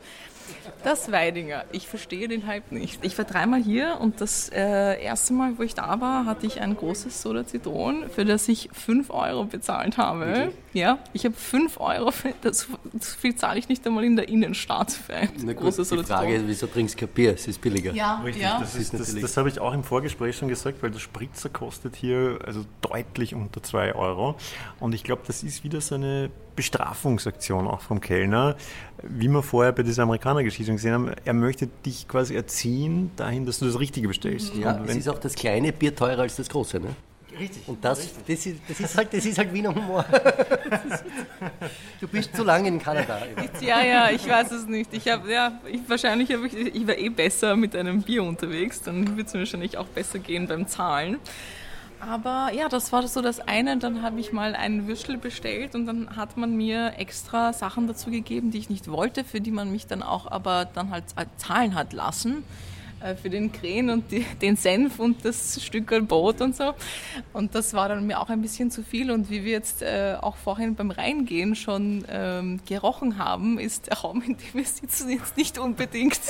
Das 0.85 1.12
Weidinger, 1.12 1.64
ich 1.73 1.88
verstehe 1.88 2.26
den 2.28 2.47
Hype 2.47 2.73
nicht. 2.73 3.04
Ich 3.04 3.16
war 3.19 3.25
dreimal 3.25 3.62
hier 3.62 3.99
und 4.00 4.21
das 4.21 4.49
äh, 4.50 5.02
erste 5.02 5.33
Mal, 5.35 5.59
wo 5.59 5.62
ich 5.62 5.75
da 5.75 6.00
war, 6.00 6.25
hatte 6.25 6.47
ich 6.47 6.61
ein 6.61 6.76
großes 6.76 7.21
Soda 7.21 7.47
Zitron, 7.47 8.09
für 8.09 8.25
das 8.25 8.49
ich 8.49 8.71
5 8.73 9.11
Euro 9.11 9.45
bezahlt 9.45 9.99
habe. 9.99 10.26
Wirklich? 10.26 10.54
Ja, 10.73 10.99
ich 11.12 11.25
habe 11.25 11.35
5 11.35 11.80
Euro, 11.80 12.11
für, 12.12 12.33
das, 12.40 12.61
so 12.99 13.16
viel 13.19 13.35
zahle 13.35 13.59
ich 13.59 13.69
nicht 13.69 13.87
einmal 13.87 14.04
in 14.04 14.16
der 14.16 14.28
Innenstadt 14.28 14.92
für 14.92 15.14
ein 15.14 15.30
Na 15.42 15.52
gut, 15.52 15.62
großes 15.64 15.88
die 15.88 15.97
Soda 15.97 16.07
Frage 16.07 16.28
Zitron. 16.28 16.45
ist, 16.45 16.49
wieso 16.49 16.66
trinkst 16.66 16.95
du 16.95 17.07
kein 17.07 17.14
Bier? 17.14 17.35
Es 17.35 17.47
ist 17.47 17.61
billiger. 17.61 17.92
Ja, 17.92 18.21
Richtig, 18.25 18.42
ja. 18.42 18.59
das, 18.61 18.75
ist, 18.76 18.95
das, 18.95 19.14
das 19.14 19.37
habe 19.37 19.49
ich 19.49 19.61
auch 19.61 19.73
im 19.75 19.85
Vorgespräch 19.85 20.37
schon 20.37 20.49
gesagt, 20.49 20.83
weil 20.83 20.90
der 20.90 21.00
Spritzer 21.00 21.49
kostet 21.49 21.97
hier 21.97 22.38
also 22.47 22.64
deutlich 22.80 23.35
unter 23.35 23.62
2 23.62 23.95
Euro. 23.95 24.37
Und 24.78 24.95
ich 24.95 25.04
glaube, 25.04 25.23
das 25.26 25.42
ist 25.42 25.64
wieder 25.64 25.80
so 25.80 25.97
eine 25.97 26.30
Bestrafungsaktion 26.61 27.67
auch 27.67 27.81
vom 27.81 28.00
Kellner, 28.00 28.57
wie 29.02 29.29
wir 29.29 29.43
vorher 29.43 29.73
bei 29.73 29.83
dieser 29.83 30.02
Amerikaner-Geschichte 30.05 30.73
gesehen 30.73 30.93
haben. 30.93 31.11
Er 31.25 31.33
möchte 31.35 31.67
dich 31.67 32.07
quasi 32.07 32.35
erziehen 32.35 33.11
dahin, 33.17 33.47
dass 33.47 33.59
du 33.59 33.67
das 33.67 33.79
Richtige 33.79 34.09
bestellst. 34.09 34.55
Ja, 34.55 34.76
Und 34.76 34.88
es 34.88 34.97
ist 34.97 35.09
auch 35.09 35.19
das 35.19 35.35
kleine 35.35 35.73
Bier 35.73 35.95
teurer 35.95 36.23
als 36.23 36.37
das 36.37 36.49
große, 36.49 36.81
ne? 36.81 36.95
richtig. 37.40 37.67
Und 37.67 37.85
das, 37.85 38.09
das, 38.26 38.47
ist, 38.47 38.61
das, 38.69 38.81
ist 38.81 38.97
halt, 38.97 39.12
das 39.12 39.25
ist 39.25 39.38
halt 39.38 39.52
Wiener 39.52 39.75
Humor. 39.75 40.05
Du 42.00 42.09
bist 42.09 42.35
zu 42.35 42.45
lange 42.45 42.69
in 42.69 42.79
Kanada. 42.79 43.19
Ja, 43.61 43.83
ja, 43.83 44.11
ich 44.11 44.26
weiß 44.26 44.52
es 44.52 44.67
nicht. 44.67 44.93
Ich 44.95 45.07
habe, 45.09 45.31
ja, 45.31 45.61
ich, 45.71 45.81
wahrscheinlich 45.87 46.33
habe 46.33 46.47
ich, 46.47 46.55
ich 46.55 46.87
war 46.87 46.97
eh 46.97 47.11
besser 47.11 47.57
mit 47.57 47.76
einem 47.76 48.02
Bier 48.02 48.23
unterwegs, 48.23 48.81
dann 48.81 49.19
wird 49.19 49.26
es 49.26 49.35
mir 49.35 49.40
wahrscheinlich 49.40 49.76
auch 49.76 49.87
besser 49.87 50.19
gehen 50.19 50.47
beim 50.47 50.67
Zahlen. 50.67 51.19
Aber 52.00 52.50
ja, 52.54 52.69
das 52.69 52.92
war 52.92 53.07
so 53.07 53.21
das 53.21 53.40
eine. 53.40 53.76
Dann 53.76 54.02
habe 54.02 54.19
ich 54.21 54.33
mal 54.33 54.54
einen 54.54 54.87
Würstel 54.87 55.19
bestellt 55.19 55.75
und 55.75 55.87
dann 55.87 56.16
hat 56.16 56.37
man 56.37 56.57
mir 56.57 56.95
extra 56.99 57.52
Sachen 57.52 57.87
dazu 57.87 58.11
gegeben, 58.11 58.50
die 58.50 58.59
ich 58.59 58.71
nicht 58.71 58.90
wollte, 58.90 59.25
für 59.25 59.40
die 59.40 59.50
man 59.50 59.71
mich 59.71 59.87
dann 59.87 60.02
auch 60.02 60.26
aber 60.26 60.64
dann 60.64 60.90
halt 60.90 61.04
zahlen 61.37 61.75
hat 61.75 61.92
lassen. 61.92 62.45
Äh, 63.02 63.14
Für 63.14 63.30
den 63.30 63.50
Krähen 63.50 63.88
und 63.90 64.11
die, 64.11 64.25
den 64.42 64.57
Senf 64.57 64.99
und 64.99 65.25
das 65.25 65.62
Stück 65.62 65.90
Brot 66.07 66.40
und 66.40 66.54
so. 66.54 66.75
Und 67.33 67.54
das 67.54 67.73
war 67.73 67.88
dann 67.88 68.07
mir 68.07 68.21
auch 68.21 68.28
ein 68.28 68.42
bisschen 68.42 68.71
zu 68.71 68.83
viel. 68.83 69.11
Und 69.11 69.30
wie 69.30 69.45
wir 69.45 69.52
jetzt 69.52 69.83
äh, 69.83 70.16
auch 70.21 70.37
vorhin 70.37 70.75
beim 70.75 70.90
Reingehen 70.90 71.54
schon 71.54 72.04
ähm, 72.09 72.61
gerochen 72.66 73.19
haben, 73.19 73.59
ist 73.59 73.88
der 73.88 73.99
Raum, 73.99 74.23
in 74.23 74.37
dem 74.37 74.54
wir 74.54 74.64
sitzen, 74.64 75.11
jetzt 75.11 75.37
nicht 75.37 75.59
unbedingt. 75.59 76.21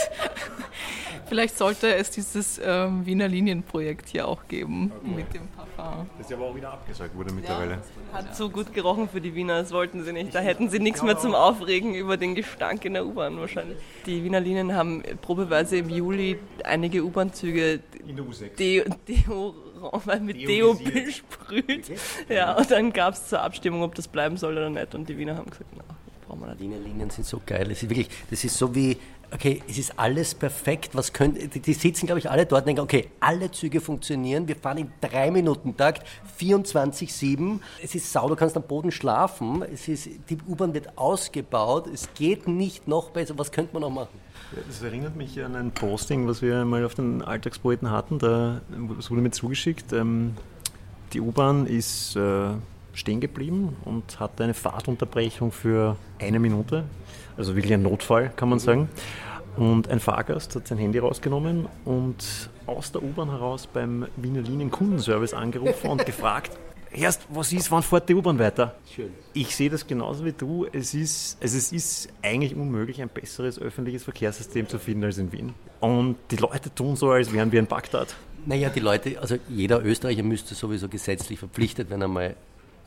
Vielleicht 1.26 1.58
sollte 1.58 1.94
es 1.94 2.10
dieses 2.10 2.60
ähm, 2.64 3.04
Wiener 3.06 3.28
Linienprojekt 3.28 4.08
hier 4.08 4.26
auch 4.26 4.46
geben 4.48 4.92
mit 5.04 5.32
dem 5.34 5.46
Parfum. 5.48 6.06
Das 6.18 6.28
ja 6.28 6.36
aber 6.36 6.46
auch 6.46 6.54
wieder 6.54 6.72
abgesagt 6.72 7.16
wurde 7.16 7.32
mittlerweile. 7.32 7.78
Hat 8.12 8.36
so 8.36 8.50
gut 8.50 8.72
gerochen 8.72 9.08
für 9.08 9.20
die 9.20 9.34
Wiener, 9.34 9.60
das 9.60 9.72
wollten 9.72 10.04
sie 10.04 10.12
nicht. 10.12 10.34
Da 10.34 10.40
hätten 10.40 10.68
sie 10.68 10.78
nichts 10.78 11.02
mehr 11.02 11.18
zum 11.18 11.34
Aufregen 11.34 11.94
über 11.94 12.16
den 12.16 12.34
Gestank 12.34 12.84
in 12.84 12.94
der 12.94 13.06
U-Bahn 13.06 13.38
wahrscheinlich. 13.38 13.78
Die 14.06 14.24
Wiener 14.24 14.40
Linien 14.40 14.74
haben 14.74 15.02
probeweise 15.22 15.76
im 15.76 15.88
Juli 15.88 16.38
einige 16.66 17.04
U-Bahn-Züge 17.04 17.80
In 18.06 18.16
der 18.16 18.24
U6. 18.24 18.56
Deo, 18.56 18.84
Deo, 19.06 19.54
mit 20.20 20.36
Deo 20.36 20.74
besprüht. 20.74 21.90
Ja, 22.28 22.56
und 22.56 22.70
dann 22.70 22.92
gab 22.92 23.14
es 23.14 23.28
zur 23.28 23.40
Abstimmung, 23.42 23.82
ob 23.82 23.94
das 23.94 24.08
bleiben 24.08 24.36
soll 24.36 24.52
oder 24.52 24.70
nicht. 24.70 24.94
Und 24.94 25.08
die 25.08 25.16
Wiener 25.18 25.36
haben 25.36 25.50
gesagt, 25.50 25.70
na, 25.76 25.84
brauchen 26.26 26.40
wir 26.40 26.48
nicht. 26.48 26.60
Wiener 26.60 26.78
Linien 26.78 27.10
sind 27.10 27.26
so 27.26 27.40
geil. 27.44 27.70
Es 27.70 27.82
ist 27.82 27.88
wirklich, 27.90 28.08
das 28.30 28.44
ist 28.44 28.56
so 28.56 28.74
wie, 28.74 28.96
okay, 29.32 29.62
es 29.68 29.78
ist 29.78 29.98
alles 29.98 30.34
perfekt. 30.34 30.90
Was 30.94 31.12
können, 31.12 31.34
die, 31.34 31.60
die 31.60 31.72
sitzen, 31.72 32.06
glaube 32.06 32.18
ich, 32.18 32.30
alle 32.30 32.46
dort 32.46 32.62
und 32.62 32.66
denken, 32.68 32.82
okay, 32.82 33.08
alle 33.20 33.50
Züge 33.50 33.80
funktionieren. 33.80 34.48
Wir 34.48 34.56
fahren 34.56 34.78
in 34.78 34.92
drei 35.00 35.30
Minuten 35.30 35.76
Takt, 35.76 36.06
24-7. 36.38 37.60
Es 37.82 37.94
ist 37.94 38.12
sau, 38.12 38.28
du 38.28 38.36
kannst 38.36 38.56
am 38.56 38.62
Boden 38.62 38.90
schlafen. 38.90 39.62
Es 39.62 39.88
ist, 39.88 40.08
die 40.28 40.38
U-Bahn 40.46 40.74
wird 40.74 40.96
ausgebaut. 40.98 41.86
Es 41.92 42.08
geht 42.14 42.48
nicht 42.48 42.88
noch 42.88 43.10
besser. 43.10 43.38
Was 43.38 43.52
könnte 43.52 43.72
man 43.72 43.82
noch 43.82 43.90
machen? 43.90 44.30
Das 44.66 44.82
erinnert 44.82 45.16
mich 45.16 45.42
an 45.42 45.54
ein 45.54 45.70
Posting, 45.70 46.26
was 46.26 46.42
wir 46.42 46.64
mal 46.64 46.84
auf 46.84 46.94
den 46.94 47.22
Alltagspoeten 47.22 47.90
hatten. 47.90 48.18
Da 48.18 48.60
es 48.98 49.10
wurde 49.10 49.22
mir 49.22 49.30
zugeschickt. 49.30 49.92
Ähm, 49.92 50.34
die 51.12 51.20
U-Bahn 51.20 51.66
ist 51.66 52.16
äh, 52.16 52.50
stehen 52.92 53.20
geblieben 53.20 53.76
und 53.84 54.18
hatte 54.20 54.44
eine 54.44 54.54
Fahrtunterbrechung 54.54 55.52
für 55.52 55.96
eine 56.18 56.38
Minute. 56.38 56.84
Also 57.40 57.56
wirklich 57.56 57.72
ein 57.72 57.80
Notfall, 57.80 58.30
kann 58.36 58.50
man 58.50 58.58
sagen. 58.58 58.90
Und 59.56 59.88
ein 59.88 59.98
Fahrgast 59.98 60.54
hat 60.56 60.68
sein 60.68 60.76
Handy 60.76 60.98
rausgenommen 60.98 61.68
und 61.86 62.50
aus 62.66 62.92
der 62.92 63.02
U-Bahn 63.02 63.30
heraus 63.30 63.66
beim 63.66 64.06
Wiener 64.16 64.42
Linien 64.42 64.70
Kundenservice 64.70 65.32
angerufen 65.32 65.88
und 65.88 66.04
gefragt, 66.06 66.58
Erst, 66.92 67.22
was 67.30 67.52
ist, 67.52 67.70
wann 67.70 67.82
fährt 67.82 68.08
die 68.08 68.14
U-Bahn 68.14 68.38
weiter? 68.38 68.74
Schön. 68.94 69.10
Ich 69.32 69.54
sehe 69.54 69.70
das 69.70 69.86
genauso 69.86 70.24
wie 70.24 70.32
du. 70.32 70.66
Es 70.70 70.92
ist, 70.92 71.38
also 71.40 71.56
es 71.56 71.72
ist 71.72 72.08
eigentlich 72.20 72.54
unmöglich, 72.54 73.00
ein 73.00 73.08
besseres 73.08 73.58
öffentliches 73.58 74.02
Verkehrssystem 74.02 74.68
zu 74.68 74.78
finden 74.78 75.04
als 75.04 75.16
in 75.16 75.32
Wien. 75.32 75.54
Und 75.78 76.16
die 76.32 76.36
Leute 76.36 76.74
tun 76.74 76.96
so, 76.96 77.10
als 77.10 77.32
wären 77.32 77.52
wir 77.52 77.60
in 77.60 77.66
Bagdad. 77.66 78.16
Naja, 78.44 78.68
die 78.70 78.80
Leute, 78.80 79.18
also 79.20 79.36
jeder 79.48 79.82
Österreicher 79.84 80.24
müsste 80.24 80.54
sowieso 80.54 80.88
gesetzlich 80.88 81.38
verpflichtet 81.38 81.88
werden, 81.90 82.02
einmal, 82.02 82.34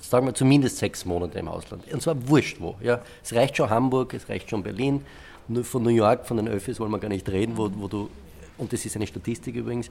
sagen 0.03 0.25
wir 0.25 0.33
zumindest 0.33 0.77
sechs 0.77 1.05
Monate 1.05 1.39
im 1.39 1.47
Ausland. 1.47 1.91
Und 1.91 2.01
zwar 2.01 2.27
wurscht 2.27 2.59
wo. 2.59 2.75
Ja. 2.81 3.01
Es 3.23 3.33
reicht 3.33 3.57
schon 3.57 3.69
Hamburg, 3.69 4.13
es 4.13 4.27
reicht 4.29 4.49
schon 4.49 4.63
Berlin. 4.63 5.05
Nur 5.47 5.63
von 5.63 5.83
New 5.83 5.89
York, 5.89 6.25
von 6.25 6.37
den 6.37 6.47
Öffis 6.47 6.79
wollen 6.79 6.91
wir 6.91 6.99
gar 6.99 7.09
nicht 7.09 7.27
reden, 7.29 7.57
wo, 7.57 7.69
wo 7.75 7.87
du, 7.87 8.09
und 8.57 8.71
das 8.71 8.85
ist 8.85 8.95
eine 8.95 9.07
Statistik 9.07 9.55
übrigens, 9.55 9.89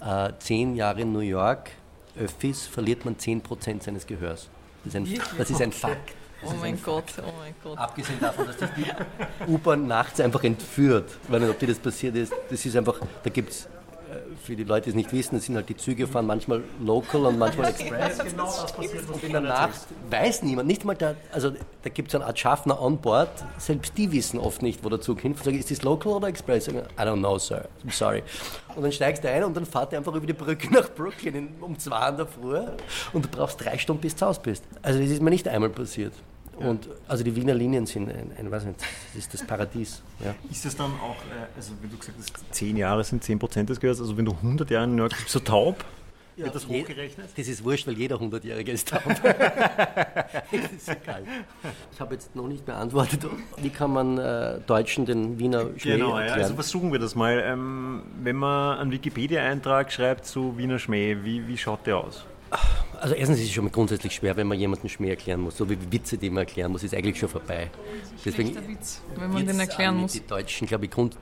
äh, 0.00 0.32
zehn 0.38 0.76
Jahre 0.76 1.02
in 1.02 1.12
New 1.12 1.20
York, 1.20 1.70
Öffis, 2.18 2.66
verliert 2.66 3.04
man 3.04 3.16
10% 3.16 3.82
seines 3.82 4.06
Gehörs. 4.06 4.48
Das 4.84 4.94
ist 4.94 4.96
ein, 4.96 5.20
das 5.36 5.50
ist 5.50 5.60
ein 5.60 5.72
Fakt. 5.72 6.14
Oh 6.46 6.52
mein 6.60 6.80
Gott, 6.82 7.04
oh 7.18 7.32
mein 7.38 7.54
Gott. 7.62 7.78
Abgesehen 7.78 8.20
davon, 8.20 8.46
dass 8.46 8.56
die 8.56 9.50
U-Bahn 9.50 9.86
nachts 9.86 10.20
einfach 10.20 10.44
entführt. 10.44 11.10
Ich 11.24 11.32
weiß 11.32 11.40
nicht, 11.40 11.50
ob 11.50 11.58
dir 11.58 11.68
das 11.68 11.78
passiert 11.78 12.16
ist. 12.16 12.32
Das 12.50 12.64
ist 12.64 12.76
einfach, 12.76 13.00
da 13.22 13.30
gibt 13.30 13.50
es, 13.50 13.68
für 14.42 14.56
die 14.56 14.64
Leute, 14.64 14.84
die 14.84 14.90
es 14.90 14.96
nicht 14.96 15.12
wissen, 15.12 15.36
das 15.36 15.44
sind 15.44 15.56
halt 15.56 15.68
die 15.68 15.76
Züge 15.76 16.06
fahren 16.06 16.26
manchmal 16.26 16.62
local 16.80 17.26
und 17.26 17.38
manchmal 17.38 17.70
express. 17.70 18.20
Und 18.20 19.22
in 19.22 19.32
der 19.32 19.40
Nacht 19.40 19.80
weiß 20.10 20.42
niemand, 20.42 20.68
nicht 20.68 20.84
mal 20.84 20.94
der, 20.94 21.16
also 21.32 21.50
da 21.82 21.90
gibt 21.90 22.08
es 22.08 22.14
eine 22.14 22.26
Art 22.26 22.38
Schaffner 22.38 22.80
on 22.80 22.98
board, 22.98 23.30
selbst 23.58 23.96
die 23.96 24.10
wissen 24.12 24.38
oft 24.38 24.62
nicht, 24.62 24.84
wo 24.84 24.88
der 24.88 25.00
Zug 25.00 25.20
hinfährt. 25.20 25.56
Ist 25.56 25.70
das 25.70 25.82
local 25.82 26.12
oder 26.12 26.28
express? 26.28 26.66
Sagen, 26.66 26.78
I 26.98 27.02
don't 27.02 27.18
know, 27.18 27.38
sir, 27.38 27.68
I'm 27.84 27.92
sorry. 27.92 28.22
Und 28.74 28.82
dann 28.82 28.92
steigst 28.92 29.22
du 29.24 29.30
ein 29.30 29.44
und 29.44 29.56
dann 29.56 29.66
fahrt 29.66 29.92
er 29.92 29.98
einfach 29.98 30.14
über 30.14 30.26
die 30.26 30.32
Brücke 30.32 30.68
nach 30.72 30.88
Brooklyn 30.90 31.48
um 31.60 31.78
zwei 31.78 32.08
in 32.08 32.16
der 32.16 32.26
Früh 32.26 32.58
und 33.12 33.24
du 33.24 33.28
brauchst 33.28 33.64
drei 33.64 33.78
Stunden, 33.78 34.02
bis 34.02 34.14
du 34.14 34.20
zu 34.20 34.26
Hause 34.26 34.40
bist. 34.42 34.64
Also 34.82 34.98
das 34.98 35.10
ist 35.10 35.22
mir 35.22 35.30
nicht 35.30 35.48
einmal 35.48 35.70
passiert. 35.70 36.12
Und 36.56 36.88
also 37.08 37.24
die 37.24 37.34
Wiener 37.34 37.54
Linien 37.54 37.86
sind 37.86 38.08
ein, 38.08 38.30
ein 38.38 38.50
weiß 38.50 38.64
nicht, 38.64 38.80
das 38.80 39.24
ist 39.24 39.34
das 39.34 39.46
Paradies. 39.46 40.02
Ja. 40.24 40.34
Ist 40.50 40.64
das 40.64 40.76
dann 40.76 40.92
auch, 41.00 41.16
äh, 41.16 41.46
also 41.56 41.72
wenn 41.80 41.90
du 41.90 41.96
gesagt 41.96 42.16
hast, 42.18 42.54
10 42.54 42.76
Jahre 42.76 43.02
sind 43.04 43.24
10% 43.24 43.64
des 43.64 43.80
Gehörs, 43.80 44.00
also 44.00 44.16
wenn 44.16 44.24
du 44.24 44.32
100 44.32 44.70
Jahre 44.70 44.84
in 44.84 44.94
New 44.94 45.02
York 45.02 45.16
bist, 45.16 45.34
du 45.34 45.40
taub? 45.40 45.84
Wird 46.36 46.52
das 46.52 46.66
je- 46.66 46.82
hochgerechnet? 46.82 47.28
Das 47.36 47.46
ist 47.46 47.62
wurscht, 47.62 47.86
weil 47.86 47.96
jeder 47.96 48.16
100-Jährige 48.16 48.72
ist 48.72 48.88
taub. 48.88 49.02
das 49.22 50.72
ist 50.76 50.88
egal. 50.88 51.22
Ich 51.92 52.00
habe 52.00 52.14
jetzt 52.14 52.34
noch 52.34 52.48
nicht 52.48 52.66
beantwortet, 52.66 53.24
wie 53.58 53.70
kann 53.70 53.92
man 53.92 54.18
äh, 54.18 54.58
Deutschen 54.66 55.06
den 55.06 55.38
Wiener 55.38 55.66
Schmäh 55.76 55.92
Genau, 55.92 56.18
ja, 56.18 56.32
also 56.34 56.54
versuchen 56.54 56.90
wir 56.92 56.98
das 56.98 57.14
mal. 57.14 57.40
Ähm, 57.44 58.02
wenn 58.22 58.34
man 58.36 58.78
einen 58.78 58.90
Wikipedia-Eintrag 58.90 59.92
schreibt 59.92 60.26
zu 60.26 60.58
Wiener 60.58 60.80
Schmäh, 60.80 61.18
wie, 61.22 61.46
wie 61.46 61.56
schaut 61.56 61.86
der 61.86 61.98
aus? 61.98 62.24
Also 63.04 63.16
erstens 63.16 63.38
ist 63.40 63.48
es 63.48 63.52
schon 63.52 63.64
mal 63.64 63.70
grundsätzlich 63.70 64.14
schwer, 64.14 64.34
wenn 64.34 64.46
man 64.46 64.58
jemandem 64.58 64.88
Schmäh 64.88 65.10
erklären 65.10 65.42
muss. 65.42 65.58
So 65.58 65.68
wie 65.68 65.76
Witze, 65.92 66.16
die 66.16 66.30
man 66.30 66.44
erklären 66.44 66.72
muss, 66.72 66.84
ist 66.84 66.94
eigentlich 66.94 67.18
schon 67.18 67.28
vorbei. 67.28 67.70
Deswegen, 68.24 68.56
Witz, 68.66 69.02
wenn 69.16 69.30
man 69.30 69.46
den 69.46 69.60
erklären 69.60 69.98
muss. 69.98 70.12
Die 70.12 70.26
Deutschen, 70.26 70.66
glaube 70.66 70.86
ich, 70.86 70.90
Grund, 70.90 71.14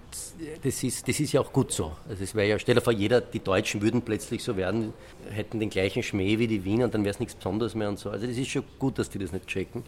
das, 0.63 0.85
ist, 0.85 1.09
das 1.09 1.19
ist 1.19 1.33
ja 1.33 1.41
auch 1.41 1.53
gut 1.53 1.73
so. 1.73 1.91
Also 2.09 2.23
es 2.23 2.37
wäre 2.37 2.47
ja, 2.47 2.59
stell 2.61 2.77
dir 2.77 2.83
vor, 2.83 2.93
jeder, 2.93 3.21
die 3.21 3.41
Deutschen 3.41 3.83
würden 3.83 4.01
plötzlich 4.03 4.45
so 4.45 4.57
werden, 4.57 4.93
hätten 5.33 5.59
den 5.59 5.71
gleichen 5.71 6.05
Schmäh 6.05 6.39
wie 6.39 6.47
die 6.47 6.63
Wiener 6.63 6.85
und 6.85 6.95
dann 6.95 7.03
wäre 7.03 7.15
es 7.15 7.19
nichts 7.19 7.35
Besonderes 7.35 7.75
mehr 7.75 7.89
und 7.89 7.99
so. 7.99 8.11
Also 8.11 8.29
das 8.29 8.37
ist 8.37 8.49
schon 8.49 8.63
gut, 8.79 9.01
dass 9.01 9.11
die 9.11 9.19
das 9.19 9.33
nicht 9.33 9.49
checken. 9.49 9.83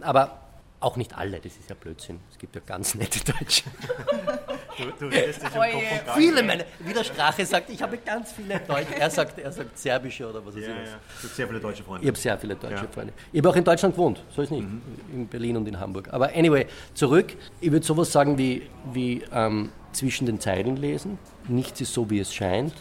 Aber 0.00 0.40
auch 0.80 0.96
nicht 0.96 1.16
alle, 1.16 1.38
das 1.38 1.52
ist 1.52 1.70
ja 1.70 1.76
Blödsinn. 1.78 2.18
Es 2.32 2.38
gibt 2.38 2.56
ja 2.56 2.62
ganz 2.66 2.96
nette 2.96 3.20
Deutsche. 3.20 3.62
Du, 4.78 4.84
du 4.98 5.06
redest 5.06 5.40
dich 5.42 5.48
im 5.54 6.04
Kopf. 6.04 6.16
Viele 6.16 6.42
meine 6.42 6.64
Widersprache 6.80 7.46
sagt, 7.46 7.70
ich 7.70 7.82
habe 7.82 7.96
ganz 7.98 8.32
viele 8.32 8.60
Deutsche. 8.60 8.94
Er 8.98 9.10
sagt, 9.10 9.38
er 9.38 9.50
sagt 9.52 9.78
serbische 9.78 10.28
oder 10.28 10.44
was 10.44 10.54
weiß 10.56 10.62
Ja, 10.62 10.68
ich 10.70 10.76
ja. 10.76 10.82
was. 10.82 11.20
Du 11.22 11.28
hast 11.28 11.36
sehr 11.36 11.46
viele 11.48 11.60
deutsche 11.60 11.82
Freunde. 11.82 12.02
Ich 12.02 12.08
habe 12.08 12.18
sehr 12.18 12.38
viele 12.38 12.56
deutsche 12.56 12.74
Ja. 12.84 12.90
Freunde. 12.92 13.12
Ich 13.32 13.38
habe 13.38 13.48
auch 13.50 13.56
in 13.56 13.64
Deutschland 13.64 13.94
gewohnt, 13.94 14.22
so 14.34 14.42
ist 14.42 14.50
nicht. 14.50 14.66
In 15.12 15.26
Berlin 15.28 15.56
und 15.56 15.66
in 15.68 15.78
Hamburg. 15.80 16.08
Aber 16.12 16.34
anyway, 16.34 16.66
zurück. 16.94 17.34
Ich 17.60 17.72
würde 17.72 17.84
sowas 17.86 18.12
sagen 18.12 18.36
wie, 18.38 18.62
wie 18.92 19.22
ähm, 19.32 19.70
zwischen 19.92 20.26
den 20.26 20.40
Zeilen 20.40 20.76
lesen. 20.76 21.18
Nichts 21.48 21.80
ist 21.80 21.92
so, 21.94 22.10
wie 22.10 22.18
es 22.20 22.34
scheint. 22.34 22.74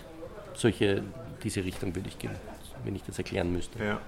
Solche, 0.54 1.04
diese 1.44 1.64
Richtung 1.64 1.96
würde 1.96 2.10
ich 2.10 2.18
gehen, 2.20 2.32
wenn 2.84 2.96
ich 2.96 3.04
das 3.04 3.18
erklären 3.18 3.52
müsste. 3.54 3.84
Ja. 3.84 4.00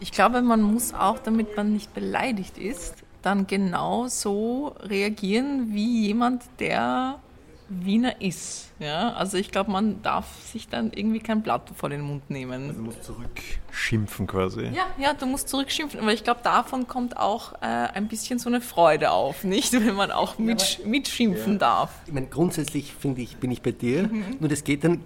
Ich 0.00 0.12
glaube, 0.12 0.42
man 0.42 0.60
muss 0.60 0.92
auch, 0.92 1.18
damit 1.20 1.56
man 1.56 1.72
nicht 1.72 1.94
beleidigt 1.94 2.58
ist, 2.58 2.96
dann 3.22 3.46
genau 3.46 4.06
so 4.08 4.74
reagieren 4.80 5.68
wie 5.72 6.06
jemand, 6.08 6.42
der 6.58 7.20
Wiener 7.68 8.20
ist. 8.20 8.72
Ja? 8.78 9.12
Also 9.14 9.38
ich 9.38 9.50
glaube, 9.50 9.70
man 9.70 10.02
darf 10.02 10.26
sich 10.52 10.68
dann 10.68 10.92
irgendwie 10.92 11.20
kein 11.20 11.42
Blatt 11.42 11.70
vor 11.74 11.88
den 11.88 12.02
Mund 12.02 12.28
nehmen. 12.28 12.74
Du 12.74 12.82
musst 12.82 13.04
zurückschimpfen 13.04 14.26
quasi. 14.26 14.64
Ja, 14.66 14.86
ja, 14.98 15.14
du 15.14 15.26
musst 15.26 15.48
zurückschimpfen, 15.48 16.00
aber 16.00 16.12
ich 16.12 16.24
glaube, 16.24 16.40
davon 16.42 16.86
kommt 16.86 17.16
auch 17.16 17.54
äh, 17.54 17.66
ein 17.66 18.08
bisschen 18.08 18.38
so 18.38 18.48
eine 18.48 18.60
Freude 18.60 19.10
auf, 19.12 19.44
nicht? 19.44 19.72
Wenn 19.72 19.94
man 19.94 20.10
auch 20.10 20.38
mitsch 20.38 20.80
mitschimpfen 20.84 21.58
darf. 21.58 21.90
Ich 22.06 22.12
meine, 22.12 22.26
grundsätzlich 22.26 22.92
finde 22.92 23.22
ich, 23.22 23.36
bin 23.38 23.50
ich 23.50 23.62
bei 23.62 23.72
dir, 23.72 24.10
nur 24.40 24.48
das 24.48 24.64
geht 24.64 24.84
dann 24.84 25.00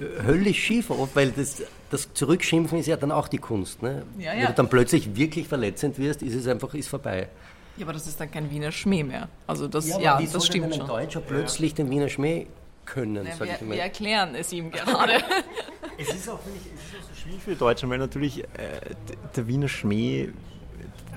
äh, 0.00 0.22
höllisch 0.24 0.62
schief 0.62 0.90
oft, 0.90 1.16
weil 1.16 1.30
das, 1.30 1.62
das 1.90 2.12
Zurückschimpfen 2.12 2.78
ist 2.78 2.86
ja 2.86 2.96
dann 2.96 3.10
auch 3.10 3.28
die 3.28 3.38
Kunst. 3.38 3.82
Ne? 3.82 4.04
Ja, 4.18 4.32
Wenn 4.32 4.40
ja. 4.40 4.46
du 4.48 4.54
dann 4.54 4.68
plötzlich 4.68 5.16
wirklich 5.16 5.48
verletzend 5.48 5.98
wirst, 5.98 6.22
ist 6.22 6.34
es 6.34 6.46
einfach 6.46 6.74
ist 6.74 6.88
vorbei. 6.88 7.28
Ja, 7.76 7.84
aber 7.84 7.92
das 7.94 8.06
ist 8.06 8.20
dann 8.20 8.30
kein 8.30 8.50
Wiener 8.50 8.70
Schmäh 8.72 9.02
mehr. 9.02 9.28
Also 9.46 9.66
das, 9.68 9.88
ja, 9.88 10.18
wie 10.18 10.24
das 10.24 10.32
soll 10.32 10.42
stimmt 10.42 10.64
denn 10.66 10.72
ein 10.72 10.78
schon. 10.78 10.86
Deutscher 10.88 11.20
plötzlich 11.20 11.74
den 11.74 11.90
Wiener 11.90 12.08
Schmäh 12.08 12.46
können, 12.84 13.24
Ja, 13.26 13.34
sag 13.36 13.48
ich 13.48 13.60
wir, 13.60 13.68
mal. 13.68 13.74
wir 13.76 13.82
erklären 13.82 14.34
es 14.34 14.52
ihm 14.52 14.70
gerade. 14.70 15.14
Es 15.98 16.08
ist 16.08 16.28
auch, 16.30 16.40
finde 16.40 16.58
ich, 16.58 16.72
es 16.72 16.80
ist 16.80 17.04
auch 17.04 17.08
so 17.10 17.14
schwierig 17.22 17.42
für 17.42 17.50
die 17.50 17.58
Deutschen, 17.58 17.90
weil 17.90 17.98
natürlich 17.98 18.42
äh, 18.42 18.46
der 19.36 19.46
Wiener 19.46 19.68
Schmäh, 19.68 20.30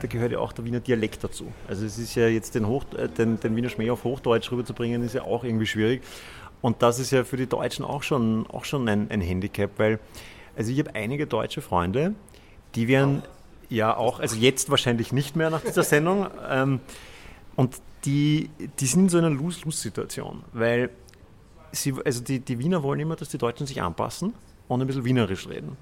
da 0.01 0.07
gehört 0.07 0.33
ja 0.33 0.39
auch 0.39 0.51
der 0.51 0.65
Wiener 0.65 0.81
Dialekt 0.81 1.23
dazu. 1.23 1.51
Also 1.67 1.85
es 1.85 1.97
ist 1.97 2.13
ja 2.15 2.27
jetzt 2.27 2.55
den, 2.55 2.67
Hoch, 2.67 2.83
äh, 2.97 3.07
den, 3.07 3.39
den 3.39 3.55
Wiener 3.55 3.69
Schmäh 3.69 3.89
auf 3.89 4.03
Hochdeutsch 4.03 4.51
rüberzubringen, 4.51 5.01
ist 5.01 5.15
ja 5.15 5.23
auch 5.23 5.43
irgendwie 5.45 5.65
schwierig. 5.65 6.03
Und 6.61 6.81
das 6.83 6.99
ist 6.99 7.11
ja 7.11 7.23
für 7.23 7.37
die 7.37 7.47
Deutschen 7.47 7.85
auch 7.85 8.03
schon, 8.03 8.45
auch 8.47 8.65
schon 8.65 8.87
ein, 8.89 9.09
ein 9.09 9.21
Handicap, 9.21 9.71
weil 9.77 9.99
also 10.57 10.71
ich 10.71 10.79
habe 10.79 10.93
einige 10.93 11.25
deutsche 11.25 11.61
Freunde, 11.61 12.13
die 12.75 12.87
werden 12.87 13.23
ja 13.69 13.95
auch, 13.95 14.19
also 14.19 14.35
jetzt 14.35 14.69
wahrscheinlich 14.69 15.11
nicht 15.11 15.35
mehr 15.35 15.49
nach 15.49 15.61
dieser 15.61 15.83
Sendung, 15.83 16.27
ähm, 16.49 16.79
und 17.55 17.81
die, 18.05 18.49
die 18.79 18.85
sind 18.85 19.03
in 19.03 19.09
so 19.09 19.17
einer 19.17 19.29
Lose-Lose-Situation, 19.29 20.43
weil 20.53 20.89
sie, 21.71 21.93
also 22.03 22.21
die, 22.21 22.39
die 22.39 22.59
Wiener 22.59 22.83
wollen 22.83 22.99
immer, 22.99 23.15
dass 23.15 23.29
die 23.29 23.37
Deutschen 23.37 23.65
sich 23.65 23.81
anpassen 23.81 24.33
und 24.67 24.81
ein 24.81 24.87
bisschen 24.87 25.05
Wienerisch 25.05 25.47
reden. 25.47 25.77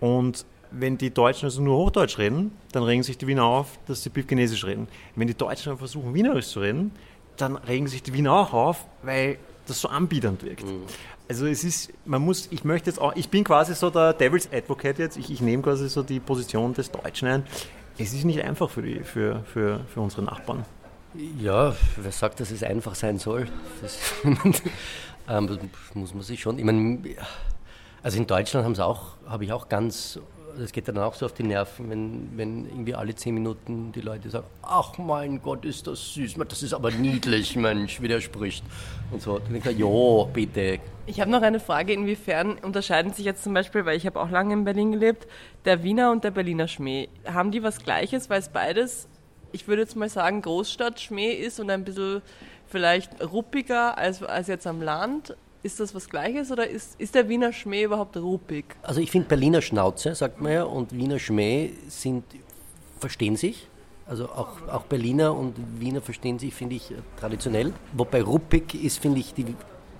Und 0.00 0.44
wenn 0.70 0.98
die 0.98 1.10
Deutschen 1.10 1.46
also 1.46 1.62
nur 1.62 1.76
Hochdeutsch 1.78 2.18
reden, 2.18 2.52
dann 2.72 2.82
regen 2.82 3.02
sich 3.02 3.18
die 3.18 3.26
Wiener 3.26 3.44
auf, 3.44 3.78
dass 3.86 4.02
sie 4.02 4.10
Chinesisch 4.10 4.64
reden. 4.64 4.88
Wenn 5.16 5.26
die 5.26 5.34
Deutschen 5.34 5.78
versuchen, 5.78 6.14
Wienerisch 6.14 6.48
zu 6.48 6.60
reden, 6.60 6.92
dann 7.36 7.56
regen 7.56 7.86
sich 7.86 8.02
die 8.02 8.12
Wiener 8.12 8.34
auch 8.34 8.52
auf, 8.52 8.86
weil 9.02 9.38
das 9.66 9.80
so 9.80 9.88
anbiedernd 9.88 10.42
wirkt. 10.42 10.64
Also 11.28 11.46
es 11.46 11.62
ist, 11.62 11.92
man 12.06 12.22
muss, 12.22 12.48
ich 12.50 12.64
möchte 12.64 12.88
jetzt 12.88 12.98
auch, 12.98 13.14
ich 13.14 13.28
bin 13.28 13.44
quasi 13.44 13.74
so 13.74 13.90
der 13.90 14.14
Devil's 14.14 14.48
Advocate 14.50 14.98
jetzt, 14.98 15.16
ich, 15.18 15.30
ich 15.30 15.42
nehme 15.42 15.62
quasi 15.62 15.88
so 15.88 16.02
die 16.02 16.20
Position 16.20 16.72
des 16.72 16.90
Deutschen 16.90 17.28
ein. 17.28 17.42
Es 17.98 18.14
ist 18.14 18.24
nicht 18.24 18.42
einfach 18.42 18.70
für, 18.70 18.80
die, 18.80 19.00
für, 19.00 19.42
für, 19.44 19.80
für 19.92 20.00
unsere 20.00 20.22
Nachbarn. 20.22 20.64
Ja, 21.38 21.74
wer 21.96 22.12
sagt, 22.12 22.40
dass 22.40 22.50
es 22.50 22.62
einfach 22.62 22.94
sein 22.94 23.18
soll? 23.18 23.48
Das, 23.82 23.98
ähm, 25.28 25.58
muss 25.94 26.14
man 26.14 26.22
sich 26.22 26.40
schon. 26.40 26.58
Ich 26.58 26.64
meine, 26.64 26.98
also 28.02 28.16
in 28.16 28.26
Deutschland 28.26 28.78
habe 28.78 29.44
ich 29.44 29.52
auch 29.52 29.68
ganz, 29.68 30.18
das 30.58 30.72
geht 30.72 30.88
dann 30.88 30.98
auch 30.98 31.14
so 31.14 31.26
auf 31.26 31.32
die 31.32 31.42
Nerven, 31.42 31.90
wenn, 31.90 32.36
wenn 32.36 32.64
irgendwie 32.66 32.94
alle 32.94 33.14
zehn 33.14 33.34
Minuten 33.34 33.92
die 33.92 34.00
Leute 34.00 34.28
sagen, 34.30 34.46
ach 34.62 34.98
mein 34.98 35.40
Gott, 35.40 35.64
ist 35.64 35.86
das 35.86 36.14
süß, 36.14 36.34
das 36.48 36.62
ist 36.62 36.74
aber 36.74 36.90
niedlich, 36.90 37.56
Mensch, 37.56 38.00
wie 38.00 38.08
der 38.08 38.20
spricht. 38.20 38.64
Und 39.10 39.22
so. 39.22 39.38
Dann 39.38 39.52
denke 39.52 39.70
ich, 39.70 39.78
ja, 39.78 40.24
bitte. 40.32 40.80
Ich 41.06 41.20
habe 41.20 41.30
noch 41.30 41.42
eine 41.42 41.60
Frage, 41.60 41.92
inwiefern 41.92 42.58
unterscheiden 42.58 43.12
sich 43.12 43.24
jetzt 43.24 43.44
zum 43.44 43.54
Beispiel, 43.54 43.86
weil 43.86 43.96
ich 43.96 44.06
habe 44.06 44.20
auch 44.20 44.30
lange 44.30 44.52
in 44.54 44.64
Berlin 44.64 44.92
gelebt, 44.92 45.26
der 45.64 45.82
Wiener 45.82 46.10
und 46.10 46.24
der 46.24 46.30
Berliner 46.30 46.68
Schmäh. 46.68 47.08
Haben 47.24 47.50
die 47.50 47.62
was 47.62 47.82
Gleiches, 47.82 48.28
weil 48.28 48.40
es 48.40 48.48
beides, 48.48 49.08
ich 49.52 49.68
würde 49.68 49.82
jetzt 49.82 49.96
mal 49.96 50.08
sagen, 50.08 50.42
Großstadt-Schmäh 50.42 51.32
ist 51.32 51.60
und 51.60 51.70
ein 51.70 51.84
bisschen 51.84 52.22
vielleicht 52.66 53.22
ruppiger 53.32 53.96
als, 53.96 54.22
als 54.22 54.48
jetzt 54.48 54.66
am 54.66 54.82
Land? 54.82 55.34
Ist 55.68 55.80
das 55.80 55.94
was 55.94 56.08
Gleiches 56.08 56.50
oder 56.50 56.66
ist, 56.66 56.98
ist 56.98 57.14
der 57.14 57.28
Wiener 57.28 57.52
Schmäh 57.52 57.82
überhaupt 57.82 58.16
ruppig? 58.16 58.64
Also 58.80 59.02
ich 59.02 59.10
finde 59.10 59.28
Berliner 59.28 59.60
Schnauze, 59.60 60.14
sagt 60.14 60.40
man 60.40 60.50
ja, 60.50 60.62
und 60.62 60.96
Wiener 60.96 61.18
Schmäh 61.18 61.72
sind, 61.88 62.24
verstehen 62.98 63.36
sich. 63.36 63.68
Also 64.06 64.30
auch, 64.30 64.66
auch 64.72 64.84
Berliner 64.84 65.36
und 65.36 65.56
Wiener 65.78 66.00
verstehen 66.00 66.38
sich, 66.38 66.54
finde 66.54 66.76
ich, 66.76 66.90
äh, 66.90 66.94
traditionell. 67.20 67.74
Wobei 67.92 68.22
ruppig 68.22 68.82
ist, 68.82 68.98
finde 68.98 69.20
ich, 69.20 69.34
die, 69.34 69.44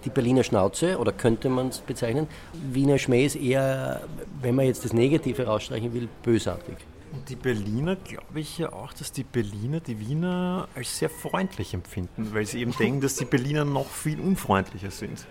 die 0.06 0.08
Berliner 0.08 0.42
Schnauze, 0.42 0.96
oder 0.96 1.12
könnte 1.12 1.50
man 1.50 1.68
es 1.68 1.80
bezeichnen. 1.80 2.28
Wiener 2.54 2.96
Schmäh 2.96 3.26
ist 3.26 3.36
eher, 3.36 4.00
wenn 4.40 4.54
man 4.54 4.64
jetzt 4.64 4.86
das 4.86 4.94
Negative 4.94 5.44
rausstreichen 5.44 5.92
will, 5.92 6.08
bösartig. 6.22 6.76
Und 7.12 7.28
die 7.28 7.36
Berliner, 7.36 7.96
glaube 7.96 8.40
ich 8.40 8.58
ja 8.58 8.72
auch, 8.72 8.92
dass 8.92 9.12
die 9.12 9.24
Berliner 9.24 9.80
die 9.80 9.98
Wiener 9.98 10.68
als 10.74 10.98
sehr 10.98 11.08
freundlich 11.08 11.74
empfinden, 11.74 12.34
weil 12.34 12.44
sie 12.46 12.60
eben 12.60 12.72
denken, 12.78 13.00
dass 13.00 13.16
die 13.16 13.24
Berliner 13.24 13.64
noch 13.64 13.86
viel 13.86 14.20
unfreundlicher 14.20 14.90
sind. 14.90 15.26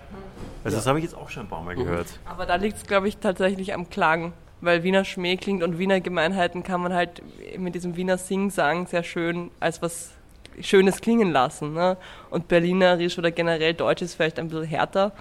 Also 0.64 0.78
das 0.78 0.88
habe 0.88 1.00
ich 1.00 1.06
jetzt 1.06 1.16
auch 1.16 1.30
schon 1.30 1.44
ein 1.44 1.50
paar 1.50 1.64
Mal 1.64 1.76
gehört. 1.76 2.08
Aber 2.26 2.46
da 2.46 2.56
liegt 2.56 2.78
es, 2.78 2.84
glaube 2.86 3.08
ich, 3.08 3.18
tatsächlich 3.18 3.74
am 3.74 3.90
Klang. 3.90 4.34
Weil 4.60 4.82
Wiener 4.82 5.06
Schmäh 5.06 5.38
klingt 5.38 5.62
und 5.62 5.78
Wiener 5.78 6.02
Gemeinheiten 6.02 6.64
kann 6.64 6.82
man 6.82 6.92
halt 6.92 7.22
mit 7.60 7.76
diesem 7.76 7.96
Wiener 7.96 8.18
Sing-Sang 8.18 8.88
sehr 8.88 9.04
schön 9.04 9.52
als 9.60 9.84
was 9.84 10.14
Schönes 10.60 11.00
klingen 11.00 11.32
lassen. 11.32 11.74
Ne? 11.74 11.96
Und 12.32 12.48
Berlinerisch 12.48 13.20
oder 13.20 13.30
generell 13.30 13.76
Deutsch 13.76 14.02
ist 14.02 14.16
vielleicht 14.16 14.40
ein 14.40 14.48
bisschen 14.48 14.66
härter 14.66 15.12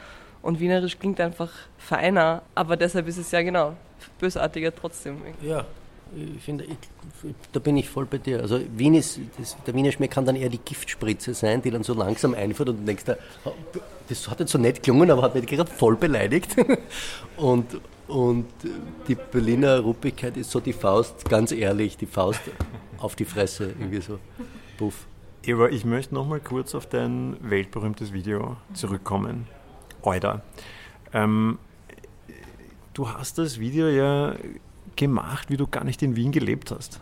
und 0.41 0.59
Wienerisch 0.59 0.99
klingt 0.99 1.21
einfach 1.21 1.51
feiner. 1.77 2.43
Aber 2.55 2.79
deshalb 2.79 3.09
ist 3.09 3.19
es 3.19 3.31
ja 3.31 3.43
genau 3.43 3.75
bösartiger 4.19 4.75
trotzdem. 4.75 5.21
Ja, 5.43 5.67
ich 6.15 6.43
finde, 6.43 6.65
ich, 6.65 6.77
da 7.53 7.61
bin 7.61 7.77
ich 7.77 7.89
voll 7.89 8.07
bei 8.07 8.19
dir. 8.19 8.41
Also 8.41 8.61
Wien 8.77 8.95
ist, 8.95 9.19
das, 9.39 9.57
der 9.67 9.75
Wiener 9.75 9.91
Schmäh 9.91 10.09
kann 10.09 10.25
dann 10.25 10.37
eher 10.37 10.49
die 10.49 10.59
Giftspritze 10.59 11.35
sein, 11.35 11.63
die 11.63 11.71
dann 11.71 11.83
so 11.83 11.95
langsam 11.95 12.35
einfährt 12.35 12.69
und 12.69 12.81
du 12.81 12.85
denkst, 12.85 13.05
da, 13.05 13.17
das 14.09 14.29
hat 14.31 14.41
jetzt 14.41 14.53
so 14.53 14.59
nett 14.59 14.83
gelungen, 14.83 15.11
aber 15.11 15.23
hat 15.23 15.35
mich 15.35 15.47
gerade 15.47 15.71
voll 15.71 15.97
beleidigt. 15.97 16.57
Und, 17.37 17.81
und 18.09 18.47
die 19.09 19.15
Berliner 19.15 19.81
Ruppigkeit 19.81 20.39
ist 20.39 20.51
so 20.51 20.59
die 20.59 20.73
Faust, 20.73 21.29
ganz 21.29 21.53
ehrlich, 21.53 21.99
die 21.99 22.07
Faust 22.07 22.41
auf 22.99 23.15
die 23.15 23.27
Fresse, 23.27 23.75
irgendwie 23.79 24.01
so. 24.01 24.19
Puff. 24.79 25.07
Eva, 25.43 25.69
ich 25.69 25.85
möchte 25.85 26.15
noch 26.15 26.27
mal 26.27 26.41
kurz 26.41 26.75
auf 26.75 26.87
dein 26.87 27.37
weltberühmtes 27.41 28.15
Video 28.15 28.57
zurückkommen. 28.73 29.47
Euda. 30.03 30.43
Ähm, 31.13 31.59
du 32.95 33.09
hast 33.09 33.39
das 33.39 33.61
Video 33.61 33.89
ja 33.89 34.35
gemacht, 34.97 35.51
wie 35.51 35.57
du 35.57 35.67
gar 35.67 35.85
nicht 35.85 36.03
in 36.03 36.17
Wien 36.17 36.33
gelebt 36.33 36.71
hast. 36.71 37.01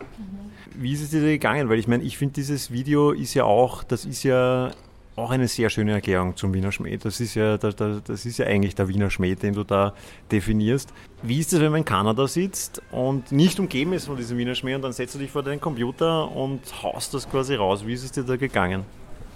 Wie 0.75 0.93
ist 0.93 1.01
es 1.01 1.09
dir 1.11 1.21
da 1.21 1.27
gegangen? 1.27 1.69
Weil 1.69 1.79
ich 1.79 1.87
meine, 1.87 2.03
ich 2.03 2.17
finde, 2.17 2.33
dieses 2.33 2.71
Video 2.71 3.11
ist 3.11 3.33
ja 3.33 3.45
auch, 3.45 3.83
das 3.83 4.05
ist 4.05 4.23
ja 4.23 4.71
auch 5.15 5.31
eine 5.31 5.47
sehr 5.47 5.69
schöne 5.69 5.93
Erklärung 5.93 6.35
zum 6.35 6.53
Wiener 6.53 6.71
Schmäh. 6.71 6.97
Das 6.97 7.19
ist 7.19 7.35
ja, 7.35 7.57
das, 7.57 7.75
das 7.75 8.25
ist 8.25 8.37
ja 8.37 8.45
eigentlich 8.45 8.75
der 8.75 8.87
Wiener 8.87 9.09
Schmäh, 9.09 9.35
den 9.35 9.53
du 9.53 9.63
da 9.63 9.93
definierst. 10.31 10.93
Wie 11.23 11.39
ist 11.39 11.53
es, 11.53 11.61
wenn 11.61 11.71
man 11.71 11.79
in 11.79 11.85
Kanada 11.85 12.27
sitzt 12.27 12.81
und 12.91 13.31
nicht 13.31 13.59
umgeben 13.59 13.93
ist 13.93 14.07
von 14.07 14.17
diesem 14.17 14.37
Wiener 14.37 14.55
Schmäh 14.55 14.75
und 14.75 14.81
dann 14.81 14.93
setzt 14.93 15.15
du 15.15 15.19
dich 15.19 15.31
vor 15.31 15.43
deinen 15.43 15.61
Computer 15.61 16.29
und 16.31 16.61
haust 16.83 17.13
das 17.13 17.29
quasi 17.29 17.55
raus? 17.55 17.85
Wie 17.85 17.93
ist 17.93 18.03
es 18.03 18.11
dir 18.11 18.23
da 18.23 18.35
gegangen? 18.35 18.83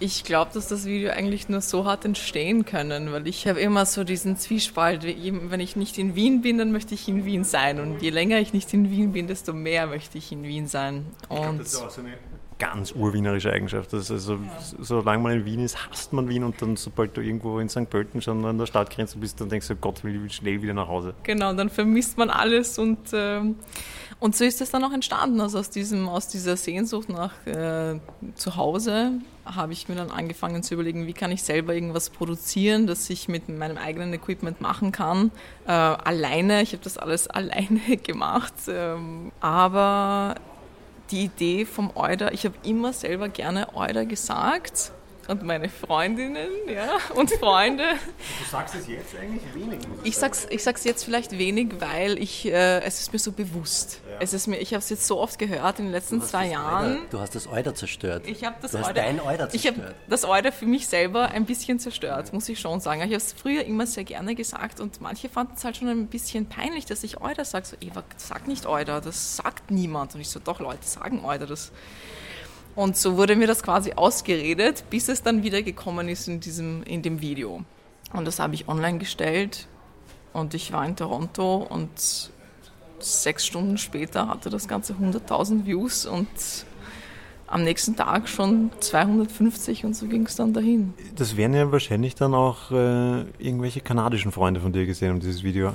Ich 0.01 0.23
glaube, 0.23 0.51
dass 0.53 0.67
das 0.67 0.85
Video 0.85 1.11
eigentlich 1.11 1.49
nur 1.49 1.61
so 1.61 1.85
hat 1.85 2.05
entstehen 2.05 2.65
können, 2.65 3.11
weil 3.11 3.27
ich 3.27 3.47
habe 3.47 3.59
immer 3.59 3.85
so 3.85 4.03
diesen 4.05 4.37
Zwiespalt. 4.37 5.03
Wenn 5.03 5.59
ich 5.59 5.75
nicht 5.75 5.97
in 5.97 6.15
Wien 6.15 6.41
bin, 6.41 6.57
dann 6.57 6.71
möchte 6.71 6.93
ich 6.93 7.07
in 7.09 7.25
Wien 7.25 7.43
sein. 7.43 7.79
Und 7.79 8.01
je 8.01 8.09
länger 8.09 8.39
ich 8.39 8.53
nicht 8.53 8.73
in 8.73 8.89
Wien 8.89 9.11
bin, 9.11 9.27
desto 9.27 9.51
mehr 9.51 9.87
möchte 9.87 10.17
ich 10.17 10.31
in 10.31 10.43
Wien 10.43 10.67
sein. 10.67 11.05
Und 11.27 11.61
auch 11.61 11.89
so 11.89 12.01
eine 12.01 12.13
ganz 12.59 12.91
urwienerische 12.91 13.51
Eigenschaft. 13.51 13.91
Das 13.93 14.03
ist 14.03 14.11
also, 14.11 14.39
solange 14.79 15.23
man 15.23 15.31
in 15.33 15.45
Wien 15.45 15.61
ist, 15.61 15.89
hasst 15.89 16.13
man 16.13 16.29
Wien 16.29 16.43
und 16.43 16.61
dann, 16.61 16.75
sobald 16.75 17.15
du 17.17 17.21
irgendwo 17.21 17.59
in 17.59 17.69
St. 17.69 17.89
Pölten 17.89 18.21
schon 18.21 18.45
an 18.45 18.57
der 18.57 18.67
Stadtgrenze 18.67 19.17
bist, 19.17 19.41
dann 19.41 19.49
denkst 19.49 19.67
du, 19.69 19.75
Gott 19.75 20.03
will 20.03 20.25
ich 20.25 20.35
schnell 20.35 20.61
wieder 20.61 20.73
nach 20.73 20.87
Hause. 20.87 21.13
Genau, 21.23 21.53
dann 21.53 21.69
vermisst 21.69 22.17
man 22.17 22.29
alles 22.29 22.77
und, 22.77 22.99
ähm, 23.13 23.55
und 24.19 24.35
so 24.35 24.43
ist 24.43 24.59
es 24.59 24.69
dann 24.69 24.83
auch 24.83 24.91
entstanden. 24.91 25.39
Also 25.39 25.59
aus, 25.59 25.69
diesem, 25.69 26.09
aus 26.09 26.27
dieser 26.27 26.57
Sehnsucht 26.57 27.09
nach 27.09 27.31
äh, 27.47 27.99
zu 28.35 28.55
Hause 28.57 29.13
habe 29.45 29.73
ich 29.73 29.87
mir 29.87 29.95
dann 29.95 30.11
angefangen 30.11 30.61
zu 30.61 30.73
überlegen, 30.73 31.07
wie 31.07 31.13
kann 31.13 31.31
ich 31.31 31.41
selber 31.41 31.73
irgendwas 31.73 32.09
produzieren, 32.09 32.85
das 32.85 33.09
ich 33.09 33.29
mit 33.29 33.47
meinem 33.47 33.77
eigenen 33.77 34.13
Equipment 34.13 34.59
machen 34.59 34.91
kann. 34.91 35.31
Äh, 35.65 35.71
alleine, 35.71 36.61
ich 36.61 36.73
habe 36.73 36.83
das 36.83 36.97
alles 36.97 37.27
alleine 37.29 37.97
gemacht, 37.97 38.53
ähm, 38.67 39.31
aber 39.39 40.35
die 41.11 41.25
Idee 41.25 41.65
vom 41.65 41.91
Euder, 41.95 42.33
ich 42.33 42.45
habe 42.45 42.55
immer 42.63 42.93
selber 42.93 43.29
gerne 43.29 43.75
Euder 43.75 44.05
gesagt 44.05 44.91
und 45.29 45.43
meine 45.43 45.69
Freundinnen 45.69 46.49
ja, 46.67 46.97
und 47.13 47.29
Freunde. 47.31 47.83
Du 47.83 48.49
sagst 48.49 48.73
es 48.73 48.87
jetzt 48.87 49.15
eigentlich 49.15 49.43
wenig. 49.53 49.79
Ich 50.03 50.17
sag's, 50.17 50.47
ich 50.49 50.63
sag's 50.63 50.83
jetzt 50.83 51.03
vielleicht 51.03 51.37
wenig, 51.37 51.79
weil 51.79 52.17
ich, 52.17 52.47
äh, 52.47 52.81
es 52.81 52.99
ist 52.99 53.13
mir 53.13 53.19
so 53.19 53.31
bewusst. 53.31 54.01
Ja. 54.09 54.17
Es 54.21 54.33
ist 54.33 54.47
mir, 54.47 54.57
ich 54.57 54.73
habe 54.73 54.79
es 54.79 54.89
jetzt 54.89 55.05
so 55.05 55.19
oft 55.19 55.37
gehört 55.37 55.77
in 55.77 55.85
den 55.85 55.91
letzten 55.91 56.21
zwei 56.23 56.47
Jahren. 56.47 56.93
Euder, 56.93 57.05
du 57.11 57.19
hast 57.19 57.35
das 57.35 57.47
Euder 57.47 57.75
zerstört. 57.75 58.23
Ich 58.25 58.43
habe 58.43 58.55
das 58.59 58.71
du 58.71 58.77
Euder, 58.77 58.87
hast 58.87 58.97
dein 58.97 59.19
Euder 59.19 59.49
zerstört. 59.49 59.53
Ich 59.53 59.67
habe 59.67 59.95
das 60.07 60.25
Euder 60.25 60.51
für 60.51 60.65
mich 60.65 60.87
selber 60.87 61.29
ein 61.29 61.45
bisschen 61.45 61.79
zerstört, 61.79 62.33
muss 62.33 62.49
ich 62.49 62.59
schon 62.59 62.79
sagen. 62.79 63.01
Ich 63.01 63.07
habe 63.07 63.17
es 63.17 63.33
früher 63.33 63.63
immer 63.65 63.85
sehr 63.85 64.05
gerne 64.05 64.33
gesagt 64.33 64.79
und 64.79 64.99
manche 64.99 65.29
fanden 65.29 65.53
es 65.55 65.63
halt 65.63 65.77
schon 65.77 65.89
ein 65.89 66.07
bisschen 66.07 66.47
peinlich, 66.47 66.87
dass 66.87 67.03
ich 67.03 67.21
Euder 67.21 67.45
sage. 67.45 67.67
So, 67.67 67.75
Eva, 67.81 68.03
sag 68.17 68.47
nicht 68.47 68.65
Euder, 68.65 68.99
das 68.99 69.37
sagt 69.37 69.69
niemand. 69.69 70.15
Und 70.15 70.21
ich 70.21 70.29
so, 70.29 70.39
doch, 70.39 70.59
Leute 70.59 70.87
sagen 70.87 71.23
Euder, 71.23 71.45
das 71.45 71.71
und 72.79 72.95
so 72.95 73.17
wurde 73.17 73.35
mir 73.35 73.45
das 73.45 73.61
quasi 73.61 73.91
ausgeredet, 73.93 74.85
bis 74.89 75.09
es 75.09 75.21
dann 75.21 75.43
wieder 75.43 75.61
gekommen 75.61 76.07
ist 76.07 76.29
in, 76.29 76.39
diesem, 76.39 76.81
in 76.83 77.01
dem 77.01 77.19
Video. 77.19 77.61
Und 78.13 78.25
das 78.25 78.39
habe 78.39 78.55
ich 78.55 78.69
online 78.69 78.99
gestellt 78.99 79.67
und 80.31 80.53
ich 80.53 80.71
war 80.71 80.85
in 80.85 80.95
Toronto 80.95 81.57
und 81.57 81.89
sechs 82.99 83.45
Stunden 83.45 83.77
später 83.77 84.29
hatte 84.29 84.49
das 84.49 84.69
Ganze 84.69 84.93
100.000 84.93 85.65
Views 85.65 86.05
und 86.05 86.29
am 87.47 87.63
nächsten 87.65 87.97
Tag 87.97 88.29
schon 88.29 88.71
250 88.79 89.83
und 89.83 89.93
so 89.93 90.07
ging 90.07 90.25
es 90.25 90.37
dann 90.37 90.53
dahin. 90.53 90.93
Das 91.15 91.35
wären 91.35 91.53
ja 91.53 91.69
wahrscheinlich 91.73 92.15
dann 92.15 92.33
auch 92.33 92.71
äh, 92.71 93.25
irgendwelche 93.39 93.81
kanadischen 93.81 94.31
Freunde 94.31 94.61
von 94.61 94.71
dir 94.71 94.85
gesehen 94.85 95.11
um 95.11 95.19
dieses 95.19 95.43
Video. 95.43 95.73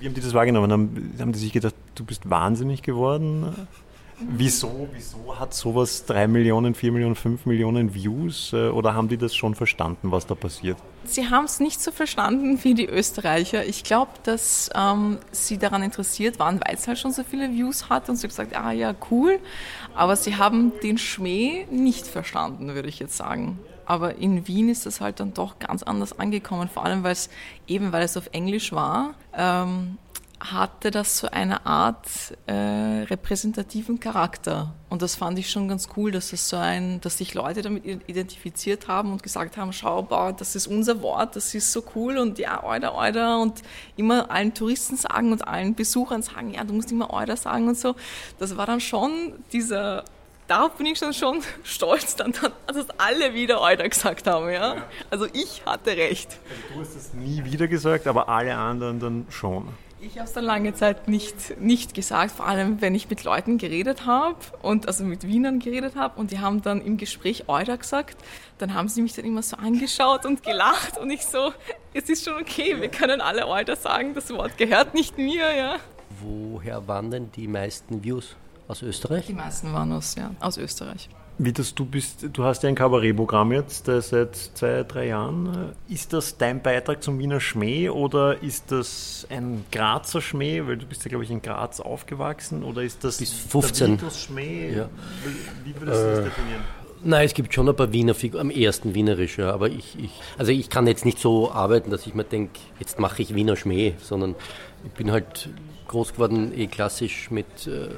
Wie 0.00 0.06
haben 0.06 0.14
die 0.14 0.22
das 0.22 0.32
wahrgenommen? 0.32 0.72
Haben, 0.72 1.14
haben 1.20 1.32
die 1.32 1.38
sich 1.38 1.52
gedacht, 1.52 1.74
du 1.96 2.04
bist 2.04 2.30
wahnsinnig 2.30 2.82
geworden? 2.82 3.68
Wieso, 4.18 4.88
wieso 4.92 5.38
hat 5.38 5.52
sowas 5.52 6.06
3 6.06 6.26
Millionen, 6.26 6.74
4 6.74 6.90
Millionen, 6.92 7.16
5 7.16 7.44
Millionen 7.44 7.92
Views? 7.92 8.52
Äh, 8.54 8.68
oder 8.68 8.94
haben 8.94 9.08
die 9.08 9.18
das 9.18 9.34
schon 9.34 9.54
verstanden, 9.54 10.10
was 10.10 10.26
da 10.26 10.34
passiert? 10.34 10.78
Sie 11.04 11.28
haben 11.28 11.44
es 11.44 11.60
nicht 11.60 11.82
so 11.82 11.92
verstanden 11.92 12.58
wie 12.64 12.72
die 12.72 12.86
Österreicher. 12.86 13.66
Ich 13.66 13.84
glaube, 13.84 14.12
dass 14.22 14.70
ähm, 14.74 15.18
sie 15.32 15.58
daran 15.58 15.82
interessiert 15.82 16.38
waren, 16.38 16.60
weil 16.64 16.74
es 16.74 16.88
halt 16.88 16.98
schon 16.98 17.12
so 17.12 17.24
viele 17.24 17.50
Views 17.50 17.90
hat 17.90 18.08
und 18.08 18.16
sie 18.16 18.26
gesagt, 18.26 18.56
ah 18.56 18.72
ja, 18.72 18.94
cool. 19.10 19.38
Aber 19.94 20.16
sie 20.16 20.36
haben 20.36 20.72
den 20.82 20.96
Schmäh 20.96 21.66
nicht 21.70 22.06
verstanden, 22.06 22.74
würde 22.74 22.88
ich 22.88 22.98
jetzt 22.98 23.18
sagen. 23.18 23.58
Aber 23.84 24.16
in 24.16 24.48
Wien 24.48 24.68
ist 24.68 24.86
es 24.86 25.00
halt 25.00 25.20
dann 25.20 25.32
doch 25.32 25.58
ganz 25.58 25.82
anders 25.82 26.18
angekommen, 26.18 26.68
vor 26.68 26.84
allem 26.84 27.04
weil 27.04 27.12
es 27.12 27.30
eben, 27.68 27.92
weil 27.92 28.02
es 28.02 28.16
auf 28.16 28.28
Englisch 28.32 28.72
war. 28.72 29.14
Ähm, 29.36 29.98
hatte 30.52 30.90
das 30.90 31.18
so 31.18 31.28
eine 31.28 31.66
Art 31.66 32.06
äh, 32.46 32.52
repräsentativen 32.52 34.00
Charakter. 34.00 34.74
Und 34.88 35.02
das 35.02 35.16
fand 35.16 35.38
ich 35.38 35.50
schon 35.50 35.68
ganz 35.68 35.88
cool, 35.96 36.10
dass 36.10 36.32
es 36.32 36.48
so 36.48 36.56
ein, 36.56 37.00
dass 37.00 37.18
sich 37.18 37.34
Leute 37.34 37.62
damit 37.62 37.84
identifiziert 37.84 38.88
haben 38.88 39.12
und 39.12 39.22
gesagt 39.22 39.56
haben, 39.56 39.72
schau, 39.72 40.02
boah, 40.02 40.32
das 40.32 40.54
ist 40.54 40.66
unser 40.66 41.02
Wort, 41.02 41.36
das 41.36 41.54
ist 41.54 41.72
so 41.72 41.82
cool 41.94 42.18
und 42.18 42.38
ja, 42.38 42.62
Euder, 42.64 42.94
Euder 42.94 43.40
und 43.40 43.62
immer 43.96 44.30
allen 44.30 44.54
Touristen 44.54 44.96
sagen 44.96 45.32
und 45.32 45.46
allen 45.46 45.74
Besuchern 45.74 46.22
sagen, 46.22 46.54
ja, 46.54 46.64
du 46.64 46.74
musst 46.74 46.92
immer 46.92 47.12
Euder 47.12 47.36
sagen 47.36 47.68
und 47.68 47.78
so. 47.78 47.94
Das 48.38 48.56
war 48.56 48.66
dann 48.66 48.80
schon 48.80 49.34
dieser 49.52 50.04
da 50.48 50.68
bin 50.68 50.86
ich 50.86 51.00
dann 51.00 51.12
schon 51.12 51.42
stolz, 51.64 52.16
dann, 52.16 52.32
dass 52.32 52.90
alle 52.98 53.34
wieder 53.34 53.60
Euder 53.60 53.88
gesagt 53.88 54.26
haben. 54.26 54.50
Ja? 54.50 54.76
Also 55.10 55.26
ich 55.32 55.62
hatte 55.66 55.96
recht. 55.96 56.38
Also 56.48 56.74
du 56.74 56.80
hast 56.80 56.96
es 56.96 57.14
nie 57.14 57.44
wieder 57.44 57.66
gesagt, 57.66 58.06
aber 58.06 58.28
alle 58.28 58.56
anderen 58.56 59.00
dann 59.00 59.26
schon. 59.30 59.68
Ich 60.06 60.18
habe 60.18 60.28
es 60.28 60.32
dann 60.34 60.44
lange 60.44 60.72
Zeit 60.72 61.08
nicht, 61.08 61.60
nicht 61.60 61.92
gesagt, 61.92 62.30
vor 62.30 62.46
allem 62.46 62.80
wenn 62.80 62.94
ich 62.94 63.10
mit 63.10 63.24
Leuten 63.24 63.58
geredet 63.58 64.06
habe 64.06 64.36
und 64.62 64.86
also 64.86 65.02
mit 65.02 65.26
Wienern 65.26 65.58
geredet 65.58 65.96
habe 65.96 66.20
und 66.20 66.30
die 66.30 66.38
haben 66.38 66.62
dann 66.62 66.80
im 66.80 66.96
Gespräch 66.96 67.48
Euder 67.48 67.76
gesagt, 67.76 68.16
dann 68.58 68.72
haben 68.74 68.88
sie 68.88 69.02
mich 69.02 69.14
dann 69.14 69.24
immer 69.24 69.42
so 69.42 69.56
angeschaut 69.56 70.24
und 70.24 70.44
gelacht 70.44 70.96
und 70.96 71.10
ich 71.10 71.26
so, 71.26 71.52
es 71.92 72.08
ist 72.08 72.24
schon 72.24 72.40
okay, 72.40 72.80
wir 72.80 72.88
können 72.88 73.20
alle 73.20 73.48
Euder 73.48 73.74
sagen, 73.74 74.14
das 74.14 74.30
Wort 74.30 74.56
gehört 74.56 74.94
nicht 74.94 75.18
mir, 75.18 75.56
ja. 75.56 75.76
Woher 76.20 76.86
waren 76.86 77.10
denn 77.10 77.32
die 77.32 77.48
meisten 77.48 78.04
Views? 78.04 78.36
Aus 78.68 78.82
Österreich? 78.82 79.26
Die 79.26 79.32
meisten 79.32 79.72
waren 79.72 79.90
aus, 79.92 80.14
ja, 80.14 80.30
aus 80.38 80.56
Österreich. 80.56 81.08
Wie 81.38 81.52
das 81.52 81.74
du 81.74 81.84
bist, 81.84 82.26
du 82.32 82.44
hast 82.44 82.62
ja 82.62 82.70
ein 82.70 82.74
Kabarettprogramm 82.74 83.52
jetzt 83.52 83.88
äh, 83.88 84.00
seit 84.00 84.34
zwei, 84.36 84.84
drei 84.84 85.08
Jahren. 85.08 85.72
Ist 85.86 86.14
das 86.14 86.38
dein 86.38 86.62
Beitrag 86.62 87.02
zum 87.02 87.18
Wiener 87.18 87.40
Schmäh 87.40 87.90
oder 87.90 88.42
ist 88.42 88.72
das 88.72 89.26
ein 89.28 89.64
Grazer 89.70 90.22
Schmäh, 90.22 90.66
weil 90.66 90.78
du 90.78 90.86
bist 90.86 91.04
ja 91.04 91.10
glaube 91.10 91.24
ich 91.24 91.30
in 91.30 91.42
Graz 91.42 91.80
aufgewachsen 91.80 92.62
oder 92.62 92.82
ist 92.82 93.04
das 93.04 93.18
Bis 93.18 93.32
15. 93.32 93.98
der 93.98 94.10
Schmäh? 94.10 94.74
Ja. 94.74 94.88
Wie, 95.64 95.70
wie 95.70 95.80
würdest 95.80 96.02
du 96.02 96.06
das 96.08 96.18
äh, 96.20 96.22
definieren? 96.24 96.62
Nein, 97.04 97.26
es 97.26 97.34
gibt 97.34 97.52
schon 97.52 97.68
ein 97.68 97.76
paar 97.76 97.92
Wiener 97.92 98.14
Figuren, 98.14 98.40
am 98.40 98.50
ersten 98.50 98.94
Wienerisch, 98.94 99.36
ja, 99.36 99.52
aber 99.52 99.68
ich, 99.68 99.98
ich, 99.98 100.10
also 100.38 100.50
ich 100.50 100.70
kann 100.70 100.86
jetzt 100.86 101.04
nicht 101.04 101.18
so 101.18 101.52
arbeiten, 101.52 101.90
dass 101.90 102.06
ich 102.06 102.14
mir 102.14 102.24
denke, 102.24 102.58
jetzt 102.80 102.98
mache 102.98 103.20
ich 103.20 103.34
Wiener 103.34 103.56
Schmäh, 103.56 103.92
sondern 104.00 104.34
ich 104.84 104.92
bin 104.92 105.12
halt 105.12 105.50
groß 105.88 106.14
geworden, 106.14 106.52
eh 106.56 106.66
klassisch 106.66 107.30
mit 107.30 107.66
äh, 107.66 107.88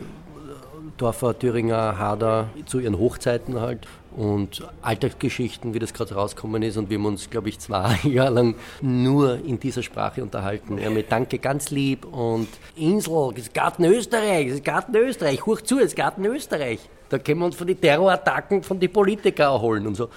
Dorfer, 0.99 1.39
Thüringer, 1.39 1.99
Hader 1.99 2.51
zu 2.67 2.81
ihren 2.81 2.99
Hochzeiten 2.99 3.61
halt 3.61 3.87
und 4.17 4.67
Alltagsgeschichten, 4.83 5.73
wie 5.73 5.79
das 5.79 5.95
gerade 5.95 6.15
rausgekommen 6.15 6.63
ist. 6.63 6.77
Und 6.77 6.91
wir 6.91 6.99
haben 6.99 7.07
uns, 7.07 7.31
glaube 7.31 7.49
ich, 7.49 7.59
zwei 7.59 7.97
Jahre 8.03 8.35
lang 8.35 8.55
nur 8.81 9.43
in 9.45 9.61
dieser 9.61 9.83
Sprache 9.83 10.23
unterhalten. 10.23 10.79
Ja, 10.79 10.91
mit 10.91 11.11
Danke 11.11 11.39
ganz 11.39 11.71
lieb 11.71 12.05
und 12.05 12.49
Insel, 12.77 13.31
das 13.31 13.45
ist 13.45 13.55
Garten 13.55 13.85
Österreich, 13.85 14.49
das 14.49 14.55
ist 14.57 14.65
Garten 14.65 14.97
Österreich, 14.97 15.47
hoch 15.47 15.61
zu, 15.61 15.77
das 15.77 15.87
ist 15.87 15.97
Garten 15.97 16.25
Österreich. 16.27 16.81
Da 17.09 17.19
können 17.19 17.39
wir 17.41 17.47
uns 17.47 17.57
von 17.57 17.67
den 17.67 17.81
Terrorattacken 17.81 18.63
von 18.63 18.79
den 18.79 18.93
Politikern 18.93 19.53
erholen 19.53 19.87
und 19.87 19.95
so. 19.95 20.09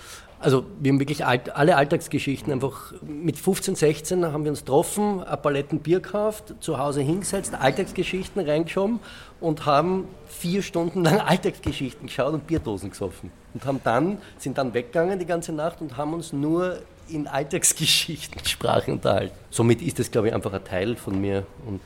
Also 0.41 0.65
wir 0.79 0.91
haben 0.91 0.99
wirklich 0.99 1.25
alt, 1.25 1.55
alle 1.55 1.77
Alltagsgeschichten 1.77 2.51
einfach 2.51 2.93
mit 3.01 3.37
15, 3.37 3.75
16 3.75 4.25
haben 4.25 4.43
wir 4.43 4.49
uns 4.49 4.61
getroffen, 4.61 5.23
ein 5.23 5.41
Paletten 5.41 5.79
Bier 5.79 5.99
gekauft, 5.99 6.55
zu 6.59 6.79
Hause 6.79 7.01
hingesetzt, 7.01 7.53
Alltagsgeschichten 7.53 8.43
reingeschoben 8.43 8.99
und 9.39 9.65
haben 9.67 10.07
vier 10.27 10.63
Stunden 10.63 11.03
lang 11.03 11.19
Alltagsgeschichten 11.25 12.07
geschaut 12.07 12.33
und 12.33 12.47
Bierdosen 12.47 12.89
gesoffen. 12.89 13.31
Und 13.53 13.65
haben 13.65 13.81
dann, 13.83 14.17
sind 14.37 14.57
dann 14.57 14.73
weggegangen 14.73 15.19
die 15.19 15.25
ganze 15.25 15.51
Nacht 15.53 15.79
und 15.81 15.95
haben 15.97 16.13
uns 16.13 16.33
nur 16.33 16.79
in 17.07 17.27
Alltagsgeschichtensprache 17.27 18.91
unterhalten. 18.93 19.35
Somit 19.51 19.81
ist 19.81 19.99
das, 19.99 20.09
glaube 20.09 20.29
ich, 20.29 20.33
einfach 20.33 20.53
ein 20.53 20.63
Teil 20.63 20.95
von 20.95 21.19
mir 21.19 21.45
und 21.67 21.81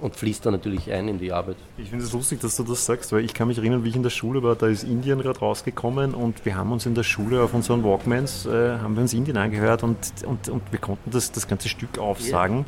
und 0.00 0.16
fließt 0.16 0.44
da 0.44 0.50
natürlich 0.50 0.90
ein 0.92 1.08
in 1.08 1.18
die 1.18 1.32
Arbeit. 1.32 1.56
Ich 1.78 1.90
finde 1.90 2.04
es 2.04 2.12
lustig, 2.12 2.40
dass 2.40 2.56
du 2.56 2.64
das 2.64 2.84
sagst, 2.84 3.12
weil 3.12 3.24
ich 3.24 3.34
kann 3.34 3.48
mich 3.48 3.58
erinnern, 3.58 3.84
wie 3.84 3.88
ich 3.88 3.96
in 3.96 4.02
der 4.02 4.10
Schule 4.10 4.42
war, 4.42 4.56
da 4.56 4.66
ist 4.66 4.84
Indien 4.84 5.20
gerade 5.20 5.38
rausgekommen 5.38 6.14
und 6.14 6.44
wir 6.44 6.56
haben 6.56 6.72
uns 6.72 6.86
in 6.86 6.94
der 6.94 7.04
Schule 7.04 7.42
auf 7.42 7.54
unseren 7.54 7.84
Walkmans, 7.84 8.46
äh, 8.46 8.78
haben 8.78 8.94
wir 8.96 9.02
uns 9.02 9.14
Indien 9.14 9.36
angehört 9.36 9.82
und, 9.82 9.96
und, 10.26 10.48
und 10.48 10.62
wir 10.70 10.78
konnten 10.78 11.10
das, 11.10 11.32
das 11.32 11.46
ganze 11.48 11.68
Stück 11.68 11.98
aufsagen. 11.98 12.58
Yeah 12.58 12.64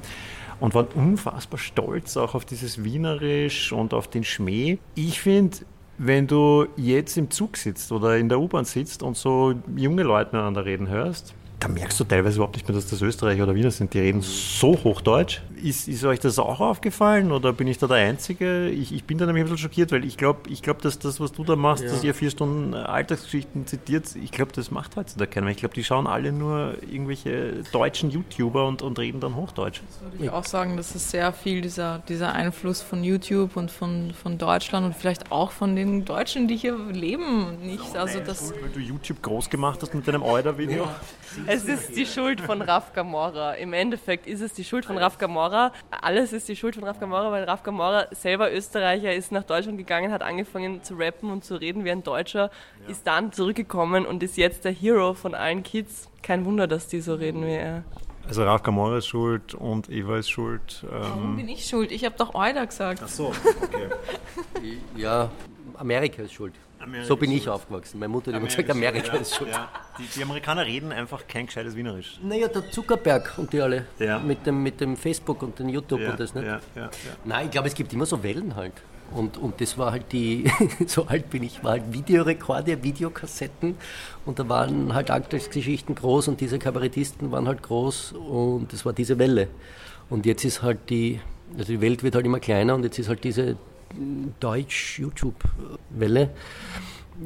und 0.61 0.75
waren 0.75 0.87
unfassbar 0.95 1.59
stolz 1.59 2.17
auch 2.17 2.35
auf 2.35 2.45
dieses 2.45 2.83
Wienerisch 2.83 3.73
und 3.73 3.93
auf 3.93 4.09
den 4.09 4.25
Schmäh. 4.25 4.79
Ich 4.95 5.21
finde, 5.21 5.59
wenn 5.99 6.27
du 6.27 6.67
jetzt 6.77 7.17
im 7.17 7.31
Zug 7.31 7.57
sitzt 7.57 7.93
oder 7.93 8.17
in 8.17 8.29
der 8.29 8.41
U-Bahn 8.41 8.65
sitzt 8.65 9.03
und 9.03 9.17
so 9.17 9.55
junge 9.77 10.03
Leute 10.03 10.35
miteinander 10.35 10.65
reden 10.65 10.89
hörst, 10.89 11.35
da 11.59 11.69
merkst 11.69 11.99
du 11.99 12.05
teilweise 12.05 12.37
überhaupt 12.37 12.57
nicht 12.57 12.69
mehr, 12.69 12.75
dass 12.75 12.87
das 12.87 13.01
Österreicher 13.01 13.45
oder 13.45 13.55
Wiener 13.55 13.71
sind. 13.71 13.95
Die 13.95 13.99
reden 13.99 14.21
so 14.21 14.79
Hochdeutsch. 14.85 15.41
Ist, 15.63 15.89
ist 15.89 16.05
euch 16.05 16.21
das 16.21 16.39
auch 16.39 16.61
aufgefallen 16.61 17.33
oder 17.33 17.55
bin 17.55 17.67
ich 17.67 17.79
da 17.79 17.87
der 17.87 17.97
Einzige? 17.97 18.69
Ich, 18.69 18.93
ich 18.93 19.05
bin 19.05 19.17
da 19.17 19.25
nämlich 19.25 19.43
ein 19.43 19.45
bisschen 19.45 19.71
schockiert, 19.71 19.91
weil 19.91 20.05
ich 20.05 20.19
glaube, 20.19 20.51
ich 20.51 20.61
glaub, 20.61 20.83
dass 20.83 20.99
das, 20.99 21.19
was 21.19 21.33
du 21.33 21.45
da 21.45 21.57
machst, 21.57 21.83
ja. 21.85 21.91
dass 21.91 22.05
ihr 22.05 22.13
vier 22.13 22.31
Stunden 22.31 22.75
Alltagsgeschichten 22.75 23.67
zitiert, 23.67 24.05
ich 24.23 24.33
glaube, 24.33 24.53
das 24.53 24.71
macht 24.71 24.97
heutzutage 24.97 25.31
keiner. 25.31 25.49
Ich 25.49 25.57
glaube, 25.57 25.75
die 25.75 25.83
schauen 25.83 26.07
alle 26.07 26.31
nur 26.31 26.75
irgendwelche 26.83 27.63
deutschen 27.73 28.11
YouTuber 28.11 28.67
und, 28.67 28.83
und 28.83 28.99
reden 28.99 29.21
dann 29.21 29.35
Hochdeutsch. 29.35 29.81
Das 29.89 30.13
würde 30.13 30.25
ich 30.25 30.31
auch 30.31 30.45
sagen, 30.45 30.77
das 30.77 30.95
ist 30.95 31.11
sehr 31.11 31.33
viel 31.33 31.63
dieser, 31.63 32.01
dieser 32.07 32.35
Einfluss 32.35 32.83
von 32.83 33.03
YouTube 33.03 33.57
und 33.57 33.71
von, 33.71 34.13
von 34.13 34.37
Deutschland 34.37 34.85
und 34.85 34.95
vielleicht 34.95 35.33
auch 35.33 35.53
von 35.53 35.75
den 35.75 36.05
Deutschen, 36.05 36.49
die 36.49 36.57
hier 36.57 36.77
leben. 36.93 37.57
Nicht? 37.63 37.83
Oh, 37.95 37.99
also 37.99 38.21
das 38.21 38.53
weil 38.61 38.71
du 38.75 38.81
YouTube 38.81 39.23
groß 39.23 39.49
gemacht 39.49 39.81
hast 39.81 39.95
mit 39.95 40.07
deinem 40.07 40.23
Euder-Video. 40.23 40.85
Ja. 40.85 41.01
Es 41.47 41.65
ist 41.65 41.97
die 41.97 42.07
Schuld 42.07 42.41
von 42.41 42.63
Raf 42.63 42.93
Gamora. 42.93 43.55
Im 43.55 43.73
Endeffekt 43.73 44.27
ist 44.27 44.41
es 44.41 44.53
die 44.53 44.65
Schuld 44.65 44.85
von 44.85 44.99
Raf 44.99 45.19
Gamora. 45.19 45.73
Alles 45.91 46.33
ist 46.33 46.49
die 46.49 46.57
Schuld 46.57 46.75
von 46.75 46.85
Raf 46.85 46.99
Gamora, 46.99 47.31
weil 47.31 47.45
Raf 47.45 47.63
Gamora 47.63 48.07
selber 48.13 48.53
Österreicher 48.53 49.13
ist 49.13 49.33
nach 49.33 49.45
Deutschland 49.45 49.79
gegangen, 49.79 50.13
hat 50.13 50.23
angefangen 50.23 50.83
zu 50.83 50.95
rappen 50.95 51.31
und 51.31 51.45
zu 51.45 51.57
reden 51.57 51.85
wie 51.85 51.91
ein 51.91 52.03
Deutscher, 52.03 52.51
ja. 52.83 52.91
ist 52.91 53.07
dann 53.07 53.33
zurückgekommen 53.33 54.07
und 54.07 54.23
ist 54.23 54.37
jetzt 54.37 54.65
der 54.65 54.73
Hero 54.73 55.15
von 55.15 55.35
allen 55.35 55.63
Kids. 55.63 56.09
Kein 56.23 56.45
Wunder, 56.45 56.67
dass 56.67 56.89
die 56.89 57.01
so 57.01 57.15
reden 57.15 57.45
wie 57.45 57.55
er. 57.55 57.85
Also 58.29 58.43
Raf 58.43 58.63
Gamora 58.63 58.99
ist 58.99 59.07
schuld 59.07 59.55
und 59.55 59.89
Eva 59.89 60.19
ist 60.19 60.31
schuld. 60.31 60.85
Ähm 60.85 61.01
Warum 61.01 61.37
bin 61.37 61.49
ich 61.49 61.65
schuld? 61.65 61.93
Ich 61.93 62.05
habe 62.05 62.17
doch 62.19 62.35
Euda 62.35 62.65
gesagt. 62.65 63.01
Ach 63.05 63.09
so, 63.09 63.29
okay. 63.63 63.89
ja, 64.97 65.31
Amerika 65.77 66.23
ist 66.23 66.33
schuld. 66.33 66.55
Amerika 66.87 67.09
so 67.09 67.17
bin 67.17 67.33
ich 67.33 67.49
aufgewachsen. 67.49 67.99
Meine 67.99 68.09
Mutter 68.09 68.33
hat 68.33 68.39
immer 68.39 68.47
gesagt, 68.47 68.71
Amerika 68.71 69.15
ja, 69.15 69.21
ist 69.21 69.35
schuld. 69.35 69.51
Ja. 69.51 69.69
Die, 69.99 70.05
die, 70.05 70.23
Amerikaner 70.23 70.65
reden 70.65 70.93
einfach 70.93 71.27
kein 71.27 71.47
gescheites 71.47 71.75
Wienerisch. 71.75 72.19
Naja, 72.23 72.49
der 72.49 72.71
Zuckerberg 72.71 73.35
und 73.37 73.53
die 73.53 73.61
alle. 73.61 73.87
Ja. 73.99 74.19
Mit, 74.19 74.47
dem, 74.47 74.63
mit 74.63 74.81
dem 74.81 74.97
Facebook 74.97 75.43
und 75.43 75.59
dem 75.59 75.69
YouTube 75.69 76.01
und 76.01 76.19
das 76.19 76.35
nicht. 76.35 76.47
Nein, 77.25 77.47
ich 77.47 77.51
glaube, 77.51 77.69
es 77.69 77.75
gibt 77.75 77.93
immer 77.93 78.07
so 78.07 78.23
Wellen 78.23 78.55
halt. 78.55 78.73
Und, 79.13 79.37
und 79.37 79.61
das 79.61 79.79
war 79.79 79.93
halt 79.93 80.13
die, 80.13 80.51
so 80.87 81.07
alt 81.07 81.31
bin 81.31 81.43
ich, 81.45 81.63
war 81.63 81.73
halt 81.73 81.93
Videorekorde, 81.93 82.83
Videokassetten 82.83 83.77
und 84.25 84.39
da 84.39 84.49
waren 84.49 84.95
halt 84.95 85.13
Alltagsgeschichten 85.13 85.95
groß 85.95 86.29
und 86.29 86.41
diese 86.41 86.59
Kabarettisten 86.59 87.31
waren 87.31 87.47
halt 87.47 87.63
groß 87.63 88.13
und 88.13 88.73
das 88.73 88.85
war 88.85 88.93
diese 88.93 89.19
Welle. 89.19 89.49
Und 90.11 90.27
jetzt 90.27 90.45
ist 90.45 90.63
halt 90.63 90.91
die, 90.91 91.21
also 91.57 91.73
die 91.73 91.81
Welt 91.81 92.03
wird 92.03 92.17
halt 92.17 92.27
immer 92.27 92.41
kleiner 92.41 92.75
und 92.75 92.83
jetzt 92.83 92.99
ist 92.99 93.09
halt 93.09 93.23
diese 93.23 93.57
Deutsch-YouTube-Welle. 94.41 96.31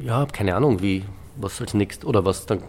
Ja, 0.01 0.25
keine 0.25 0.55
Ahnung, 0.55 0.81
wie, 0.81 1.03
was 1.35 1.59
als 1.61 1.73
nächstes, 1.73 2.07
oder 2.07 2.23
was 2.25 2.45
dann 2.45 2.63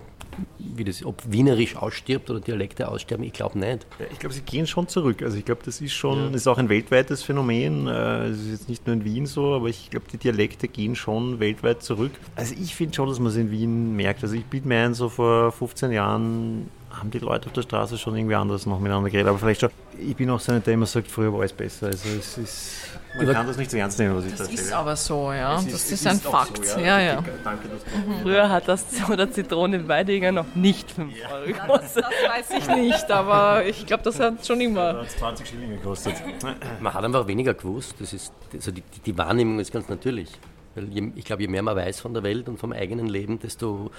wie 0.58 0.84
das, 0.84 1.04
ob 1.04 1.22
Wienerisch 1.30 1.76
ausstirbt 1.76 2.30
oder 2.30 2.40
Dialekte 2.40 2.88
aussterben, 2.88 3.24
ich 3.24 3.32
glaube 3.32 3.58
nicht. 3.58 3.86
Ja, 3.98 4.06
ich 4.10 4.18
glaube, 4.18 4.34
sie 4.34 4.42
gehen 4.42 4.66
schon 4.66 4.88
zurück. 4.88 5.22
Also 5.22 5.36
ich 5.36 5.44
glaube, 5.44 5.62
das 5.64 5.80
ist 5.80 5.92
schon, 5.92 6.30
ja. 6.30 6.34
ist 6.34 6.46
auch 6.46 6.58
ein 6.58 6.68
weltweites 6.68 7.22
Phänomen. 7.22 7.86
Äh, 7.86 8.28
es 8.28 8.40
ist 8.40 8.50
jetzt 8.50 8.68
nicht 8.68 8.86
nur 8.86 8.94
in 8.96 9.04
Wien 9.04 9.26
so, 9.26 9.54
aber 9.54 9.68
ich 9.68 9.90
glaube, 9.90 10.06
die 10.12 10.16
Dialekte 10.16 10.68
gehen 10.68 10.96
schon 10.96 11.40
weltweit 11.40 11.82
zurück. 11.82 12.12
Also 12.36 12.54
ich 12.60 12.74
finde 12.74 12.94
schon, 12.94 13.08
dass 13.08 13.18
man 13.18 13.28
es 13.28 13.36
in 13.36 13.50
Wien 13.50 13.94
merkt. 13.94 14.22
Also 14.22 14.34
ich 14.34 14.44
biete 14.44 14.66
mir 14.66 14.84
ein, 14.84 14.94
so 14.94 15.08
vor 15.08 15.52
15 15.52 15.92
Jahren 15.92 16.68
haben 16.90 17.10
die 17.10 17.18
Leute 17.18 17.46
auf 17.46 17.52
der 17.52 17.62
Straße 17.62 17.96
schon 17.96 18.16
irgendwie 18.16 18.34
anders 18.34 18.66
noch 18.66 18.78
miteinander 18.78 19.10
geredet. 19.10 19.28
Aber 19.28 19.38
vielleicht 19.38 19.60
schon, 19.60 19.70
ich 19.98 20.16
bin 20.16 20.30
auch 20.30 20.40
so 20.40 20.52
einer, 20.52 20.60
der 20.60 20.74
immer 20.74 20.86
sagt, 20.86 21.08
früher 21.08 21.32
war 21.32 21.40
alles 21.40 21.52
besser. 21.52 21.86
Also 21.86 22.08
es 22.18 22.38
ist, 22.38 22.98
man 23.16 23.32
kann 23.32 23.46
das 23.46 23.56
nicht 23.56 23.70
so 23.70 23.76
ernst 23.76 23.98
nehmen, 23.98 24.16
was 24.16 24.24
ich 24.24 24.30
das 24.30 24.38
da 24.38 24.44
Das 24.44 24.60
ist 24.60 24.72
aber 24.72 24.96
so, 24.96 25.32
ja. 25.32 25.58
Ist, 25.58 25.66
das 25.66 25.84
ist, 25.84 25.92
ist 25.92 26.06
ein 26.06 26.20
Fakt. 26.20 26.64
So, 26.64 26.80
ja. 26.80 26.98
ja, 26.98 27.14
ja. 27.14 27.24
Danke, 27.44 27.68
mhm. 27.68 28.22
Früher 28.22 28.48
hat 28.48 28.68
das 28.68 28.84
oder 29.10 29.30
Zitrone 29.30 29.86
Weidinger 29.86 30.32
noch 30.32 30.54
nicht 30.54 30.90
5 30.90 31.12
ja. 31.16 31.30
Euro 31.30 31.46
gekostet. 31.46 32.04
Das, 32.04 32.12
das, 32.48 32.50
weiß 32.50 32.58
ich 32.58 32.76
nicht, 32.76 33.10
aber 33.10 33.64
ich 33.66 33.86
glaube, 33.86 34.02
das 34.02 34.18
hat 34.18 34.46
schon 34.46 34.60
immer. 34.60 34.94
Das 34.94 35.08
hat 35.08 35.18
20 35.18 35.48
Schilling 35.48 35.70
gekostet. 35.70 36.14
Man 36.80 36.94
hat 36.94 37.04
einfach 37.04 37.26
weniger 37.26 37.54
gewusst. 37.54 37.94
Das 37.98 38.12
ist, 38.12 38.32
also 38.52 38.70
die, 38.70 38.82
die 39.04 39.18
Wahrnehmung 39.18 39.60
ist 39.60 39.72
ganz 39.72 39.88
natürlich. 39.88 40.30
Weil 40.74 40.88
je, 40.88 41.12
ich 41.16 41.24
glaube, 41.24 41.42
je 41.42 41.48
mehr 41.48 41.62
man 41.62 41.76
weiß 41.76 42.00
von 42.00 42.14
der 42.14 42.22
Welt 42.22 42.48
und 42.48 42.58
vom 42.58 42.72
eigenen 42.72 43.06
Leben, 43.06 43.38
desto 43.38 43.90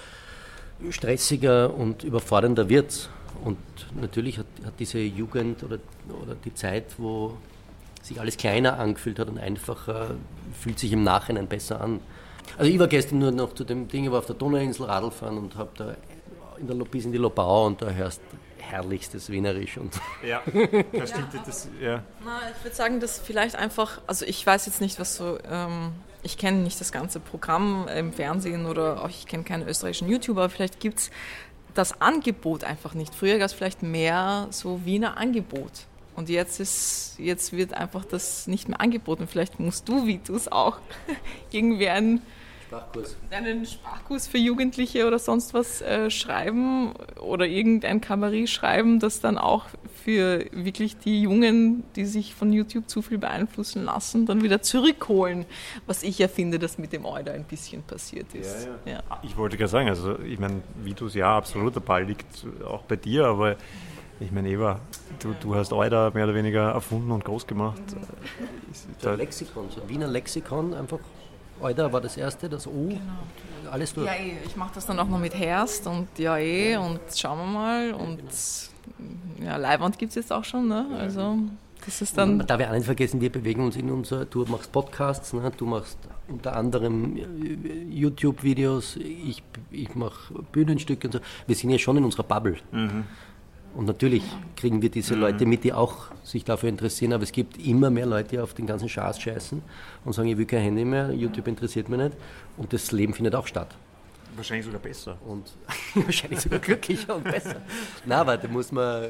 stressiger 0.89 1.73
und 1.73 2.03
überfordernder 2.03 2.67
wird 2.69 2.89
es. 2.89 3.09
Und 3.43 3.57
natürlich 3.99 4.37
hat, 4.37 4.45
hat, 4.65 4.73
diese 4.79 4.99
Jugend 4.99 5.63
oder, 5.63 5.79
oder 6.21 6.35
die 6.35 6.53
Zeit, 6.53 6.85
wo 6.97 7.37
sich 8.03 8.19
alles 8.19 8.37
kleiner 8.37 8.77
angefühlt 8.79 9.17
hat 9.17 9.29
und 9.29 9.39
einfacher, 9.39 10.15
fühlt 10.59 10.77
sich 10.77 10.91
im 10.91 11.03
Nachhinein 11.03 11.47
besser 11.47 11.81
an. 11.81 11.99
Also 12.57 12.69
ich 12.69 12.77
war 12.77 12.87
gestern 12.87 13.19
nur 13.19 13.31
noch 13.31 13.55
zu 13.55 13.63
dem 13.63 13.87
Ding, 13.87 14.05
ich 14.05 14.11
war 14.11 14.19
auf 14.19 14.25
der 14.25 14.35
Donauinsel 14.35 14.85
Radl 14.85 15.09
fahren 15.09 15.37
und 15.37 15.55
habe 15.55 15.69
da 15.77 15.95
in 16.59 16.67
der, 16.67 16.75
bis 16.85 17.05
in 17.05 17.11
die 17.11 17.17
Lobau 17.17 17.65
und 17.65 17.81
da 17.81 17.89
hörst 17.89 18.21
herrlichstes 18.59 19.29
Wienerisch. 19.29 19.77
Und 19.77 19.93
ja, 20.27 20.41
das 20.91 21.09
stimmt. 21.09 21.29
Das, 21.45 21.69
ja. 21.81 22.03
Na, 22.23 22.39
ich 22.55 22.63
würde 22.63 22.75
sagen, 22.75 22.99
dass 22.99 23.19
vielleicht 23.19 23.55
einfach, 23.55 24.01
also 24.07 24.25
ich 24.25 24.45
weiß 24.45 24.65
jetzt 24.65 24.81
nicht, 24.81 24.99
was 24.99 25.15
so, 25.15 25.37
ähm, 25.49 25.93
ich 26.23 26.37
kenne 26.37 26.59
nicht 26.59 26.79
das 26.79 26.91
ganze 26.91 27.19
Programm 27.19 27.87
im 27.87 28.13
Fernsehen 28.13 28.65
oder 28.65 29.03
auch 29.03 29.09
ich 29.09 29.27
kenne 29.27 29.43
keinen 29.43 29.67
österreichischen 29.67 30.09
YouTuber, 30.09 30.43
aber 30.43 30.49
vielleicht 30.49 30.79
gibt 30.79 30.99
es 30.99 31.11
das 31.73 32.01
Angebot 32.01 32.63
einfach 32.63 32.93
nicht. 32.93 33.13
Früher 33.15 33.37
gab 33.37 33.47
es 33.47 33.53
vielleicht 33.53 33.83
mehr 33.83 34.47
so 34.51 34.85
Wiener 34.85 35.17
Angebot. 35.17 35.87
Und 36.15 36.29
jetzt 36.29 36.59
ist, 36.59 37.15
jetzt 37.17 37.53
wird 37.53 37.73
einfach 37.73 38.05
das 38.05 38.47
nicht 38.47 38.67
mehr 38.67 38.79
angeboten. 38.79 39.27
Vielleicht 39.27 39.59
musst 39.59 39.89
du, 39.89 40.05
wie 40.05 40.19
du 40.19 40.35
es 40.35 40.51
auch, 40.51 40.79
irgendwie 41.51 41.89
einen 41.89 42.21
Sprachkurs. 42.73 43.17
einen 43.29 43.65
Sprachkurs 43.65 44.27
für 44.27 44.37
Jugendliche 44.37 45.07
oder 45.07 45.19
sonst 45.19 45.53
was 45.53 45.81
äh, 45.81 46.09
schreiben 46.09 46.93
oder 47.21 47.45
irgendein 47.45 48.01
Kamerie 48.01 48.47
schreiben, 48.47 48.99
das 48.99 49.19
dann 49.19 49.37
auch 49.37 49.67
für 50.03 50.45
wirklich 50.51 50.97
die 50.97 51.21
Jungen, 51.21 51.83
die 51.95 52.05
sich 52.05 52.33
von 52.33 52.51
YouTube 52.51 52.89
zu 52.89 53.01
viel 53.01 53.17
beeinflussen 53.17 53.85
lassen, 53.85 54.25
dann 54.25 54.43
wieder 54.43 54.61
zurückholen. 54.61 55.45
Was 55.85 56.03
ich 56.03 56.19
ja 56.19 56.27
finde, 56.27 56.59
dass 56.59 56.77
mit 56.77 56.93
dem 56.93 57.05
Euda 57.05 57.31
ein 57.31 57.45
bisschen 57.45 57.83
passiert 57.83 58.33
ist. 58.33 58.67
Ja, 58.85 58.91
ja. 58.91 58.99
Ja. 59.09 59.19
Ich 59.23 59.37
wollte 59.37 59.57
gerade 59.57 59.69
sagen, 59.69 59.89
also 59.89 60.19
ich 60.19 60.39
meine, 60.39 60.61
wie 60.83 60.93
du 60.93 61.05
es 61.05 61.13
ja 61.13 61.37
absolut, 61.37 61.75
der 61.75 61.81
Ball 61.81 62.03
liegt 62.05 62.45
auch 62.65 62.83
bei 62.83 62.95
dir, 62.95 63.25
aber 63.25 63.55
ich 64.19 64.31
meine, 64.31 64.49
Eva, 64.49 64.79
du, 65.19 65.33
du 65.39 65.55
hast 65.55 65.73
Euda 65.73 66.11
mehr 66.13 66.25
oder 66.25 66.35
weniger 66.35 66.71
erfunden 66.71 67.11
und 67.11 67.25
groß 67.25 67.47
gemacht. 67.47 67.81
Der 69.03 69.17
Lexikon, 69.17 69.69
so 69.69 69.81
ein 69.81 69.89
Wiener 69.89 70.07
Lexikon, 70.07 70.73
einfach 70.73 70.99
Euda 71.61 71.91
war 71.91 72.01
das 72.01 72.17
erste, 72.17 72.49
das 72.49 72.67
O, 72.67 72.87
genau. 72.87 72.99
alles 73.71 73.93
durch. 73.93 74.07
Ja, 74.07 74.13
eh, 74.13 74.37
ich 74.45 74.55
mache 74.55 74.75
das 74.75 74.85
dann 74.85 74.99
auch 74.99 75.07
noch 75.07 75.19
mit 75.19 75.37
Herst 75.37 75.87
und 75.87 76.07
ja 76.17 76.37
eh 76.37 76.77
und 76.77 76.99
schauen 77.15 77.37
wir 77.37 77.45
mal 77.45 77.93
und 77.93 78.23
ja, 79.43 79.57
Leihwand 79.57 79.97
gibt 79.97 80.09
es 80.09 80.15
jetzt 80.15 80.31
auch 80.31 80.43
schon, 80.43 80.67
ne? 80.67 80.87
also 80.97 81.37
das 81.85 82.01
ist 82.01 82.17
dann... 82.17 82.37
Man 82.37 82.47
darf 82.47 82.59
ja 82.59 82.69
auch 82.69 82.73
nicht 82.73 82.85
vergessen, 82.85 83.19
wir 83.21 83.31
bewegen 83.31 83.63
uns 83.63 83.75
in 83.75 83.91
unserer, 83.91 84.25
du 84.25 84.45
machst 84.45 84.71
Podcasts, 84.71 85.33
ne? 85.33 85.51
du 85.55 85.65
machst 85.65 85.97
unter 86.27 86.55
anderem 86.55 87.17
äh, 87.17 87.83
YouTube-Videos, 87.89 88.97
ich, 88.97 89.43
ich 89.71 89.93
mache 89.95 90.33
Bühnenstücke 90.51 91.07
und 91.07 91.13
so. 91.13 91.19
Wir 91.45 91.55
sind 91.55 91.69
ja 91.69 91.77
schon 91.77 91.97
in 91.97 92.05
unserer 92.05 92.23
Bubble. 92.23 92.57
Mhm. 92.71 93.03
Und 93.75 93.85
natürlich 93.85 94.23
kriegen 94.55 94.81
wir 94.81 94.89
diese 94.89 95.15
Leute 95.15 95.45
mit, 95.45 95.63
die 95.63 95.73
auch 95.73 96.11
sich 96.23 96.45
dafür 96.45 96.69
interessieren, 96.69 97.13
aber 97.13 97.23
es 97.23 97.31
gibt 97.31 97.57
immer 97.57 97.89
mehr 97.89 98.05
Leute, 98.05 98.29
die 98.29 98.39
auf 98.39 98.53
den 98.53 98.67
ganzen 98.67 98.87
Schaß 98.87 99.19
scheißen 99.19 99.61
und 100.05 100.13
sagen, 100.13 100.29
ich 100.29 100.37
will 100.37 100.45
kein 100.45 100.61
Handy 100.61 100.85
mehr, 100.85 101.11
YouTube 101.11 101.47
interessiert 101.47 101.89
mich 101.89 101.99
nicht. 101.99 102.15
Und 102.57 102.71
das 102.71 102.91
Leben 102.91 103.13
findet 103.13 103.33
auch 103.33 103.47
statt. 103.47 103.75
Wahrscheinlich 104.35 104.65
sogar 104.65 104.81
besser. 104.81 105.17
Und 105.25 105.51
wahrscheinlich 105.95 106.39
sogar 106.39 106.59
glücklicher 106.59 107.15
und 107.15 107.23
besser. 107.23 107.61
Na, 108.05 108.21
aber 108.21 108.37
da 108.37 108.47
muss 108.47 108.71
man, 108.71 109.09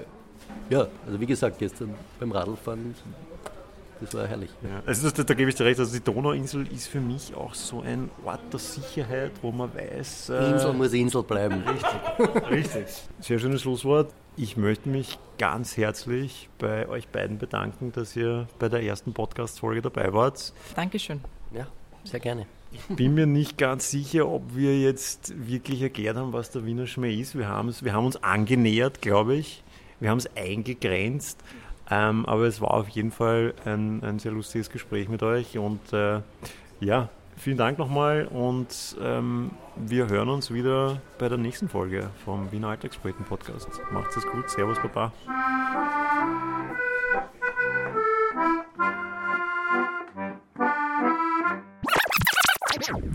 ja, 0.70 0.88
also 1.06 1.20
wie 1.20 1.26
gesagt, 1.26 1.60
gestern 1.60 1.94
beim 2.20 2.32
Radlfahren 2.32 2.96
das 4.04 4.14
war 4.14 4.28
herrlich. 4.28 4.50
Ja, 4.62 4.84
also 4.86 5.10
das, 5.10 5.26
da 5.26 5.34
gebe 5.34 5.50
ich 5.50 5.56
dir 5.56 5.66
recht, 5.66 5.80
also 5.80 5.94
die 5.94 6.04
Donauinsel 6.04 6.68
ist 6.68 6.88
für 6.88 7.00
mich 7.00 7.34
auch 7.36 7.54
so 7.54 7.82
ein 7.82 8.10
Ort 8.26 8.42
der 8.52 8.60
Sicherheit, 8.60 9.32
wo 9.42 9.52
man 9.52 9.74
weiß... 9.74 10.30
Äh, 10.30 10.52
Insel 10.52 10.74
muss 10.74 10.94
Insel 10.94 11.24
bleiben. 11.24 11.64
Richtig, 11.68 12.52
richtig. 12.52 12.86
Sehr 13.20 13.40
schönes 13.40 13.62
Schlusswort. 13.62 14.14
Ich 14.36 14.58
möchte 14.58 14.90
mich 14.90 15.20
ganz 15.38 15.78
herzlich 15.78 16.50
bei 16.58 16.88
euch 16.90 17.08
beiden 17.08 17.38
bedanken, 17.38 17.92
dass 17.92 18.16
ihr 18.16 18.48
bei 18.60 18.68
der 18.68 18.84
ersten 18.84 19.14
Podcast-Folge 19.14 19.82
dabei 19.82 20.12
wart. 20.14 20.54
Dankeschön. 20.76 21.22
Ja, 21.54 21.68
sehr 22.04 22.20
gerne. 22.20 22.46
Ich 22.72 22.96
bin 22.96 23.14
mir 23.14 23.28
nicht 23.28 23.60
ganz 23.60 23.92
sicher, 23.92 24.28
ob 24.28 24.56
wir 24.56 24.80
jetzt 24.80 25.34
wirklich 25.48 25.82
erklärt 25.84 26.18
haben, 26.18 26.34
was 26.34 26.50
der 26.50 26.66
Wiener 26.66 26.88
Schmäh 26.88 27.14
ist. 27.14 27.38
Wir 27.38 27.48
haben, 27.48 27.74
wir 27.82 27.94
haben 27.94 28.06
uns 28.08 28.18
angenähert, 28.24 29.02
glaube 29.02 29.36
ich. 29.36 29.64
Wir 30.00 30.10
haben 30.10 30.18
es 30.18 30.36
eingegrenzt. 30.36 31.40
Ähm, 31.90 32.26
aber 32.26 32.44
es 32.44 32.62
war 32.62 32.72
auf 32.72 32.90
jeden 32.90 33.12
Fall 33.12 33.54
ein, 33.66 34.04
ein 34.04 34.20
sehr 34.20 34.32
lustiges 34.32 34.70
Gespräch 34.70 35.10
mit 35.10 35.22
euch 35.22 35.58
und 35.58 35.92
äh, 35.92 36.22
ja, 36.80 37.10
vielen 37.36 37.58
Dank 37.58 37.78
nochmal 37.78 38.26
und 38.26 38.96
ähm, 39.02 39.52
wir 39.76 40.08
hören 40.08 40.30
uns 40.30 40.52
wieder 40.54 41.02
bei 41.20 41.30
der 41.30 41.38
nächsten 41.38 41.68
Folge 41.68 42.10
vom 42.24 42.52
Wiener 42.52 42.70
Alltagspoeten 42.70 43.26
Podcast. 43.26 43.68
Macht's 43.92 44.16
es 44.16 44.26
gut, 44.26 44.50
Servus, 44.50 44.78
Baba. 44.82 45.12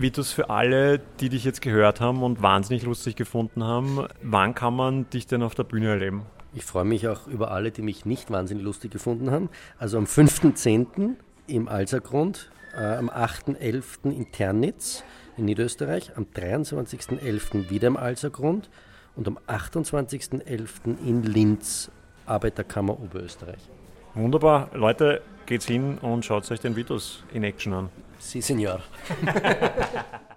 Vitus, 0.01 0.31
für 0.31 0.49
alle, 0.49 0.99
die 1.19 1.27
dich 1.27 1.43
jetzt 1.43 1.61
gehört 1.61 1.99
haben 1.99 2.23
und 2.23 2.41
wahnsinnig 2.41 2.83
lustig 2.83 3.15
gefunden 3.15 3.63
haben, 3.63 4.07
wann 4.21 4.55
kann 4.55 4.73
man 4.73 5.09
dich 5.09 5.27
denn 5.27 5.43
auf 5.43 5.55
der 5.55 5.63
Bühne 5.63 5.89
erleben? 5.89 6.25
Ich 6.53 6.65
freue 6.65 6.85
mich 6.85 7.07
auch 7.07 7.27
über 7.27 7.51
alle, 7.51 7.71
die 7.71 7.81
mich 7.81 8.05
nicht 8.05 8.31
wahnsinnig 8.31 8.63
lustig 8.63 8.91
gefunden 8.91 9.31
haben. 9.31 9.49
Also 9.77 9.97
am 9.97 10.05
5.10. 10.05 11.15
im 11.47 11.67
Alsergrund, 11.67 12.49
äh, 12.75 12.83
am 12.83 13.09
8.11. 13.09 14.11
in 14.11 14.31
Ternitz 14.31 15.03
in 15.37 15.45
Niederösterreich, 15.45 16.17
am 16.17 16.25
23.11. 16.35 17.69
wieder 17.69 17.87
im 17.87 17.97
Alsergrund 17.97 18.69
und 19.15 19.27
am 19.27 19.37
28.11. 19.47 20.97
in 21.05 21.23
Linz, 21.23 21.91
Arbeiterkammer 22.25 22.99
Oberösterreich. 22.99 23.69
Wunderbar. 24.15 24.69
Leute, 24.73 25.21
geht's 25.45 25.65
hin 25.65 25.97
und 25.99 26.25
schaut 26.25 26.49
euch 26.51 26.59
den 26.59 26.75
Vitus 26.75 27.23
in 27.33 27.43
Action 27.43 27.73
an. 27.73 27.89
Si, 28.17 28.41
Senor. 28.41 28.81